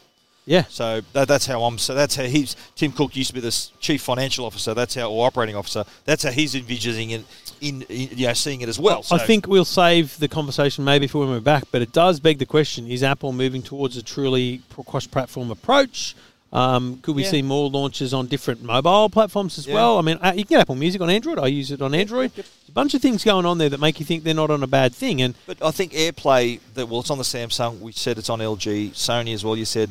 Yeah. 0.47 0.63
So 0.69 1.01
that, 1.13 1.27
that's 1.27 1.45
how 1.45 1.61
I'm. 1.63 1.77
So 1.77 1.93
that's 1.93 2.15
how 2.15 2.23
he's. 2.23 2.55
Tim 2.75 2.91
Cook 2.93 3.15
used 3.15 3.27
to 3.29 3.33
be 3.35 3.41
the 3.41 3.51
chief 3.79 4.01
financial 4.01 4.45
officer. 4.45 4.73
That's 4.73 4.95
how 4.95 5.11
or 5.11 5.27
operating 5.27 5.55
officer. 5.55 5.83
That's 6.05 6.23
how 6.23 6.31
he's 6.31 6.55
envisioning 6.55 7.11
it. 7.11 7.25
In, 7.59 7.81
in 7.89 8.09
you 8.15 8.27
know, 8.27 8.33
seeing 8.33 8.61
it 8.61 8.69
as 8.69 8.79
well. 8.79 9.03
I 9.11 9.17
think 9.17 9.47
we'll 9.47 9.65
save 9.65 10.17
the 10.19 10.27
conversation 10.27 10.83
maybe 10.85 11.07
for 11.07 11.17
when 11.19 11.29
we're 11.29 11.39
back, 11.39 11.63
but 11.71 11.81
it 11.81 11.91
does 11.91 12.19
beg 12.19 12.37
the 12.39 12.45
question: 12.45 12.87
Is 12.87 13.03
Apple 13.03 13.33
moving 13.33 13.61
towards 13.61 13.97
a 13.97 14.03
truly 14.03 14.61
cross-platform 14.85 15.51
approach? 15.51 16.15
Um, 16.53 16.99
could 17.01 17.13
we 17.15 17.23
Yeah. 17.23 17.31
see 17.31 17.41
more 17.41 17.69
launches 17.69 18.13
on 18.13 18.27
different 18.27 18.63
mobile 18.63 19.09
platforms 19.09 19.57
as 19.57 19.67
Yeah. 19.67 19.73
well? 19.73 19.97
I 19.97 20.01
mean, 20.01 20.17
uh, 20.21 20.31
you 20.33 20.45
can 20.45 20.49
get 20.55 20.61
Apple 20.61 20.75
Music 20.75 21.01
on 21.01 21.09
Android. 21.09 21.39
I 21.39 21.47
use 21.47 21.71
it 21.71 21.81
on 21.81 21.93
Android. 21.93 22.31
There's 22.35 22.47
a 22.69 22.71
bunch 22.71 22.93
of 22.93 23.01
things 23.01 23.23
going 23.25 23.45
on 23.45 23.57
there 23.57 23.67
that 23.69 23.81
make 23.81 23.99
you 23.99 24.05
think 24.05 24.23
they're 24.23 24.33
not 24.33 24.49
on 24.49 24.63
a 24.63 24.67
bad 24.67 24.95
thing. 24.95 25.21
And 25.21 25.35
But 25.45 25.57
I 25.61 25.71
think 25.71 25.91
AirPlay, 25.91 26.59
that 26.75 26.87
well, 26.87 27.01
it's 27.01 27.09
on 27.09 27.17
the 27.17 27.25
Samsung. 27.25 27.79
We 27.81 27.91
said 27.91 28.17
it's 28.17 28.29
on 28.29 28.39
LG, 28.39 28.91
Sony 28.91 29.33
as 29.33 29.43
well. 29.43 29.57
You 29.57 29.65
said 29.65 29.89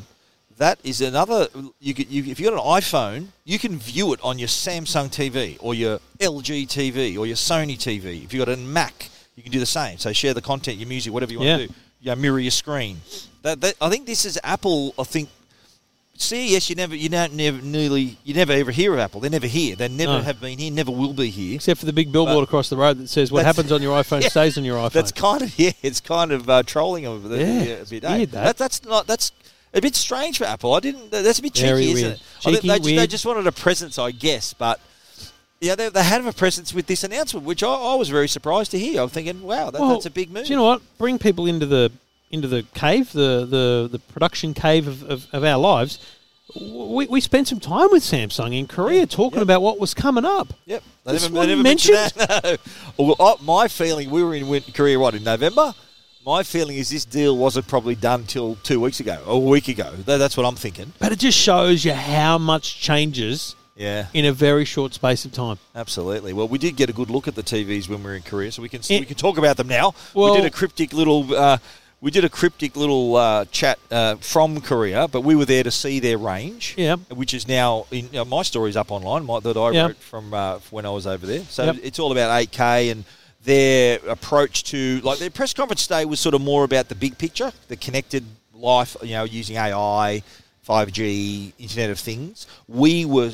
that 0.57 0.79
is 0.83 1.01
another. 1.01 1.47
You, 1.79 1.93
could, 1.93 2.07
you 2.09 2.23
if 2.31 2.39
you 2.39 2.49
got 2.49 2.53
an 2.53 2.81
iPhone, 2.81 3.27
you 3.45 3.59
can 3.59 3.77
view 3.77 4.13
it 4.13 4.19
on 4.23 4.39
your 4.39 4.47
Samsung 4.47 5.09
TV 5.09 5.57
or 5.59 5.73
your 5.73 5.99
LG 6.19 6.67
TV 6.67 7.17
or 7.17 7.25
your 7.25 7.35
Sony 7.35 7.77
TV. 7.77 8.23
If 8.23 8.33
you 8.33 8.39
got 8.43 8.49
a 8.49 8.57
Mac, 8.57 9.09
you 9.35 9.43
can 9.43 9.51
do 9.51 9.59
the 9.59 9.65
same. 9.65 9.97
So 9.97 10.13
share 10.13 10.33
the 10.33 10.41
content, 10.41 10.77
your 10.77 10.87
music, 10.89 11.13
whatever 11.13 11.31
you 11.31 11.39
want 11.39 11.47
Yeah. 11.49 11.57
to 11.57 11.67
do. 11.67 11.73
Know, 12.03 12.15
mirror 12.15 12.39
your 12.39 12.51
screen. 12.51 13.01
That, 13.41 13.59
that 13.61 13.75
I 13.81 13.89
think 13.89 14.05
this 14.05 14.25
is 14.25 14.39
Apple. 14.43 14.93
I 14.99 15.03
think. 15.03 15.29
CES, 16.19 16.67
you 16.71 16.75
never, 16.75 16.95
you 16.95 17.09
don't 17.09 17.33
never 17.33 17.61
nearly, 17.61 18.17
you 18.23 18.33
never 18.33 18.51
ever 18.51 18.71
hear 18.71 18.91
of 18.91 18.99
Apple. 18.99 19.21
They're 19.21 19.29
never 19.29 19.45
here. 19.45 19.75
They 19.75 19.87
never 19.87 20.13
No. 20.13 20.21
have 20.21 20.41
been 20.41 20.57
here. 20.57 20.71
Never 20.71 20.89
will 20.89 21.13
be 21.13 21.29
here. 21.29 21.53
except 21.53 21.79
for 21.79 21.85
the 21.85 21.93
big 21.93 22.11
billboard 22.11 22.37
But- 22.37 22.43
across 22.45 22.69
the 22.69 22.75
road 22.77 22.97
that 22.97 23.07
says, 23.09 23.31
"What 23.31 23.45
happens 23.45 23.71
on 23.71 23.83
your 23.83 23.95
iPhone 24.03 24.23
Yeah. 24.23 24.29
stays 24.29 24.57
on 24.57 24.63
your 24.65 24.77
iPhone." 24.79 24.93
That's 24.93 25.11
kind 25.11 25.43
of 25.43 25.59
yeah, 25.59 25.73
it's 25.83 26.01
kind 26.01 26.31
of 26.31 26.49
uh, 26.49 26.63
trolling 26.63 27.03
them 27.03 27.23
a 27.23 27.29
bit. 27.29 27.39
Yeah, 27.41 27.73
a 27.75 27.85
bit 27.85 28.03
eh? 28.03 28.25
that. 28.31 28.57
That's 28.57 28.83
not 28.83 29.05
that's 29.05 29.31
a 29.77 29.81
bit 29.81 29.95
strange 29.95 30.37
for 30.37 30.45
Apple. 30.45 30.73
I 30.73 30.79
didn't. 30.79 31.11
That's 31.11 31.39
a 31.39 31.41
bit 31.41 31.53
cheeky, 31.53 31.67
Very 31.67 31.83
isn't 31.91 31.93
weird. 31.95 32.13
it? 32.15 32.21
I 32.45 32.51
think 32.51 32.61
Cheeky, 32.63 32.89
they, 32.91 32.95
they 32.97 33.07
just 33.07 33.25
wanted 33.25 33.47
a 33.47 33.51
presence, 33.51 33.97
I 33.99 34.11
guess, 34.11 34.53
but. 34.53 34.79
Yeah, 35.59 35.73
they, 35.73 35.89
they 35.89 36.03
had 36.03 36.23
a 36.23 36.31
presence 36.33 36.71
with 36.71 36.85
this 36.85 37.03
announcement, 37.03 37.43
which 37.45 37.63
I, 37.63 37.67
I 37.73 37.95
was 37.95 38.09
very 38.09 38.27
surprised 38.27 38.69
to 38.71 38.79
hear. 38.79 39.01
I'm 39.01 39.09
thinking, 39.09 39.41
wow, 39.41 39.71
that, 39.71 39.81
Well, 39.81 39.89
that's 39.93 40.05
a 40.05 40.11
big 40.11 40.29
move. 40.31 40.45
Do 40.45 40.51
you 40.51 40.55
know 40.55 40.63
what? 40.65 40.81
Bring 40.99 41.17
people 41.17 41.47
into 41.47 41.65
the 41.65 41.91
into 42.29 42.47
the 42.47 42.61
cave, 42.75 43.11
the 43.11 43.45
the, 43.49 43.89
the 43.91 43.99
production 44.13 44.53
cave 44.53 44.87
of, 44.87 45.01
of, 45.09 45.27
of 45.33 45.43
our 45.43 45.57
lives. 45.57 45.97
We, 46.61 47.07
we 47.07 47.19
spent 47.21 47.47
some 47.47 47.59
time 47.59 47.89
with 47.91 48.03
Samsung 48.03 48.57
in 48.57 48.67
Korea 48.67 49.05
talking 49.07 49.39
Yep. 49.39 49.43
about 49.43 49.61
what 49.63 49.79
was 49.79 49.93
coming 49.93 50.23
up. 50.25 50.53
Yep, 50.65 50.83
they 51.05 51.11
This 51.13 51.23
never, 51.23 51.33
they 51.45 51.47
never 51.47 51.63
mentioned 51.63 51.97
that. 52.15 52.59
No. 52.99 53.05
Well, 53.05 53.15
oh, 53.19 53.37
my 53.41 53.67
feeling, 53.67 54.09
we 54.11 54.23
were 54.23 54.33
in 54.35 54.61
Korea 54.73 54.97
right 54.99 55.13
in 55.15 55.23
November. 55.23 55.73
My 56.27 56.43
feeling 56.43 56.75
is 56.75 56.89
this 56.89 57.05
deal 57.05 57.37
wasn't 57.37 57.67
probably 57.69 57.95
done 57.95 58.25
till 58.25 58.55
two 58.55 58.81
weeks 58.81 58.99
ago 58.99 59.17
or 59.25 59.35
a 59.35 59.39
week 59.39 59.69
ago. 59.69 59.93
That's 60.05 60.35
what 60.35 60.45
I'm 60.45 60.55
thinking. 60.57 60.91
But 60.99 61.13
it 61.13 61.19
just 61.19 61.37
shows 61.37 61.85
you 61.85 61.93
how 61.93 62.37
much 62.37 62.81
changes 62.81 63.55
Yeah. 63.77 64.07
in 64.13 64.25
a 64.25 64.33
very 64.33 64.65
short 64.65 64.93
space 64.93 65.23
of 65.23 65.31
time. 65.31 65.57
Absolutely. 65.73 66.33
Well, 66.33 66.49
we 66.49 66.57
did 66.57 66.75
get 66.75 66.89
a 66.89 66.93
good 66.93 67.09
look 67.09 67.29
at 67.29 67.35
the 67.35 67.43
TVs 67.43 67.87
when 67.87 67.99
we 67.99 68.09
were 68.09 68.15
in 68.17 68.23
Korea, 68.23 68.51
so 68.51 68.61
we 68.61 68.67
can 68.67 68.81
It- 68.81 68.99
we 68.99 69.05
can 69.05 69.15
talk 69.15 69.37
about 69.37 69.55
them 69.55 69.69
now. 69.69 69.93
Well- 70.13 70.33
we 70.33 70.41
did 70.41 70.45
a 70.45 70.49
cryptic 70.49 70.91
little 70.91 71.33
uh, 71.33 71.59
we 72.01 72.11
did 72.11 72.25
a 72.25 72.29
cryptic 72.29 72.75
little 72.75 73.15
uh, 73.15 73.45
chat 73.45 73.79
uh, 73.89 74.15
from 74.17 74.59
Korea, 74.59 75.07
but 75.07 75.21
we 75.21 75.33
were 75.33 75.45
there 75.45 75.63
to 75.63 75.71
see 75.71 76.01
their 76.01 76.17
range. 76.17 76.75
Yeah. 76.77 76.97
Which 77.09 77.33
is 77.33 77.47
now 77.47 77.85
in 77.89 78.09
know, 78.11 78.25
my 78.25 78.41
story's 78.43 78.75
up 78.75 78.91
online 78.91 79.25
my, 79.25 79.39
that 79.39 79.55
I 79.55 79.71
Yeah. 79.71 79.81
wrote 79.87 79.97
from 79.97 80.33
uh, 80.33 80.59
when 80.71 80.85
I 80.85 80.89
was 80.89 81.07
over 81.07 81.25
there. 81.25 81.43
So 81.49 81.63
Yep. 81.67 81.77
it's 81.83 81.99
all 81.99 82.11
about 82.11 82.31
8K 82.31 82.91
and 82.91 83.05
their 83.47 83.99
approach 84.09 84.65
to 84.65 84.99
like 85.05 85.19
their 85.19 85.29
press 85.29 85.53
conference 85.53 85.83
today 85.87 86.03
was 86.03 86.19
sort 86.19 86.35
of 86.35 86.41
more 86.41 86.65
about 86.65 86.89
the 86.89 86.95
big 86.95 87.17
picture, 87.17 87.53
the 87.69 87.77
connected 87.77 88.25
life, 88.53 88.97
you 89.01 89.13
know, 89.13 89.23
using 89.23 89.55
AI, 89.55 90.21
5G, 90.67 91.53
Internet 91.59 91.89
of 91.91 91.99
Things. 91.99 92.45
We 92.67 93.05
were 93.05 93.31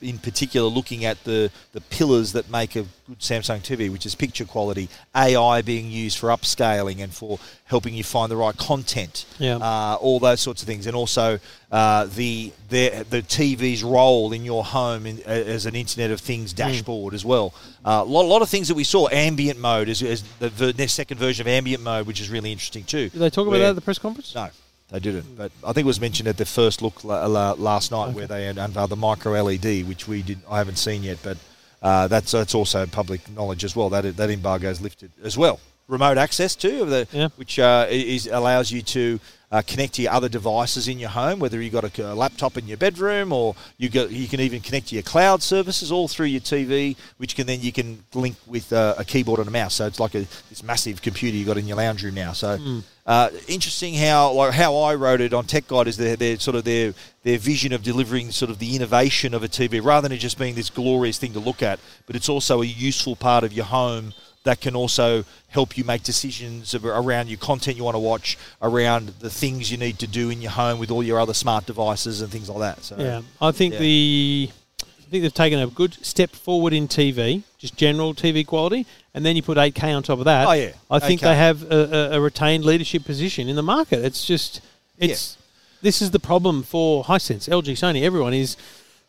in 0.00 0.18
particular 0.18 0.68
looking 0.68 1.04
at 1.04 1.22
the, 1.24 1.50
the 1.72 1.80
pillars 1.80 2.32
that 2.32 2.48
make 2.50 2.76
a 2.76 2.84
good 3.06 3.18
Samsung 3.18 3.60
TV, 3.60 3.90
which 3.90 4.06
is 4.06 4.14
picture 4.14 4.44
quality, 4.44 4.88
AI 5.14 5.62
being 5.62 5.90
used 5.90 6.18
for 6.18 6.28
upscaling 6.28 7.00
and 7.02 7.12
for 7.12 7.38
helping 7.64 7.94
you 7.94 8.04
find 8.04 8.30
the 8.30 8.36
right 8.36 8.56
content, 8.56 9.26
Yeah. 9.38 9.56
uh, 9.56 9.96
all 10.00 10.20
those 10.20 10.40
sorts 10.40 10.62
of 10.62 10.66
things, 10.68 10.86
and 10.86 10.94
also 10.94 11.38
uh, 11.72 12.04
the, 12.06 12.52
the 12.68 13.04
the 13.10 13.22
TV's 13.22 13.82
role 13.82 14.32
in 14.32 14.44
your 14.44 14.62
home 14.64 15.04
in, 15.06 15.20
as 15.24 15.66
an 15.66 15.74
Internet 15.74 16.12
of 16.12 16.20
Things 16.20 16.52
Hmm. 16.52 16.56
dashboard 16.58 17.14
as 17.14 17.24
well. 17.24 17.52
A 17.84 18.04
lot, 18.04 18.26
lot 18.26 18.42
of 18.42 18.48
things 18.48 18.68
that 18.68 18.74
we 18.74 18.84
saw. 18.84 19.08
Ambient 19.08 19.58
mode 19.58 19.88
is, 19.88 20.02
is 20.02 20.22
the, 20.38 20.48
ver- 20.50 20.72
second 20.88 21.18
version 21.18 21.42
of 21.42 21.48
ambient 21.48 21.82
mode, 21.82 22.06
which 22.06 22.20
is 22.20 22.30
really 22.30 22.52
interesting 22.52 22.84
too. 22.84 23.08
Did 23.10 23.18
they 23.20 23.30
talk 23.30 23.42
about 23.46 23.52
where- 23.52 23.60
that 23.60 23.68
at 23.70 23.74
the 23.74 23.80
press 23.80 23.98
conference? 23.98 24.34
no, 24.34 24.48
they 24.90 25.00
didn't. 25.00 25.36
But 25.36 25.52
I 25.64 25.72
think 25.72 25.84
it 25.84 25.86
was 25.86 26.00
mentioned 26.00 26.28
at 26.28 26.36
the 26.36 26.46
first 26.46 26.82
look 26.82 27.02
la- 27.04 27.26
la- 27.26 27.52
last 27.58 27.90
night 27.90 28.14
where 28.14 28.26
they 28.26 28.44
had 28.46 28.58
unveiled 28.58 28.90
the 28.90 28.96
micro 28.96 29.32
LED, 29.42 29.82
which 29.88 30.06
we 30.08 30.22
did. 30.22 30.38
I 30.50 30.58
haven't 30.58 30.76
seen 30.76 31.02
yet, 31.02 31.18
but 31.22 31.38
uh, 31.82 32.08
that's 32.08 32.30
that's 32.32 32.54
also 32.54 32.86
public 32.86 33.28
knowledge 33.30 33.64
as 33.64 33.74
well. 33.76 33.88
That 33.90 34.16
that 34.16 34.30
embargo 34.30 34.70
is 34.70 34.80
lifted 34.80 35.10
as 35.22 35.36
well. 35.36 35.60
Remote 35.88 36.18
access 36.18 36.56
too, 36.56 36.82
of 36.82 36.90
the 36.90 37.06
Yeah. 37.12 37.28
which 37.36 37.58
uh, 37.58 37.86
is 37.90 38.26
allows 38.26 38.70
you 38.70 38.82
to. 38.82 39.20
Uh, 39.52 39.62
connect 39.64 39.94
to 39.94 40.02
your 40.02 40.10
other 40.12 40.28
devices 40.28 40.88
in 40.88 40.98
your 40.98 41.08
home, 41.08 41.38
whether 41.38 41.62
you've 41.62 41.72
got 41.72 41.84
a, 41.98 42.12
a 42.12 42.14
laptop 42.14 42.56
in 42.56 42.66
your 42.66 42.76
bedroom 42.76 43.32
or 43.32 43.54
you 43.78 43.88
got 43.88 44.10
you 44.10 44.26
can 44.26 44.40
even 44.40 44.60
connect 44.60 44.88
to 44.88 44.96
your 44.96 45.04
cloud 45.04 45.40
services 45.40 45.92
all 45.92 46.08
through 46.08 46.26
your 46.26 46.40
TV, 46.40 46.96
which 47.18 47.36
can 47.36 47.46
then 47.46 47.60
you 47.60 47.70
can 47.72 48.02
link 48.12 48.34
with 48.48 48.72
uh, 48.72 48.96
a 48.98 49.04
keyboard 49.04 49.38
and 49.38 49.46
a 49.46 49.52
mouse. 49.52 49.74
So 49.74 49.86
it's 49.86 50.00
like 50.00 50.16
a 50.16 50.26
this 50.48 50.64
massive 50.64 51.00
computer 51.00 51.36
you've 51.36 51.46
got 51.46 51.58
in 51.58 51.66
your 51.68 51.76
lounge 51.76 52.02
room 52.02 52.14
now. 52.16 52.32
So 52.32 52.56
Hmm. 52.56 52.80
uh, 53.06 53.30
interesting 53.46 53.94
how 53.94 54.50
how 54.50 54.74
I 54.78 54.96
wrote 54.96 55.20
it 55.20 55.32
on 55.32 55.44
Tech 55.44 55.68
Guide 55.68 55.86
is 55.86 55.96
their, 55.96 56.16
their 56.16 56.40
sort 56.40 56.56
of 56.56 56.64
their 56.64 56.92
their 57.22 57.38
vision 57.38 57.72
of 57.72 57.84
delivering 57.84 58.32
sort 58.32 58.50
of 58.50 58.58
the 58.58 58.74
innovation 58.74 59.32
of 59.32 59.44
a 59.44 59.48
TV 59.48 59.80
rather 59.82 60.08
than 60.08 60.16
it 60.16 60.20
just 60.20 60.38
being 60.38 60.56
this 60.56 60.70
glorious 60.70 61.18
thing 61.18 61.32
to 61.34 61.40
look 61.40 61.62
at, 61.62 61.78
but 62.06 62.16
it's 62.16 62.28
also 62.28 62.62
a 62.62 62.66
useful 62.66 63.14
part 63.14 63.44
of 63.44 63.52
your 63.52 63.66
home 63.66 64.12
that 64.46 64.60
can 64.60 64.76
also 64.76 65.24
help 65.48 65.76
you 65.76 65.82
make 65.84 66.02
decisions 66.04 66.72
around 66.74 67.28
your 67.28 67.38
content 67.38 67.76
you 67.76 67.82
want 67.82 67.96
to 67.96 68.00
watch, 68.00 68.38
around 68.62 69.08
the 69.18 69.28
things 69.28 69.70
you 69.70 69.76
need 69.76 69.98
to 69.98 70.06
do 70.06 70.30
in 70.30 70.40
your 70.40 70.52
home 70.52 70.78
with 70.78 70.90
all 70.90 71.02
your 71.02 71.18
other 71.18 71.34
smart 71.34 71.66
devices 71.66 72.20
and 72.22 72.30
things 72.30 72.48
like 72.48 72.60
that. 72.60 72.84
So 72.84 72.96
Yeah, 72.96 73.22
I 73.40 73.50
think 73.50 73.74
yeah. 73.74 73.80
the 73.80 74.50
I 74.80 75.08
think 75.10 75.22
they've 75.22 75.34
taken 75.34 75.58
a 75.60 75.66
good 75.66 75.94
step 76.04 76.30
forward 76.30 76.72
in 76.72 76.88
TV, 76.88 77.42
just 77.58 77.76
general 77.76 78.14
TV 78.14 78.46
quality, 78.46 78.86
and 79.14 79.24
then 79.24 79.36
you 79.36 79.42
put 79.42 79.56
8K 79.58 79.96
on 79.96 80.02
top 80.02 80.18
of 80.18 80.24
that. 80.24 80.48
Oh, 80.48 80.52
yeah, 80.52 80.72
I 80.90 80.98
think 80.98 81.20
8K. 81.20 81.24
they 81.24 81.36
have 81.36 81.62
a, 81.70 82.14
a, 82.14 82.20
retained 82.20 82.64
leadership 82.64 83.04
position 83.04 83.48
in 83.48 83.54
the 83.56 83.62
market. 83.62 84.04
It's 84.04 84.24
just 84.24 84.60
it's 84.98 85.36
this 85.82 86.00
is 86.00 86.10
the 86.12 86.18
problem 86.20 86.62
for 86.62 87.04
Hisense, 87.04 87.48
LG, 87.48 87.72
Sony, 87.72 88.02
everyone 88.02 88.34
is 88.34 88.56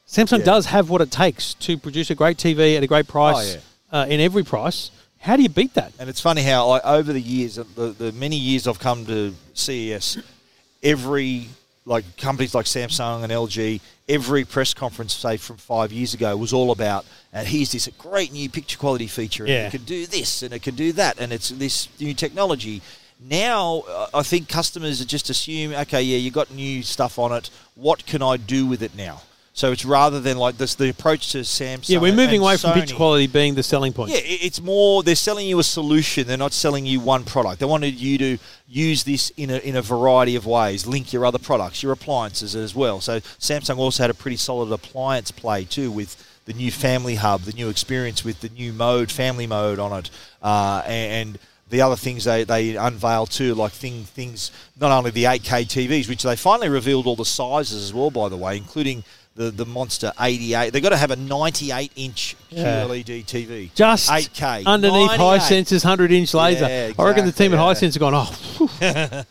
Samsung 0.07 0.39
Yeah. 0.39 0.45
does 0.45 0.65
have 0.67 0.89
what 0.89 1.01
it 1.01 1.11
takes 1.11 1.53
to 1.55 1.77
produce 1.77 2.09
a 2.09 2.15
great 2.15 2.37
TV 2.37 2.77
at 2.77 2.83
a 2.83 2.87
great 2.87 3.07
price 3.07 3.57
Oh, 3.91 3.99
uh, 3.99 4.05
in 4.05 4.19
every 4.19 4.43
price. 4.43 4.91
How 5.27 5.35
do 5.35 5.43
you 5.43 5.49
beat 5.49 5.73
that? 5.73 5.91
And 5.99 6.09
it's 6.09 6.21
funny 6.21 6.41
how 6.41 6.69
I, 6.69 6.79
over 6.99 7.11
the 7.11 7.19
years, 7.19 7.59
uh, 7.59 7.65
the, 7.75 7.87
the 7.87 8.11
many 8.13 8.37
years 8.37 8.65
I've 8.65 8.79
come 8.79 9.05
to 9.07 9.35
CES, 9.55 10.19
every 10.81 11.49
like 11.85 12.15
companies 12.15 12.55
like 12.55 12.65
Samsung 12.65 13.23
and 13.23 13.31
LG, 13.33 13.81
every 14.07 14.45
press 14.45 14.73
conference, 14.73 15.13
say 15.13 15.35
from 15.35 15.57
five 15.57 15.91
years 15.91 16.13
ago, 16.13 16.37
was 16.37 16.53
all 16.53 16.71
about, 16.71 17.05
and 17.33 17.45
here's 17.45 17.73
this 17.73 17.89
great 17.97 18.31
new 18.31 18.49
picture 18.49 18.77
quality 18.77 19.07
feature, 19.07 19.43
and 19.43 19.51
Yeah. 19.51 19.67
it 19.67 19.71
can 19.71 19.83
do 19.83 20.05
this 20.05 20.43
and 20.43 20.53
it 20.53 20.61
can 20.61 20.75
do 20.75 20.93
that, 20.93 21.19
and 21.19 21.33
it's 21.33 21.49
this 21.49 21.89
new 21.99 22.13
technology. 22.13 22.81
Now, 23.19 23.83
uh, 23.89 24.07
I 24.13 24.23
think 24.23 24.47
customers 24.47 25.01
are 25.01 25.05
just 25.05 25.29
assume, 25.29 25.73
okay, 25.73 26.01
yeah, 26.03 26.19
you 26.19 26.31
got 26.31 26.51
new 26.51 26.83
stuff 26.83 27.19
on 27.19 27.33
it. 27.33 27.49
What 27.75 28.05
can 28.05 28.21
I 28.21 28.37
do 28.37 28.65
with 28.65 28.81
it 28.81 28.95
now? 28.95 29.23
So 29.57 29.71
it's 29.71 29.85
rather 29.85 30.19
than 30.19 30.37
like 30.37 30.59
this, 30.59 30.75
the 30.75 30.89
approach 30.89 31.31
to 31.31 31.39
Samsung. 31.39 31.89
Yeah, 31.89 31.97
we're 31.97 32.13
moving 32.13 32.41
away 32.41 32.57
from 32.57 32.73
picture 32.73 32.95
quality 32.95 33.25
being 33.25 33.55
the 33.55 33.63
selling 33.63 33.91
point. 33.91 34.11
yeah, 34.11 34.19
it's 34.21 34.61
more 34.61 35.01
they're 35.01 35.15
selling 35.15 35.47
you 35.47 35.57
a 35.57 35.63
solution. 35.63 36.27
They're 36.27 36.37
not 36.37 36.53
selling 36.53 36.85
you 36.85 36.99
one 36.99 37.23
product. 37.23 37.59
They 37.59 37.65
wanted 37.65 37.95
you 37.95 38.19
to 38.19 38.37
use 38.67 39.03
this 39.03 39.31
in 39.31 39.49
a 39.49 39.57
in 39.57 39.75
a 39.75 39.81
variety 39.81 40.35
of 40.35 40.45
ways. 40.45 40.85
Link 40.85 41.11
your 41.11 41.25
other 41.25 41.39
products, 41.39 41.81
your 41.81 41.91
appliances 41.91 42.55
as 42.55 42.75
well. 42.75 43.01
So 43.01 43.19
Samsung 43.19 43.79
also 43.79 44.03
had 44.03 44.11
a 44.11 44.13
pretty 44.13 44.37
solid 44.37 44.71
appliance 44.71 45.31
play 45.31 45.65
too 45.65 45.89
with 45.89 46.23
the 46.45 46.53
new 46.53 46.69
Family 46.69 47.15
Hub, 47.15 47.41
the 47.41 47.53
new 47.53 47.69
experience 47.69 48.23
with 48.23 48.41
the 48.41 48.49
new 48.49 48.71
mode, 48.73 49.11
Family 49.11 49.47
Mode 49.47 49.79
on 49.79 49.97
it, 49.97 50.11
uh, 50.43 50.83
and. 50.85 51.39
The 51.69 51.81
other 51.81 51.97
things 51.97 52.23
they, 52.23 52.45
they 52.45 52.77
unveiled 52.77 53.29
too, 53.29 53.53
like 53.53 53.73
thing, 53.73 54.05
things, 54.05 54.53
not 54.79 54.89
only 54.97 55.11
the 55.11 55.25
8K 55.25 55.65
TVs, 55.65 56.07
which 56.07 56.23
they 56.23 56.37
finally 56.37 56.69
revealed 56.69 57.07
all 57.07 57.17
the 57.17 57.25
sizes 57.25 57.83
as 57.83 57.93
well, 57.93 58.09
by 58.09 58.29
the 58.29 58.37
way, 58.37 58.55
including 58.55 59.03
the, 59.37 59.51
the 59.51 59.65
Monster 59.65 60.11
88. 60.19 60.73
They've 60.73 60.83
got 60.83 60.89
to 60.89 60.97
have 60.97 61.11
a 61.11 61.15
98 61.15 61.91
inch 61.95 62.35
Yeah. 62.49 62.83
QLED 62.85 63.25
TV. 63.25 63.73
Just 63.73 64.09
8K. 64.09 64.65
underneath 64.65 65.11
98. 65.17 65.39
Hisense's 65.41 65.83
100 65.85 66.11
inch 66.11 66.33
laser. 66.33 66.67
Yeah, 66.67 66.91
I 66.97 67.05
reckon 67.05 67.25
the 67.25 67.31
team 67.31 67.53
at 67.53 67.59
exactly, 67.71 67.87
Hisense 67.87 67.93
have 67.93 67.99
gone, 68.01 68.13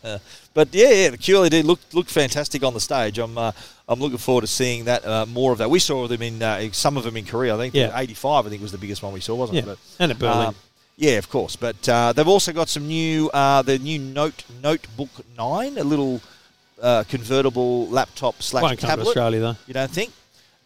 oh. 0.09 0.19
But 0.53 0.69
yeah, 0.73 0.89
yeah, 0.89 1.09
the 1.11 1.17
QLED 1.19 1.63
looked 1.65 1.93
looked 1.93 2.09
fantastic 2.09 2.63
on 2.63 2.73
the 2.73 2.79
stage. 2.79 3.19
I'm 3.19 3.37
uh, 3.37 3.51
I'm 3.87 3.99
looking 3.99 4.17
forward 4.17 4.41
to 4.41 4.47
seeing 4.47 4.85
that 4.85 5.05
uh, 5.05 5.27
more 5.27 5.51
of 5.51 5.59
that. 5.59 5.69
We 5.69 5.77
saw 5.77 6.07
them 6.07 6.23
in 6.23 6.41
uh, 6.41 6.69
some 6.71 6.97
of 6.97 7.03
them 7.03 7.15
in 7.15 7.25
Korea. 7.25 7.53
I 7.53 7.57
think 7.59 7.75
Yeah. 7.75 7.91
85. 7.95 8.47
I 8.47 8.49
think 8.49 8.63
was 8.63 8.71
the 8.71 8.79
biggest 8.79 9.03
one 9.03 9.13
we 9.13 9.19
saw, 9.21 9.35
wasn't 9.35 9.57
yeah. 9.57 9.63
it? 9.63 9.65
But, 9.65 9.79
and 9.99 10.11
at 10.13 10.17
Berlin. 10.19 10.47
um, 10.47 10.55
yeah, 10.95 11.19
of 11.19 11.29
course. 11.29 11.55
But 11.55 11.87
uh, 11.87 12.11
they've 12.13 12.27
also 12.27 12.53
got 12.53 12.69
some 12.69 12.87
new 12.87 13.29
uh, 13.33 13.61
the 13.61 13.77
new 13.77 13.99
Note 13.99 14.45
Notebook 14.63 15.09
Nine, 15.37 15.77
a 15.77 15.83
little 15.83 16.21
uh, 16.81 17.03
convertible 17.09 17.87
laptop 17.87 18.41
slash 18.41 18.63
Won't 18.63 18.79
come 18.79 18.89
to 18.89 18.95
tablet. 18.95 19.07
Australia, 19.07 19.39
though. 19.39 19.55
You 19.67 19.73
don't 19.73 19.91
think? 19.91 20.11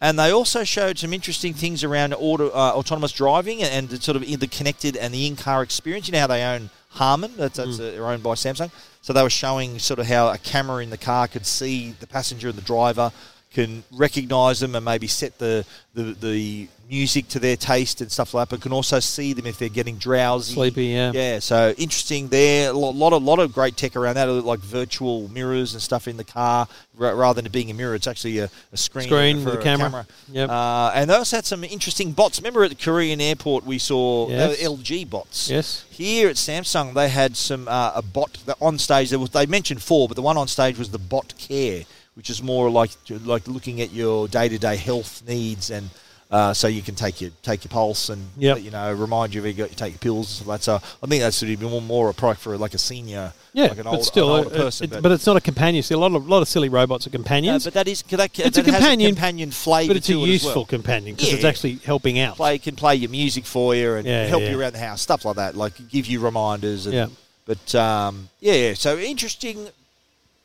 And 0.00 0.18
they 0.18 0.32
also 0.32 0.64
showed 0.64 0.98
some 0.98 1.12
interesting 1.12 1.54
things 1.54 1.84
around 1.84 2.12
auto, 2.14 2.48
uh, 2.48 2.72
autonomous 2.74 3.12
driving 3.12 3.62
and 3.62 3.88
the 3.88 4.00
sort 4.00 4.16
of 4.16 4.22
the 4.22 4.48
connected 4.48 4.96
and 4.96 5.14
the 5.14 5.26
in-car 5.28 5.62
experience. 5.62 6.08
You 6.08 6.12
know 6.12 6.20
how 6.20 6.26
they 6.26 6.42
own 6.42 6.70
Harman? 6.88 7.32
That's, 7.36 7.56
that's 7.56 7.78
Mm. 7.78 7.88
uh, 7.88 7.90
they're 7.92 8.06
owned 8.06 8.22
by 8.22 8.34
Samsung. 8.34 8.72
So 9.00 9.12
they 9.12 9.22
were 9.22 9.30
showing 9.30 9.78
sort 9.78 10.00
of 10.00 10.06
how 10.06 10.28
a 10.28 10.38
camera 10.38 10.82
in 10.82 10.90
the 10.90 10.98
car 10.98 11.28
could 11.28 11.46
see 11.46 11.94
the 12.00 12.06
passenger 12.08 12.48
and 12.48 12.58
the 12.58 12.62
driver, 12.62 13.12
can 13.52 13.84
recognise 13.92 14.60
them 14.60 14.74
and 14.74 14.84
maybe 14.84 15.06
set 15.06 15.38
the, 15.38 15.64
the, 15.94 16.14
the 16.14 16.68
music 16.92 17.26
to 17.26 17.38
their 17.38 17.56
taste 17.56 18.02
and 18.02 18.12
stuff 18.12 18.34
like 18.34 18.48
that, 18.48 18.54
but 18.56 18.62
can 18.62 18.70
also 18.70 19.00
see 19.00 19.32
them 19.32 19.46
if 19.46 19.56
they're 19.58 19.70
getting 19.70 19.96
drowsy. 19.96 20.52
Sleepy, 20.52 20.86
yeah. 20.88 21.10
Yeah, 21.14 21.38
so 21.38 21.74
interesting 21.78 22.28
there. 22.28 22.68
A 22.68 22.72
lot, 22.74 22.94
lot 22.94 23.14
of 23.14 23.22
lot 23.22 23.38
of 23.38 23.54
great 23.54 23.78
tech 23.78 23.96
around 23.96 24.16
that, 24.16 24.26
like 24.28 24.60
virtual 24.60 25.28
mirrors 25.28 25.72
and 25.72 25.80
stuff 25.82 26.06
in 26.06 26.18
the 26.18 26.24
car. 26.24 26.68
ra- 26.94 27.12
Rather 27.12 27.36
than 27.36 27.46
it 27.46 27.52
being 27.52 27.70
a 27.70 27.74
mirror, 27.74 27.94
it's 27.94 28.06
actually 28.06 28.38
a, 28.40 28.50
a 28.72 28.76
screen, 28.76 29.06
Screen 29.06 29.38
for 29.42 29.52
with 29.52 29.60
a 29.60 29.62
camera. 29.62 30.06
Yep. 30.30 30.50
Uh, 30.50 30.92
and 30.94 31.08
they 31.08 31.14
also 31.14 31.36
had 31.38 31.46
some 31.46 31.64
interesting 31.64 32.12
bots. 32.12 32.38
Remember 32.40 32.62
at 32.62 32.68
the 32.70 32.76
Korean 32.76 33.20
airport, 33.22 33.64
we 33.64 33.78
saw 33.78 34.28
Yes. 34.28 34.62
uh, 34.62 34.70
LG 34.70 35.08
bots. 35.08 35.48
Yes. 35.48 35.86
Here 35.90 36.28
at 36.28 36.36
Samsung, 36.36 36.92
they 36.92 37.08
had 37.08 37.36
some 37.38 37.68
uh, 37.68 37.92
a 37.94 38.02
bot 38.02 38.36
that 38.44 38.58
on 38.60 38.78
stage. 38.78 39.08
There 39.08 39.18
was 39.18 39.30
they 39.30 39.46
mentioned 39.46 39.82
four, 39.82 40.08
but 40.08 40.14
the 40.16 40.22
one 40.22 40.36
on 40.36 40.46
stage 40.46 40.76
was 40.78 40.90
the 40.90 40.98
Bot 40.98 41.32
Care, 41.38 41.84
which 42.16 42.28
is 42.28 42.42
more 42.42 42.68
like 42.70 42.90
like 43.24 43.48
looking 43.48 43.80
at 43.80 43.92
your 43.94 44.28
day 44.28 44.50
to 44.50 44.58
day 44.58 44.76
health 44.76 45.22
needs 45.26 45.70
and. 45.70 45.88
Uh, 46.32 46.54
so 46.54 46.66
you 46.66 46.80
can 46.80 46.94
take 46.94 47.20
your 47.20 47.30
take 47.42 47.62
your 47.62 47.68
pulse 47.68 48.08
and 48.08 48.26
Yep. 48.38 48.62
you 48.62 48.70
know 48.70 48.90
remind 48.94 49.34
you 49.34 49.44
if 49.44 49.46
you 49.48 49.52
got 49.52 49.68
you 49.68 49.76
take 49.76 49.92
your 49.92 49.98
pills 49.98 50.28
and 50.28 50.34
stuff 50.36 50.46
like 50.48 50.60
that. 50.60 50.64
So 50.64 50.74
I 51.02 51.06
think 51.06 51.20
that's 51.22 51.42
of 51.42 51.60
more, 51.60 51.82
more 51.82 52.08
a 52.08 52.14
product 52.14 52.40
for 52.40 52.56
like 52.56 52.72
a 52.72 52.78
senior, 52.78 53.34
Yeah, 53.52 53.64
like 53.64 53.72
an 53.72 53.82
but 53.84 53.90
older, 53.90 54.02
still, 54.02 54.34
an 54.36 54.44
older 54.44 54.56
uh, 54.56 54.58
person. 54.64 54.90
it- 54.94 55.02
but, 55.02 55.12
it's 55.12 55.26
not 55.26 55.36
a 55.36 55.42
companion. 55.42 55.82
See, 55.82 55.92
a 55.94 55.98
lot 55.98 56.14
of 56.14 56.26
lot 56.26 56.40
of 56.40 56.48
silly 56.48 56.70
robots 56.70 57.06
are 57.06 57.10
No, 57.10 57.18
companions, 57.18 57.64
but 57.64 57.74
that 57.74 57.86
is 57.86 58.00
that, 58.04 58.30
It's 58.38 58.56
a 58.56 58.62
that 58.62 58.64
has 58.72 58.80
companion, 58.80 59.10
companion 59.14 59.50
flavour 59.50 59.88
but 59.88 59.96
it's 59.98 60.08
a 60.08 60.12
to 60.12 60.20
it 60.20 60.22
as 60.22 60.28
useful 60.30 60.54
well. 60.62 60.64
companion 60.64 61.16
because 61.16 61.34
it's 61.34 61.44
actually 61.44 61.74
helping 61.84 62.18
out. 62.18 62.36
play 62.36 62.56
can 62.58 62.76
play 62.76 62.94
your 62.96 63.10
music 63.10 63.44
for 63.44 63.74
you 63.74 63.96
and 63.96 64.06
Yeah, 64.06 64.24
help 64.26 64.40
yeah. 64.42 64.52
you 64.52 64.58
around 64.60 64.72
the 64.72 64.78
house, 64.78 65.02
stuff 65.02 65.26
like 65.26 65.36
that. 65.36 65.54
Like 65.54 65.74
give 65.90 66.06
you 66.06 66.18
reminders. 66.20 66.86
And, 66.86 66.94
Yeah. 66.94 67.06
But 67.44 67.74
um, 67.74 68.30
yeah, 68.40 68.54
yeah, 68.54 68.74
so 68.74 68.96
interesting 68.96 69.68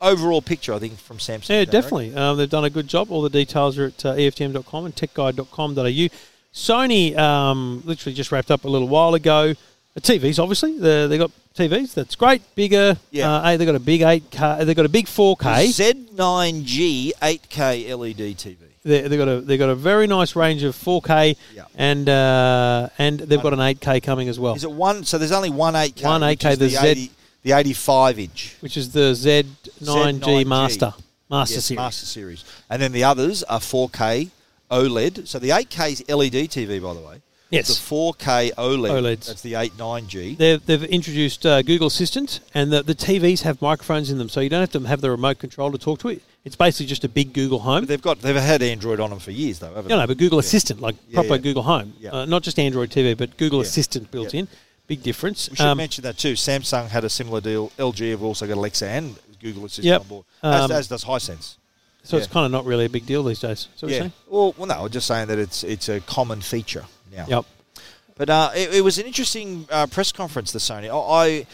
overall 0.00 0.40
picture, 0.42 0.72
I 0.74 0.78
think, 0.78 0.98
from 0.98 1.18
Samsung. 1.18 1.48
Yeah, 1.50 1.64
definitely. 1.64 2.14
Um, 2.14 2.36
they've 2.36 2.48
done 2.50 2.64
a 2.64 2.70
good 2.70 2.88
job. 2.88 3.10
All 3.10 3.22
the 3.22 3.30
details 3.30 3.78
are 3.78 3.86
at 3.86 4.04
uh, 4.04 4.14
EFTM.com 4.14 4.84
and 4.86 4.94
techguide.com.au. 4.94 6.08
Sony 6.54 7.16
um, 7.16 7.82
literally 7.84 8.14
just 8.14 8.32
wrapped 8.32 8.50
up 8.50 8.64
a 8.64 8.68
little 8.68 8.88
while 8.88 9.14
ago. 9.14 9.54
The 9.94 10.00
TVs, 10.00 10.38
obviously, 10.40 10.78
the, 10.78 11.06
they 11.08 11.18
got 11.18 11.30
TVs. 11.54 11.94
That's 11.94 12.14
great, 12.14 12.42
bigger. 12.54 12.96
Yeah. 13.10 13.32
Uh, 13.32 13.56
they 13.56 13.66
got 13.66 13.74
a 13.74 13.80
big 13.80 14.02
eight 14.02 14.30
K. 14.30 14.64
They 14.64 14.74
got 14.74 14.84
a 14.86 14.88
big 14.88 15.08
four 15.08 15.36
K. 15.36 15.66
Z9G 15.66 17.12
8K 17.20 17.98
LED 17.98 18.36
TV. 18.36 18.56
They 18.84 19.02
they 19.08 19.16
got 19.16 19.28
a 19.28 19.40
they 19.40 19.58
got 19.58 19.68
a 19.70 19.74
very 19.74 20.06
nice 20.06 20.36
range 20.36 20.62
of 20.62 20.74
four 20.74 21.02
K, 21.02 21.36
Yeah. 21.54 21.64
and 21.74 22.08
uh, 22.08 22.88
and 22.98 23.18
they've 23.18 23.42
got 23.42 23.52
an 23.52 23.60
eight 23.60 23.80
K 23.80 24.00
coming 24.00 24.28
as 24.28 24.38
well, 24.38 24.54
Is 24.54 24.62
it 24.64 24.70
one? 24.70 25.04
So 25.04 25.18
there's 25.18 25.32
only 25.32 25.50
one 25.50 25.74
8K. 25.74 26.04
One 26.04 26.20
8K, 26.20 26.50
the 26.52 26.56
the, 26.56 26.68
Z- 26.70 26.86
80, 26.86 27.10
the 27.42 27.52
85 27.52 28.18
inch. 28.18 28.56
which 28.60 28.76
is 28.76 28.92
the 28.92 29.12
Z9G, 29.12 30.20
Z9G. 30.20 30.46
Master 30.46 30.94
Master 31.30 31.54
yes, 31.56 31.64
Series. 31.66 31.78
Master 31.78 32.06
Series. 32.06 32.44
And 32.70 32.80
then 32.80 32.92
the 32.92 33.04
others 33.04 33.42
are 33.44 33.60
4K 33.60 34.30
OLED. 34.70 35.26
So 35.26 35.38
the 35.38 35.50
8K 35.50 35.92
is 35.92 36.04
LED 36.08 36.48
TV, 36.50 36.82
by 36.82 36.94
the 36.94 37.00
way. 37.00 37.20
Yes. 37.50 37.68
The 37.68 37.94
4K 37.94 38.54
OLED. 38.54 38.90
OLEDs. 38.90 39.26
That's 39.26 39.42
the 39.42 39.54
A9G. 39.54 40.36
They've, 40.36 40.64
they've 40.64 40.84
introduced 40.84 41.46
uh, 41.46 41.62
Google 41.62 41.86
Assistant, 41.86 42.40
and 42.54 42.70
the, 42.70 42.82
the 42.82 42.94
TVs 42.94 43.42
have 43.42 43.60
microphones 43.62 44.10
in 44.10 44.18
them, 44.18 44.28
so 44.28 44.40
you 44.40 44.50
don't 44.50 44.60
have 44.60 44.72
to 44.72 44.80
have 44.88 45.00
the 45.00 45.10
remote 45.10 45.38
control 45.38 45.72
to 45.72 45.78
talk 45.78 46.00
to 46.00 46.08
it. 46.08 46.22
It's 46.44 46.56
basically 46.56 46.86
just 46.86 47.04
a 47.04 47.08
big 47.08 47.32
Google 47.32 47.58
Home. 47.60 47.82
But 47.82 47.88
they've 47.88 48.02
got 48.02 48.20
they've 48.20 48.36
had 48.36 48.62
Android 48.62 49.00
on 49.00 49.10
them 49.10 49.18
for 49.18 49.30
years, 49.30 49.58
though, 49.58 49.68
haven't 49.74 49.88
No, 49.88 49.98
no, 49.98 50.06
but 50.06 50.18
Google 50.18 50.36
Yeah. 50.38 50.40
Assistant, 50.46 50.80
like 50.80 50.96
Yeah, 51.08 51.14
proper 51.14 51.34
yeah. 51.34 51.38
Google 51.38 51.62
Home, 51.62 51.94
Yeah. 51.98 52.10
uh, 52.12 52.24
not 52.26 52.42
just 52.42 52.58
Android 52.58 52.90
TV, 52.90 53.16
but 53.16 53.36
Google 53.36 53.60
Yeah. 53.60 53.66
Assistant 53.66 54.10
built 54.10 54.32
Yeah. 54.34 54.40
in. 54.40 54.48
Big 54.88 55.02
difference. 55.02 55.48
We 55.48 55.56
should 55.56 55.66
Um, 55.66 55.76
mention 55.78 56.02
that 56.02 56.18
too. 56.18 56.32
Samsung 56.32 56.88
had 56.88 57.04
a 57.04 57.08
similar 57.10 57.40
deal. 57.40 57.70
LG 57.78 58.10
have 58.10 58.22
also 58.22 58.46
got 58.46 58.56
Alexa 58.56 58.86
and 58.88 59.14
Google 59.40 59.66
Assistant 59.66 59.86
Yep. 59.86 60.00
on 60.00 60.06
board, 60.08 60.24
as, 60.42 60.62
Um, 60.64 60.72
as 60.72 60.88
does 60.88 61.04
Hisense. 61.04 61.54
so 62.02 62.16
it's 62.16 62.26
kind 62.26 62.44
of 62.46 62.50
not 62.50 62.64
really 62.64 62.86
a 62.86 62.88
big 62.88 63.06
deal 63.06 63.22
these 63.22 63.38
days. 63.38 63.68
So 63.76 63.86
Yeah. 63.86 64.08
Well, 64.28 64.54
well, 64.56 64.66
no, 64.66 64.84
I'm 64.84 64.90
just 64.90 65.06
saying 65.06 65.28
that 65.28 65.38
it's 65.38 65.62
it's 65.62 65.88
a 65.88 66.00
common 66.00 66.40
feature 66.40 66.86
now. 67.14 67.26
Yep. 67.28 67.44
But 68.16 68.30
uh, 68.30 68.50
it, 68.56 68.74
it 68.76 68.80
was 68.80 68.98
an 68.98 69.06
interesting 69.06 69.68
uh, 69.70 69.86
press 69.86 70.10
conference, 70.10 70.50
the 70.50 70.58
Sony. 70.58 70.88
I, 70.90 71.26
I 71.28 71.46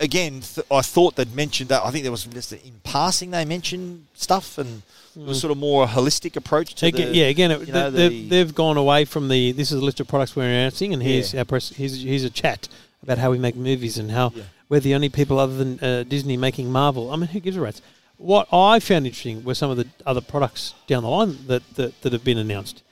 again, 0.00 0.40
th- 0.40 0.66
I 0.70 0.80
thought 0.80 1.16
they'd 1.16 1.34
mentioned 1.34 1.68
that. 1.70 1.82
I 1.84 1.90
think 1.90 2.04
there 2.04 2.12
was 2.12 2.24
just 2.24 2.52
in 2.52 2.80
passing 2.84 3.32
they 3.32 3.44
mentioned 3.44 4.06
stuff 4.14 4.56
and 4.58 4.82
was 5.16 5.40
sort 5.40 5.50
of 5.50 5.56
more 5.58 5.84
a 5.84 5.86
holistic 5.86 6.36
approach 6.36 6.74
to 6.76 6.86
Again, 6.86 7.12
the, 7.12 7.18
yeah, 7.18 7.24
again, 7.26 7.50
it, 7.50 7.68
know, 7.68 7.90
the- 7.90 8.02
have 8.02 8.28
they've 8.28 8.54
gone 8.54 8.76
away 8.76 9.04
from 9.04 9.28
the. 9.28 9.52
This 9.52 9.72
is 9.72 9.80
a 9.80 9.84
list 9.84 10.00
of 10.00 10.08
products 10.08 10.36
we're 10.36 10.44
announcing, 10.44 10.92
and 10.92 11.02
here's 11.02 11.32
Yeah. 11.32 11.40
our 11.40 11.44
press. 11.44 11.70
Here's, 11.70 12.02
here's 12.02 12.24
a 12.24 12.30
chat 12.30 12.68
about 13.02 13.18
how 13.18 13.30
we 13.30 13.38
make 13.38 13.56
movies 13.56 13.98
and 13.98 14.10
how 14.10 14.32
Yeah. 14.34 14.42
we're 14.68 14.80
the 14.80 14.94
only 14.94 15.08
people 15.08 15.38
other 15.38 15.56
than 15.56 15.80
uh, 15.80 16.02
Disney 16.02 16.36
making 16.36 16.70
Marvel. 16.70 17.10
I 17.10 17.16
mean, 17.16 17.28
who 17.28 17.40
gives 17.40 17.56
a 17.56 17.60
rat's? 17.60 17.80
What 18.18 18.48
I 18.52 18.78
found 18.80 19.06
interesting 19.06 19.44
were 19.44 19.54
some 19.54 19.70
of 19.70 19.76
the 19.76 19.86
other 20.06 20.20
products 20.22 20.74
down 20.86 21.02
the 21.02 21.08
line 21.10 21.38
that 21.46 21.62
that, 21.76 22.00
that 22.02 22.12
have 22.12 22.24
been 22.24 22.38
announced. 22.38 22.82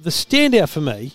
The 0.00 0.10
standout 0.10 0.68
for 0.68 0.80
me 0.80 1.12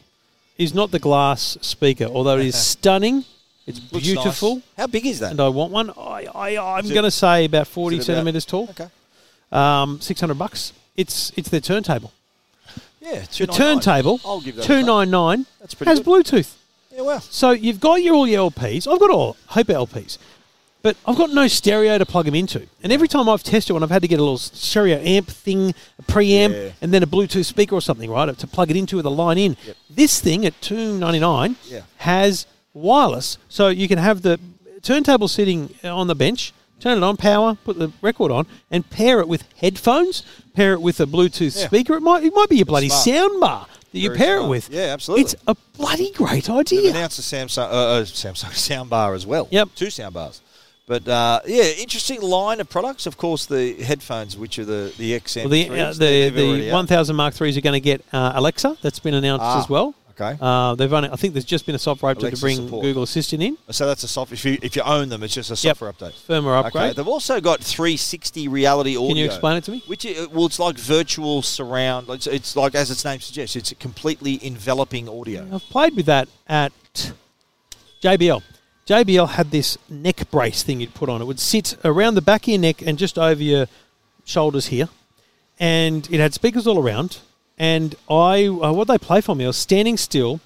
is 0.57 0.73
not 0.73 0.91
the 0.91 0.99
glass 0.99 1.57
speaker, 1.62 2.05
although 2.05 2.38
it 2.38 2.45
is 2.45 2.55
stunning. 2.73 3.25
It's 3.65 3.79
beautiful, 3.79 4.55
nice. 4.55 4.63
How 4.77 4.88
big 4.88 5.05
is 5.05 5.19
that? 5.19 5.31
and 5.31 5.41
I 5.41 5.49
want 5.49 5.71
one. 5.73 5.89
I, 5.97 6.25
I 6.33 6.77
I'm 6.77 6.88
going 6.88 7.03
to 7.03 7.12
say 7.12 7.43
about 7.45 7.67
forty 7.67 7.97
about- 7.97 8.05
centimeters 8.05 8.45
tall. 8.45 8.67
Okay. 8.69 8.88
Um, 9.51 10.01
six 10.01 10.19
hundred 10.19 10.38
bucks. 10.38 10.73
It's 10.95 11.31
it's 11.38 11.49
their 11.49 11.62
turntable. 11.62 12.12
Yeah, 13.01 13.21
The 13.21 13.47
299. 13.47 13.55
turntable, 13.57 14.19
I'll 14.25 14.41
give 14.41 14.55
that 14.57 14.65
two 14.65 14.83
nine 14.83 15.10
nine, 15.10 15.45
That's 15.62 15.73
pretty 15.73 15.89
has 15.91 15.99
good. 15.99 16.25
Bluetooth. 16.25 16.55
Yeah, 16.93 17.01
well. 17.03 17.21
So 17.21 17.51
you've 17.51 17.79
got 17.79 18.01
your 18.03 18.15
all 18.15 18.27
your 18.27 18.51
LPs. 18.51 18.91
I've 18.91 18.99
got 18.99 19.10
all 19.12 19.38
Hope 19.47 19.67
LPs, 19.67 20.17
but 20.81 20.97
I've 21.05 21.15
got 21.15 21.29
no 21.29 21.47
stereo 21.47 21.97
to 21.99 22.05
plug 22.05 22.25
them 22.25 22.36
into. 22.36 22.67
And 22.83 22.91
every 22.91 23.07
time 23.07 23.29
I've 23.29 23.43
tested 23.43 23.73
one, 23.73 23.83
I've 23.83 23.91
had 23.91 24.01
to 24.01 24.07
get 24.10 24.19
a 24.19 24.23
little 24.23 24.38
stereo 24.39 24.97
amp 24.99 25.27
thing, 25.27 25.73
a 25.99 26.03
preamp, 26.03 26.51
Yeah. 26.51 26.71
and 26.81 26.91
then 26.93 27.01
a 27.03 27.07
Bluetooth 27.07 27.45
speaker 27.45 27.75
or 27.75 27.81
something, 27.81 28.10
right, 28.10 28.38
to 28.38 28.47
plug 28.47 28.71
it 28.71 28.75
into 28.75 28.97
with 28.97 29.05
a 29.05 29.10
line 29.12 29.38
in. 29.38 29.55
Yep. 29.65 29.77
This 29.89 30.19
thing 30.19 30.45
at 30.45 30.60
two 30.62 30.97
ninety 30.97 31.19
nine 31.19 31.55
Yeah. 31.69 31.81
has 31.97 32.45
wireless, 32.73 33.38
so 33.47 33.69
you 33.69 33.88
can 33.88 33.99
have 33.99 34.23
the 34.23 34.39
turntable 34.81 35.27
sitting 35.29 35.73
on 35.83 36.07
the 36.07 36.15
bench. 36.15 36.51
Turn 36.79 36.97
it 36.97 37.03
on, 37.03 37.17
power, 37.17 37.55
put 37.65 37.79
the 37.79 37.91
record 38.01 38.31
on, 38.31 38.45
and 38.69 38.87
pair 38.89 39.19
it 39.19 39.27
with 39.27 39.43
headphones. 39.57 40.23
Pair 40.53 40.73
it 40.73 40.81
with 40.81 40.99
a 40.99 41.05
Bluetooth 41.05 41.58
Yeah. 41.60 41.65
speaker. 41.67 41.95
It 41.95 42.02
might, 42.02 42.23
it 42.23 42.33
might 42.35 42.49
be 42.49 42.58
your 42.58 42.65
bloody 42.65 42.89
smart. 42.89 43.04
sound 43.04 43.39
bar 43.39 43.67
that 43.91 43.99
you 43.99 44.10
Very 44.10 44.17
pair 44.19 44.37
it 44.37 44.47
with. 44.47 44.69
Yeah, 44.69 44.93
absolutely. 44.93 45.23
It's 45.23 45.35
a 45.47 45.56
bloody 45.77 46.12
great 46.12 46.43
They've 46.45 46.56
idea. 46.56 46.89
announced 46.91 47.19
a 47.19 47.21
Samsung, 47.23 47.63
uh, 47.63 47.71
uh, 47.71 48.02
Samsung 48.04 48.54
sound 48.54 48.89
bar 48.89 49.13
as 49.15 49.25
well. 49.25 49.47
Yep. 49.52 49.69
Two 49.75 49.89
sound 49.89 50.13
bars. 50.13 50.41
But 50.87 51.06
uh, 51.08 51.41
yeah, 51.45 51.63
interesting 51.77 52.21
line 52.21 52.62
of 52.62 52.69
products. 52.69 53.06
Of 53.08 53.17
course, 53.17 53.45
the 53.45 53.73
headphones, 53.83 54.37
which 54.37 54.58
are 54.58 54.63
the 54.63 54.93
the 54.97 55.19
XM. 55.19 55.41
Well, 55.41 55.49
the 55.49 55.69
uh, 55.69 55.93
the, 55.93 56.29
the 56.29 56.71
1000 56.71 57.13
Mark 57.15 57.33
threes 57.33 57.58
are 57.58 57.62
going 57.62 57.73
to 57.73 57.81
get 57.81 58.06
uh, 58.13 58.31
Alexa. 58.35 58.77
That's 58.81 58.99
been 58.99 59.13
announced 59.13 59.43
Ah, 59.43 59.62
as 59.62 59.67
well. 59.69 59.95
Okay. 60.19 60.35
Uh, 60.41 60.73
they've 60.73 60.91
only, 60.91 61.09
I 61.11 61.15
think 61.15 61.33
there's 61.35 61.45
just 61.45 61.67
been 61.67 61.75
a 61.75 61.79
software 61.79 62.15
update 62.15 62.19
Alexa 62.21 62.35
to 62.37 62.41
bring 62.41 62.55
support. 62.57 62.81
Google 62.81 63.03
Assistant 63.03 63.43
in, 63.43 63.55
So 63.69 63.85
that's 63.85 64.01
a 64.03 64.07
software. 64.07 64.33
If 64.33 64.45
you 64.45 64.57
if 64.63 64.75
you 64.75 64.81
own 64.81 65.09
them, 65.09 65.21
it's 65.21 65.35
just 65.35 65.49
a 65.51 65.53
Yep. 65.53 65.77
software 65.77 65.93
update. 65.93 66.13
firmware 66.27 66.57
Okay. 66.59 66.67
upgrade. 66.69 66.95
They've 66.95 67.07
also 67.07 67.39
got 67.39 67.61
360 67.63 68.47
reality 68.47 68.97
audio. 68.97 69.09
Can 69.09 69.17
you 69.17 69.25
explain 69.25 69.57
it 69.57 69.63
to 69.65 69.71
me? 69.71 69.83
Which 69.85 70.07
i- 70.07 70.25
well, 70.31 70.47
it's 70.47 70.57
like 70.57 70.77
virtual 70.79 71.43
surround. 71.43 72.09
It's, 72.09 72.25
it's 72.25 72.55
like 72.55 72.73
as 72.73 72.89
its 72.89 73.05
name 73.05 73.19
suggests, 73.19 73.55
it's 73.55 73.71
completely 73.79 74.39
enveloping 74.43 75.07
audio. 75.07 75.47
I've 75.53 75.61
played 75.69 75.95
with 75.95 76.07
that 76.07 76.27
at 76.47 76.71
JBL. 78.01 78.41
JBL 78.87 79.27
had 79.29 79.51
this 79.51 79.77
neck 79.89 80.31
brace 80.31 80.63
thing 80.63 80.79
you'd 80.79 80.93
put 80.93 81.09
on. 81.09 81.21
It 81.21 81.25
would 81.25 81.39
sit 81.39 81.75
around 81.83 82.15
the 82.15 82.21
back 82.21 82.43
of 82.43 82.47
your 82.49 82.59
neck 82.59 82.81
and 82.81 82.97
just 82.97 83.17
over 83.19 83.43
your 83.43 83.67
shoulders 84.25 84.67
here, 84.67 84.89
and 85.59 86.07
it 86.11 86.19
had 86.19 86.33
speakers 86.33 86.65
all 86.65 86.79
around. 86.79 87.17
And 87.58 87.95
I, 88.10 88.45
uh, 88.47 88.71
what 88.73 88.87
they 88.87 88.97
play 88.97 89.21
for 89.21 89.35
me, 89.35 89.43
I 89.45 89.47
was 89.47 89.58
standing 89.58 89.97
still, 89.97 90.39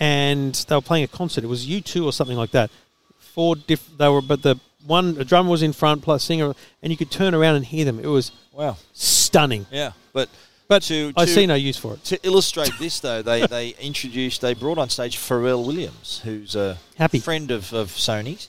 and 0.00 0.54
they 0.68 0.74
were 0.74 0.80
playing 0.80 1.04
a 1.04 1.08
concert. 1.08 1.44
It 1.44 1.48
was 1.48 1.66
U 1.66 1.80
two 1.80 2.04
or 2.04 2.12
something 2.12 2.36
like 2.36 2.50
that. 2.52 2.70
Four 3.18 3.56
diff- 3.56 3.96
they 3.96 4.08
were, 4.08 4.22
but 4.22 4.42
the 4.42 4.58
one 4.86 5.16
a 5.18 5.24
drummer 5.24 5.50
was 5.50 5.62
in 5.62 5.72
front 5.72 6.02
plus 6.02 6.24
singer, 6.24 6.54
and 6.82 6.90
you 6.90 6.96
could 6.96 7.10
turn 7.10 7.34
around 7.34 7.56
and 7.56 7.64
hear 7.64 7.84
them. 7.84 7.98
It 8.00 8.06
was 8.06 8.32
Wow. 8.52 8.76
stunning. 8.92 9.66
Yeah, 9.70 9.92
but 10.12 10.28
But 10.66 10.82
to, 10.84 11.12
I 11.16 11.24
to- 11.26 11.30
see 11.32 11.46
no 11.46 11.54
use 11.54 11.76
for 11.76 11.94
it. 11.94 12.04
To 12.04 12.18
illustrate 12.26 12.72
this, 12.78 12.98
though, 13.00 13.22
they, 13.22 13.46
they 13.46 13.68
introduced, 13.80 14.40
they 14.40 14.54
brought 14.54 14.78
on 14.78 14.88
stage 14.90 15.16
Pharrell 15.16 15.64
Williams, 15.64 16.20
who's 16.24 16.56
a 16.56 16.78
Happy. 16.96 17.20
friend 17.20 17.50
of, 17.50 17.72
of 17.72 17.88
Sony's, 17.92 18.48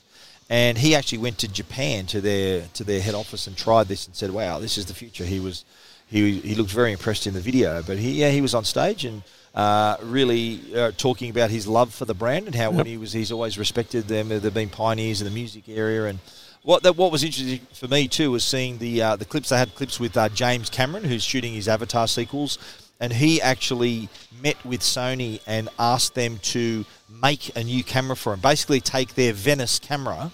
and 0.49 0.77
he 0.79 0.95
actually 0.95 1.19
went 1.19 1.37
to 1.39 1.47
Japan 1.47 2.07
to 2.07 2.21
their 2.21 2.63
to 2.73 2.83
their 2.83 3.01
head 3.01 3.13
office 3.13 3.45
and 3.45 3.55
tried 3.55 3.87
this 3.87 4.07
and 4.07 4.15
said, 4.15 4.31
"Wow, 4.31 4.57
this 4.59 4.77
is 4.79 4.85
the 4.87 4.95
future." 4.95 5.23
He 5.25 5.39
was 5.39 5.63
he 6.09 6.39
he 6.39 6.55
looked 6.55 6.71
very 6.71 6.91
impressed 6.91 7.27
in 7.27 7.33
the 7.33 7.39
video, 7.39 7.83
but 7.83 7.97
he 7.97 8.11
yeah 8.13 8.29
he 8.29 8.41
was 8.41 8.53
on 8.53 8.65
stage 8.65 9.05
and. 9.05 9.23
Uh, 9.55 9.97
really 10.03 10.61
uh, 10.75 10.91
talking 10.95 11.31
about 11.31 11.49
his 11.49 11.67
love 11.67 11.91
for 11.91 12.05
the 12.05 12.13
brand 12.13 12.45
and 12.45 12.53
how 12.53 12.69
when 12.69 12.85
he 12.85 12.97
was 12.97 13.11
he's 13.11 13.31
always 13.31 13.57
respected 13.57 14.07
them 14.07 14.29
they've 14.29 14.53
been 14.53 14.69
pioneers 14.69 15.21
in 15.21 15.25
the 15.25 15.33
music 15.33 15.67
area 15.67 16.05
and 16.05 16.19
what 16.61 16.83
that 16.83 16.95
what 16.95 17.11
was 17.11 17.23
interesting 17.23 17.59
for 17.73 17.87
me 17.87 18.07
too 18.07 18.29
was 18.29 18.43
seeing 18.43 18.77
the 18.77 19.01
uh, 19.01 19.15
the 19.15 19.25
clips 19.25 19.49
they 19.49 19.57
had 19.57 19.73
clips 19.73 19.99
with 19.99 20.15
uh, 20.15 20.29
James 20.29 20.69
Cameron 20.69 21.03
who's 21.03 21.23
shooting 21.23 21.51
his 21.51 21.67
Avatar 21.67 22.07
sequels 22.07 22.59
and 22.99 23.11
he 23.11 23.41
actually 23.41 24.09
met 24.41 24.63
with 24.65 24.81
Sony 24.81 25.41
and 25.47 25.69
asked 25.79 26.15
them 26.15 26.37
to 26.39 26.85
make 27.09 27.55
a 27.55 27.63
new 27.63 27.83
camera 27.83 28.15
for 28.15 28.33
him. 28.33 28.39
Basically, 28.39 28.81
take 28.81 29.15
their 29.15 29.33
Venice 29.33 29.79
camera 29.79 30.31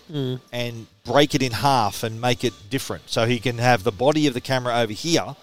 and 0.52 0.88
break 1.04 1.36
it 1.36 1.44
in 1.44 1.52
half 1.52 2.04
and 2.04 2.20
make 2.20 2.44
it 2.44 2.54
different, 2.70 3.04
so 3.10 3.26
he 3.26 3.40
can 3.40 3.58
have 3.60 3.84
the 3.84 3.92
body 3.92 4.28
of 4.28 4.34
the 4.34 4.42
camera 4.42 4.76
over 4.80 4.94
here 4.94 5.36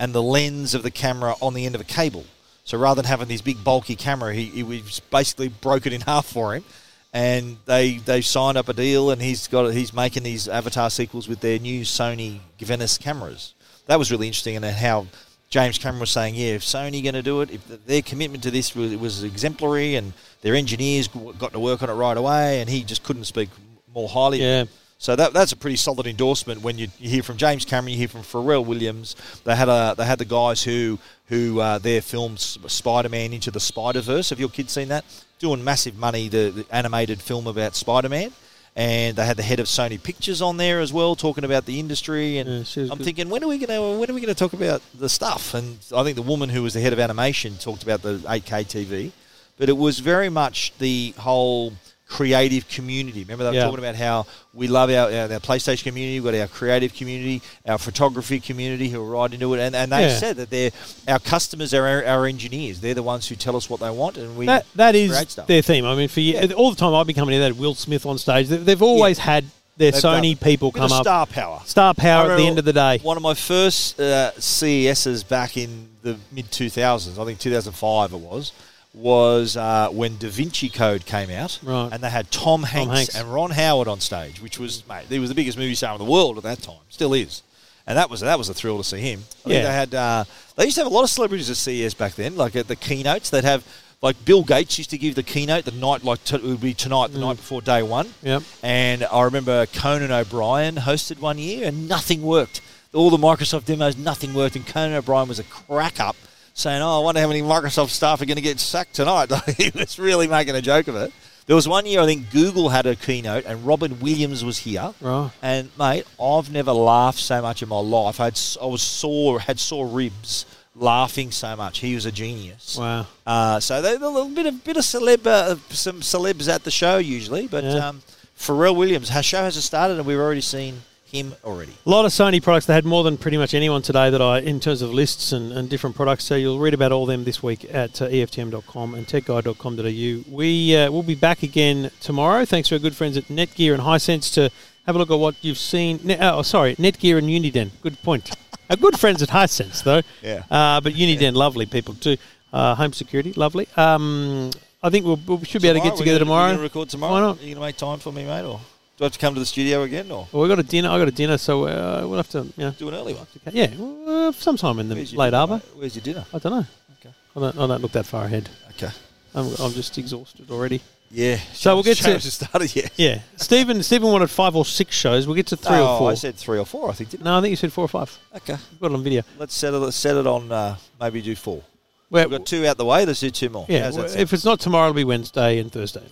and 0.00 0.14
the 0.14 0.22
lens 0.22 0.74
of 0.74 0.82
the 0.82 0.90
camera 0.90 1.36
on 1.40 1.54
the 1.54 1.66
end 1.66 1.76
of 1.76 1.80
a 1.80 1.84
cable. 1.84 2.24
So 2.64 2.78
rather 2.78 3.02
than 3.02 3.08
having 3.08 3.28
this 3.28 3.42
big 3.42 3.62
bulky 3.62 3.94
camera, 3.94 4.34
he, 4.34 4.46
he 4.46 4.62
was 4.62 5.00
basically 5.10 5.48
broke 5.48 5.86
it 5.86 5.92
in 5.92 6.00
half 6.12 6.26
for 6.26 6.56
him. 6.56 6.64
And 7.12 7.58
they 7.66 7.96
they 7.96 8.20
signed 8.20 8.56
up 8.56 8.68
a 8.68 8.72
deal, 8.72 9.10
and 9.10 9.20
he's 9.20 9.48
got 9.48 9.72
he's 9.72 9.92
making 9.92 10.22
these 10.22 10.46
Avatar 10.46 10.90
sequels 10.90 11.26
with 11.26 11.40
their 11.40 11.58
new 11.58 11.82
Sony 11.82 12.38
Venice 12.60 12.98
cameras. 12.98 13.52
That 13.86 13.98
was 13.98 14.12
really 14.12 14.28
interesting, 14.28 14.54
and 14.54 14.62
then 14.62 14.74
how 14.74 15.08
James 15.48 15.76
Cameron 15.76 15.98
was 15.98 16.12
saying, 16.12 16.36
yeah, 16.36 16.54
if 16.54 16.62
Sony 16.62 17.02
going 17.02 17.14
to 17.14 17.22
do 17.22 17.40
it, 17.40 17.50
if 17.50 17.84
their 17.84 18.02
commitment 18.02 18.44
to 18.44 18.52
this 18.52 18.76
was, 18.76 18.94
was 18.96 19.24
exemplary, 19.24 19.96
and 19.96 20.12
their 20.42 20.54
engineers 20.54 21.08
got 21.08 21.52
to 21.52 21.58
work 21.58 21.82
on 21.82 21.90
it 21.90 21.94
right 21.94 22.16
away, 22.16 22.60
and 22.60 22.70
he 22.70 22.84
just 22.84 23.02
couldn't 23.02 23.24
speak 23.24 23.48
more 23.92 24.08
highly. 24.08 24.40
Yeah. 24.40 24.66
So 25.00 25.16
that, 25.16 25.32
that's 25.32 25.52
a 25.52 25.56
pretty 25.56 25.76
solid 25.76 26.06
endorsement 26.06 26.60
when 26.60 26.76
you, 26.76 26.88
you 26.98 27.08
hear 27.08 27.22
from 27.22 27.38
James 27.38 27.64
Cameron, 27.64 27.92
you 27.92 27.96
hear 27.96 28.06
from 28.08 28.20
Pharrell 28.20 28.66
Williams. 28.66 29.16
They 29.44 29.56
had 29.56 29.70
a 29.70 29.94
they 29.96 30.04
had 30.04 30.18
the 30.18 30.26
guys 30.26 30.62
who 30.62 30.98
who 31.30 31.58
uh, 31.58 31.78
their 31.78 32.02
film 32.02 32.36
Spider 32.36 33.08
Man 33.08 33.32
into 33.32 33.50
the 33.50 33.60
Spider 33.60 34.02
Verse. 34.02 34.28
Have 34.28 34.38
your 34.38 34.50
kids 34.50 34.72
seen 34.74 34.88
that? 34.88 35.06
Doing 35.38 35.64
massive 35.64 35.96
money, 35.96 36.28
the, 36.28 36.50
the 36.50 36.66
animated 36.70 37.22
film 37.22 37.46
about 37.46 37.76
Spider 37.76 38.10
Man. 38.10 38.30
And 38.76 39.16
they 39.16 39.24
had 39.24 39.38
the 39.38 39.42
head 39.42 39.58
of 39.58 39.68
Sony 39.68 40.00
Pictures 40.00 40.42
on 40.42 40.58
there 40.58 40.80
as 40.80 40.92
well, 40.92 41.16
talking 41.16 41.44
about 41.44 41.64
the 41.64 41.80
industry. 41.80 42.36
And 42.36 42.66
Yeah, 42.76 42.82
I'm 42.92 42.98
good. 42.98 43.04
thinking, 43.04 43.30
when 43.30 43.42
are 43.42 43.48
we 43.48 43.56
going 43.56 43.68
to 43.70 43.98
when 43.98 44.10
are 44.10 44.12
we 44.14 44.20
going 44.20 44.34
to 44.34 44.38
talk 44.38 44.52
about 44.52 44.82
the 44.94 45.08
stuff? 45.08 45.54
And 45.54 45.78
I 45.96 46.02
think 46.04 46.16
the 46.16 46.22
woman 46.22 46.50
who 46.50 46.62
was 46.62 46.74
the 46.74 46.80
head 46.80 46.92
of 46.92 46.98
animation 47.00 47.56
talked 47.56 47.82
about 47.82 48.02
the 48.02 48.18
8K 48.18 48.66
TV, 48.66 49.12
but 49.56 49.70
it 49.70 49.78
was 49.78 50.00
very 50.00 50.28
much 50.28 50.74
the 50.78 51.14
whole 51.16 51.72
creative 52.10 52.66
community. 52.68 53.20
Remember 53.22 53.44
they 53.44 53.50
were 53.50 53.54
Yeah. 53.56 53.64
talking 53.66 53.78
about 53.78 53.94
how 53.94 54.26
we 54.52 54.66
love 54.66 54.90
our, 54.90 55.06
our, 55.10 55.32
our 55.32 55.38
PlayStation 55.40 55.84
community, 55.84 56.18
we've 56.20 56.32
got 56.32 56.38
our 56.40 56.48
creative 56.48 56.92
community, 56.92 57.40
our 57.66 57.78
photography 57.78 58.40
community 58.40 58.88
who 58.88 59.00
are 59.00 59.08
right 59.08 59.32
into 59.32 59.54
it, 59.54 59.60
and, 59.60 59.76
and 59.76 59.92
they 59.92 60.02
Yeah. 60.08 60.18
said 60.18 60.36
that 60.38 60.50
they're 60.50 60.72
our 61.06 61.20
customers 61.20 61.72
are 61.72 61.86
our, 61.86 62.04
our 62.04 62.26
engineers. 62.26 62.80
They're 62.80 62.94
the 62.94 63.02
ones 63.04 63.28
who 63.28 63.36
tell 63.36 63.54
us 63.56 63.70
what 63.70 63.78
they 63.80 63.90
want, 63.90 64.16
and 64.18 64.36
we 64.36 64.46
That 64.46 64.66
that 64.74 64.94
is 64.96 65.36
their 65.46 65.62
theme. 65.62 65.86
I 65.86 65.94
mean, 65.94 66.08
for 66.08 66.20
ye- 66.20 66.52
all 66.52 66.70
the 66.70 66.76
time 66.76 66.92
I've 66.94 67.06
been 67.06 67.14
coming 67.16 67.34
in, 67.36 67.40
they 67.40 67.46
had 67.46 67.58
Will 67.58 67.74
Smith 67.76 68.04
on 68.04 68.18
stage. 68.18 68.48
They, 68.48 68.56
they've 68.56 68.82
always 68.82 69.18
had 69.18 69.44
their 69.76 69.92
They've 69.92 70.02
Sony 70.02 70.38
people 70.38 70.72
come 70.72 70.90
up. 70.92 71.02
star 71.02 71.26
power. 71.26 71.62
Star 71.64 71.94
power 71.94 72.32
at 72.32 72.36
the 72.36 72.46
end 72.46 72.58
of 72.58 72.64
the 72.66 72.72
day. 72.72 72.98
One 73.02 73.16
of 73.16 73.22
my 73.22 73.34
first 73.34 73.98
uh, 74.00 74.32
CESs 74.38 75.22
back 75.22 75.56
in 75.56 75.88
the 76.02 76.18
mid 76.32 76.50
2000s, 76.50 77.18
I 77.18 77.24
think 77.24 77.38
2005 77.38 78.12
it 78.12 78.16
was, 78.18 78.52
was 78.94 79.56
uh, 79.56 79.88
when 79.90 80.16
Da 80.18 80.28
Vinci 80.28 80.68
Code 80.68 81.06
came 81.06 81.30
out. 81.30 81.58
Right. 81.62 81.88
And 81.92 82.02
they 82.02 82.10
had 82.10 82.30
Tom 82.30 82.64
Hanks, 82.64 82.92
Hanks. 82.94 83.14
and 83.16 83.32
Ron 83.32 83.50
Howard 83.52 83.88
on 83.88 84.00
stage, 84.00 84.42
which 84.42 84.58
was, 84.58 84.86
mate, 84.88 85.04
he 85.08 85.18
was 85.18 85.28
the 85.28 85.34
biggest 85.34 85.56
movie 85.56 85.74
star 85.74 85.92
in 85.94 85.98
the 85.98 86.10
world 86.10 86.36
at 86.36 86.42
that 86.42 86.60
time. 86.62 86.78
Still 86.88 87.14
is. 87.14 87.42
And 87.86 87.96
that 87.96 88.10
was 88.10 88.20
that 88.20 88.38
was 88.38 88.48
a 88.48 88.54
thrill 88.54 88.78
to 88.78 88.84
see 88.84 89.00
him. 89.00 89.24
I 89.46 89.50
Yeah. 89.50 89.62
they 89.62 89.72
had 89.72 89.94
uh, 89.94 90.24
they 90.56 90.64
used 90.64 90.76
to 90.76 90.82
have 90.84 90.92
a 90.92 90.94
lot 90.94 91.02
of 91.02 91.10
celebrities 91.10 91.50
at 91.50 91.56
CES 91.56 91.94
back 91.94 92.14
then. 92.14 92.36
Like 92.36 92.54
at 92.54 92.68
the 92.68 92.76
keynotes, 92.76 93.30
they'd 93.30 93.42
have 93.42 93.64
like 94.02 94.22
Bill 94.24 94.44
Gates 94.44 94.78
used 94.78 94.90
to 94.90 94.98
give 94.98 95.14
the 95.14 95.22
keynote 95.22 95.64
the 95.64 95.72
night 95.72 96.04
like 96.04 96.22
t- 96.24 96.36
it 96.36 96.42
would 96.42 96.60
be 96.60 96.74
tonight, 96.74 97.12
the 97.12 97.18
night 97.18 97.36
before 97.36 97.60
day 97.62 97.82
one. 97.82 98.06
Mm. 98.06 98.12
Yep. 98.22 98.42
And 98.62 99.04
I 99.04 99.22
remember 99.22 99.66
Conan 99.66 100.12
O'Brien 100.12 100.76
hosted 100.76 101.20
one 101.20 101.38
year 101.38 101.66
and 101.66 101.88
nothing 101.88 102.22
worked. 102.22 102.60
All 102.92 103.10
the 103.10 103.16
Microsoft 103.16 103.64
demos, 103.64 103.96
nothing 103.96 104.34
worked. 104.34 104.56
And 104.56 104.66
Conan 104.66 104.94
O'Brien 104.94 105.26
was 105.28 105.38
a 105.38 105.44
crack 105.44 105.98
up 106.00 106.16
saying, 106.60 106.82
Oh, 106.82 107.00
I 107.00 107.04
wonder 107.04 107.20
how 107.20 107.28
many 107.28 107.42
Microsoft 107.42 107.90
staff 107.90 108.20
are 108.20 108.26
going 108.26 108.36
to 108.36 108.42
get 108.42 108.60
sacked 108.60 108.94
tonight. 108.94 109.30
he 109.56 109.70
was 109.74 109.98
really 109.98 110.28
making 110.28 110.54
a 110.54 110.62
joke 110.62 110.88
of 110.88 110.96
it. 110.96 111.12
There 111.46 111.56
was 111.56 111.66
one 111.66 111.84
year 111.86 112.00
I 112.00 112.06
think 112.06 112.30
Google 112.30 112.68
had 112.68 112.86
a 112.86 112.94
keynote 112.94 113.44
and 113.44 113.66
Robin 113.66 113.98
Williams 113.98 114.44
was 114.44 114.58
here. 114.58 114.94
Right. 115.00 115.30
And 115.42 115.70
mate, 115.78 116.06
I've 116.22 116.50
never 116.52 116.72
laughed 116.72 117.18
so 117.18 117.42
much 117.42 117.62
in 117.62 117.68
my 117.68 117.80
life. 117.80 118.20
I 118.20 118.24
had 118.26 118.40
I 118.62 118.66
was 118.66 118.82
sore, 118.82 119.40
had 119.40 119.58
sore 119.58 119.86
ribs 119.88 120.46
laughing 120.76 121.32
so 121.32 121.56
much. 121.56 121.78
He 121.80 121.94
was 121.96 122.06
a 122.06 122.12
genius. 122.12 122.76
Wow. 122.78 123.06
Uh, 123.26 123.58
so 123.58 123.82
they, 123.82 123.94
a 123.96 123.98
little 123.98 124.28
bit 124.28 124.46
of 124.46 124.62
bit 124.62 124.76
of 124.76 124.84
celeb, 124.84 125.26
uh, 125.26 125.56
some 125.70 126.00
celebs 126.02 126.48
at 126.48 126.62
the 126.62 126.70
show 126.70 126.98
usually, 126.98 127.48
but 127.48 127.64
Yeah. 127.64 127.88
um, 127.88 128.02
Pharrell 128.38 128.76
Williams, 128.76 129.10
our 129.10 129.22
show 129.22 129.42
hasn't 129.42 129.64
started, 129.64 129.98
and 129.98 130.06
we've 130.06 130.18
already 130.18 130.40
seen 130.40 130.82
him 131.10 131.34
already. 131.44 131.72
A 131.84 131.90
lot 131.90 132.04
of 132.04 132.12
Sony 132.12 132.42
products. 132.42 132.66
They 132.66 132.74
had 132.74 132.84
more 132.84 133.04
than 133.04 133.16
pretty 133.16 133.36
much 133.36 133.54
anyone 133.54 133.82
today 133.82 134.10
that 134.10 134.20
I, 134.22 134.38
in 134.38 134.60
terms 134.60 134.82
of 134.82 134.92
lists 134.92 135.32
and, 135.32 135.52
and 135.52 135.68
different 135.68 135.96
products. 135.96 136.24
So 136.24 136.36
you'll 136.36 136.58
read 136.58 136.74
about 136.74 136.92
all 136.92 137.06
them 137.06 137.24
this 137.24 137.42
week 137.42 137.64
at 137.72 138.00
uh, 138.00 138.08
EFTM.com 138.08 138.94
and 138.94 139.06
techguide.com.au. 139.06 140.34
We 140.34 140.76
uh, 140.76 140.90
will 140.90 141.02
be 141.02 141.14
back 141.14 141.42
again 141.42 141.90
tomorrow. 142.00 142.44
Thanks 142.44 142.68
to 142.68 142.76
our 142.76 142.78
good 142.78 142.96
friends 142.96 143.16
at 143.16 143.24
Netgear 143.24 143.74
and 143.74 143.82
Hisense 143.82 144.32
to 144.34 144.50
have 144.86 144.96
a 144.96 144.98
look 144.98 145.10
at 145.10 145.18
what 145.18 145.36
you've 145.42 145.58
seen. 145.58 146.00
Ne- 146.02 146.18
oh, 146.20 146.42
sorry, 146.42 146.76
Netgear 146.76 147.18
and 147.18 147.28
Uniden. 147.28 147.70
Good 147.82 148.00
point. 148.02 148.34
our 148.68 148.76
good 148.76 148.98
friends 148.98 149.22
at 149.22 149.28
Hisense, 149.30 149.82
though. 149.82 150.02
Yeah. 150.22 150.44
Uh, 150.50 150.80
but 150.80 150.94
Uniden, 150.94 151.34
lovely 151.34 151.66
people 151.66 151.94
too. 151.94 152.16
Uh, 152.52 152.74
home 152.74 152.92
security, 152.92 153.32
lovely. 153.34 153.68
Um, 153.76 154.50
I 154.82 154.90
think 154.90 155.04
we'll, 155.04 155.16
we 155.36 155.44
should 155.44 155.62
be 155.62 155.68
able 155.68 155.80
to 155.80 155.88
get 155.88 155.96
together 155.96 156.18
tomorrow. 156.20 156.44
We're 156.44 156.48
going 156.48 156.56
to 156.58 156.62
record 156.62 156.88
tomorrow. 156.88 157.12
Why 157.12 157.20
not? 157.20 157.38
Are 157.38 157.40
you 157.40 157.54
going 157.54 157.56
to 157.56 157.60
make 157.60 157.76
time 157.76 157.98
for 157.98 158.12
me, 158.12 158.24
mate, 158.24 158.44
or 158.44 158.60
do 159.00 159.04
I 159.04 159.06
have 159.06 159.12
to 159.14 159.18
come 159.18 159.32
to 159.32 159.40
the 159.40 159.46
studio 159.46 159.80
again, 159.80 160.10
or 160.10 160.28
Well, 160.30 160.42
we 160.42 160.48
got 160.50 160.58
a 160.58 160.62
dinner. 160.62 160.90
I 160.90 160.98
got 160.98 161.08
a 161.08 161.10
dinner, 161.10 161.38
so 161.38 161.64
uh, 161.64 162.02
we'll 162.06 162.18
have 162.18 162.28
to. 162.30 162.46
Yeah, 162.54 162.72
do 162.76 162.86
an 162.88 162.94
early 162.94 163.14
one? 163.14 163.26
yeah, 163.50 163.70
uh, 164.06 164.30
sometime 164.32 164.78
in 164.78 164.90
the 164.90 164.94
late 164.94 165.08
dinner, 165.08 165.36
arbor. 165.38 165.62
Where's 165.74 165.96
your 165.96 166.02
dinner? 166.02 166.26
I 166.34 166.38
don't 166.38 166.52
know. 166.52 166.66
Okay. 166.98 167.14
I 167.34 167.40
don't, 167.40 167.58
I 167.58 167.66
don't 167.66 167.80
look 167.80 167.92
that 167.92 168.04
far 168.04 168.26
ahead. 168.26 168.50
Okay. 168.72 168.90
I'm, 169.34 169.46
I'm 169.58 169.72
just 169.72 169.96
exhausted 169.96 170.50
already. 170.50 170.82
Yeah. 171.10 171.38
So 171.54 171.74
we'll 171.74 171.82
get 171.82 171.96
to- 171.96 172.20
started 172.20 172.76
yet. 172.76 172.92
Yeah, 172.96 173.20
Stephen. 173.36 173.82
Stephen 173.82 174.12
wanted 174.12 174.28
five 174.28 174.54
or 174.54 174.66
six 174.66 174.94
shows. 174.94 175.26
We'll 175.26 175.36
get 175.36 175.46
to 175.46 175.56
three 175.56 175.76
oh, 175.76 175.94
or 175.94 175.98
four. 175.98 176.10
I 176.10 176.14
said 176.14 176.34
three 176.34 176.58
or 176.58 176.66
four. 176.66 176.90
I 176.90 176.92
think 176.92 177.08
didn't 177.08 177.24
no, 177.24 177.38
I 177.38 177.40
think 177.40 177.52
you 177.52 177.56
said 177.56 177.72
four 177.72 177.86
or 177.86 177.88
five. 177.88 178.18
Okay. 178.36 178.56
We've 178.70 178.80
got 178.80 178.90
it 178.90 178.94
on 178.96 179.02
video. 179.02 179.22
Let's 179.38 179.54
set 179.56 179.72
it. 179.72 179.78
Let's 179.78 179.96
set 179.96 180.14
it 180.14 180.26
on. 180.26 180.52
Uh, 180.52 180.76
maybe 181.00 181.22
do 181.22 181.34
four. 181.34 181.62
Well, 182.10 182.28
We've 182.28 182.38
got 182.38 182.46
two 182.46 182.66
out 182.66 182.76
the 182.76 182.84
way. 182.84 183.06
Let's 183.06 183.20
do 183.20 183.30
two 183.30 183.48
more. 183.48 183.66
yeah, 183.68 183.84
How's 183.84 183.96
that 183.96 184.06
well, 184.06 184.18
if 184.18 184.32
it's 184.32 184.44
not 184.44 184.58
tomorrow, 184.60 184.88
it'll 184.88 184.96
be 184.96 185.04
Wednesday 185.04 185.58
and 185.58 185.70
Thursday. 185.70 186.02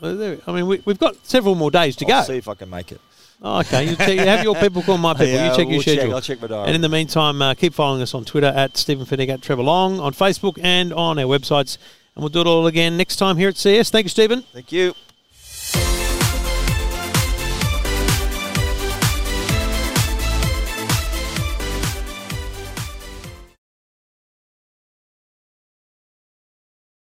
I 0.47 0.53
mean, 0.53 0.67
we, 0.67 0.81
we've 0.85 0.99
got 0.99 1.17
several 1.27 1.55
more 1.57 1.71
days 1.71 1.97
to 1.97 2.07
I'll 2.07 2.23
go. 2.23 2.27
see 2.29 2.37
if 2.37 2.47
I 2.49 2.55
can 2.55 2.71
make 2.71 2.93
it. 2.93 3.01
Oh, 3.41 3.61
okay, 3.61 3.91
you, 3.91 3.97
check, 3.97 4.09
you 4.09 4.21
have 4.21 4.43
your 4.43 4.55
people 4.57 4.83
call 4.83 4.99
my 4.99 5.13
people. 5.13 5.27
Yeah, 5.29 5.51
you 5.51 5.57
check 5.57 5.59
your 5.59 5.69
we'll 5.69 5.83
check. 5.83 5.99
schedule. 5.99 6.15
I'll 6.15 6.21
check 6.21 6.41
my 6.41 6.49
diary. 6.49 6.67
And 6.67 6.75
in 6.75 6.81
the 6.81 6.89
meantime, 6.89 7.41
uh, 7.41 7.55
keep 7.55 7.73
following 7.75 8.03
us 8.03 8.13
on 8.15 8.25
Twitter 8.25 8.49
at 8.49 8.77
Stephen 8.77 9.07
Fenech, 9.07 9.29
at 9.29 9.43
Trevor 9.43 9.63
Long, 9.63 10.01
on 10.01 10.13
Facebook 10.13 10.59
and 10.63 10.93
on 10.93 11.19
our 11.19 11.25
websites. 11.27 11.79
And 12.17 12.23
we'll 12.23 12.31
do 12.31 12.41
it 12.41 12.47
all 12.49 12.67
again 12.67 12.97
next 12.97 13.17
time 13.17 13.37
here 13.37 13.49
at 13.49 13.57
CES. 13.57 13.91
Thank 13.91 14.07
you, 14.07 14.11
Stephen. 14.11 14.43
Thank 14.53 14.73
you. 14.73 14.95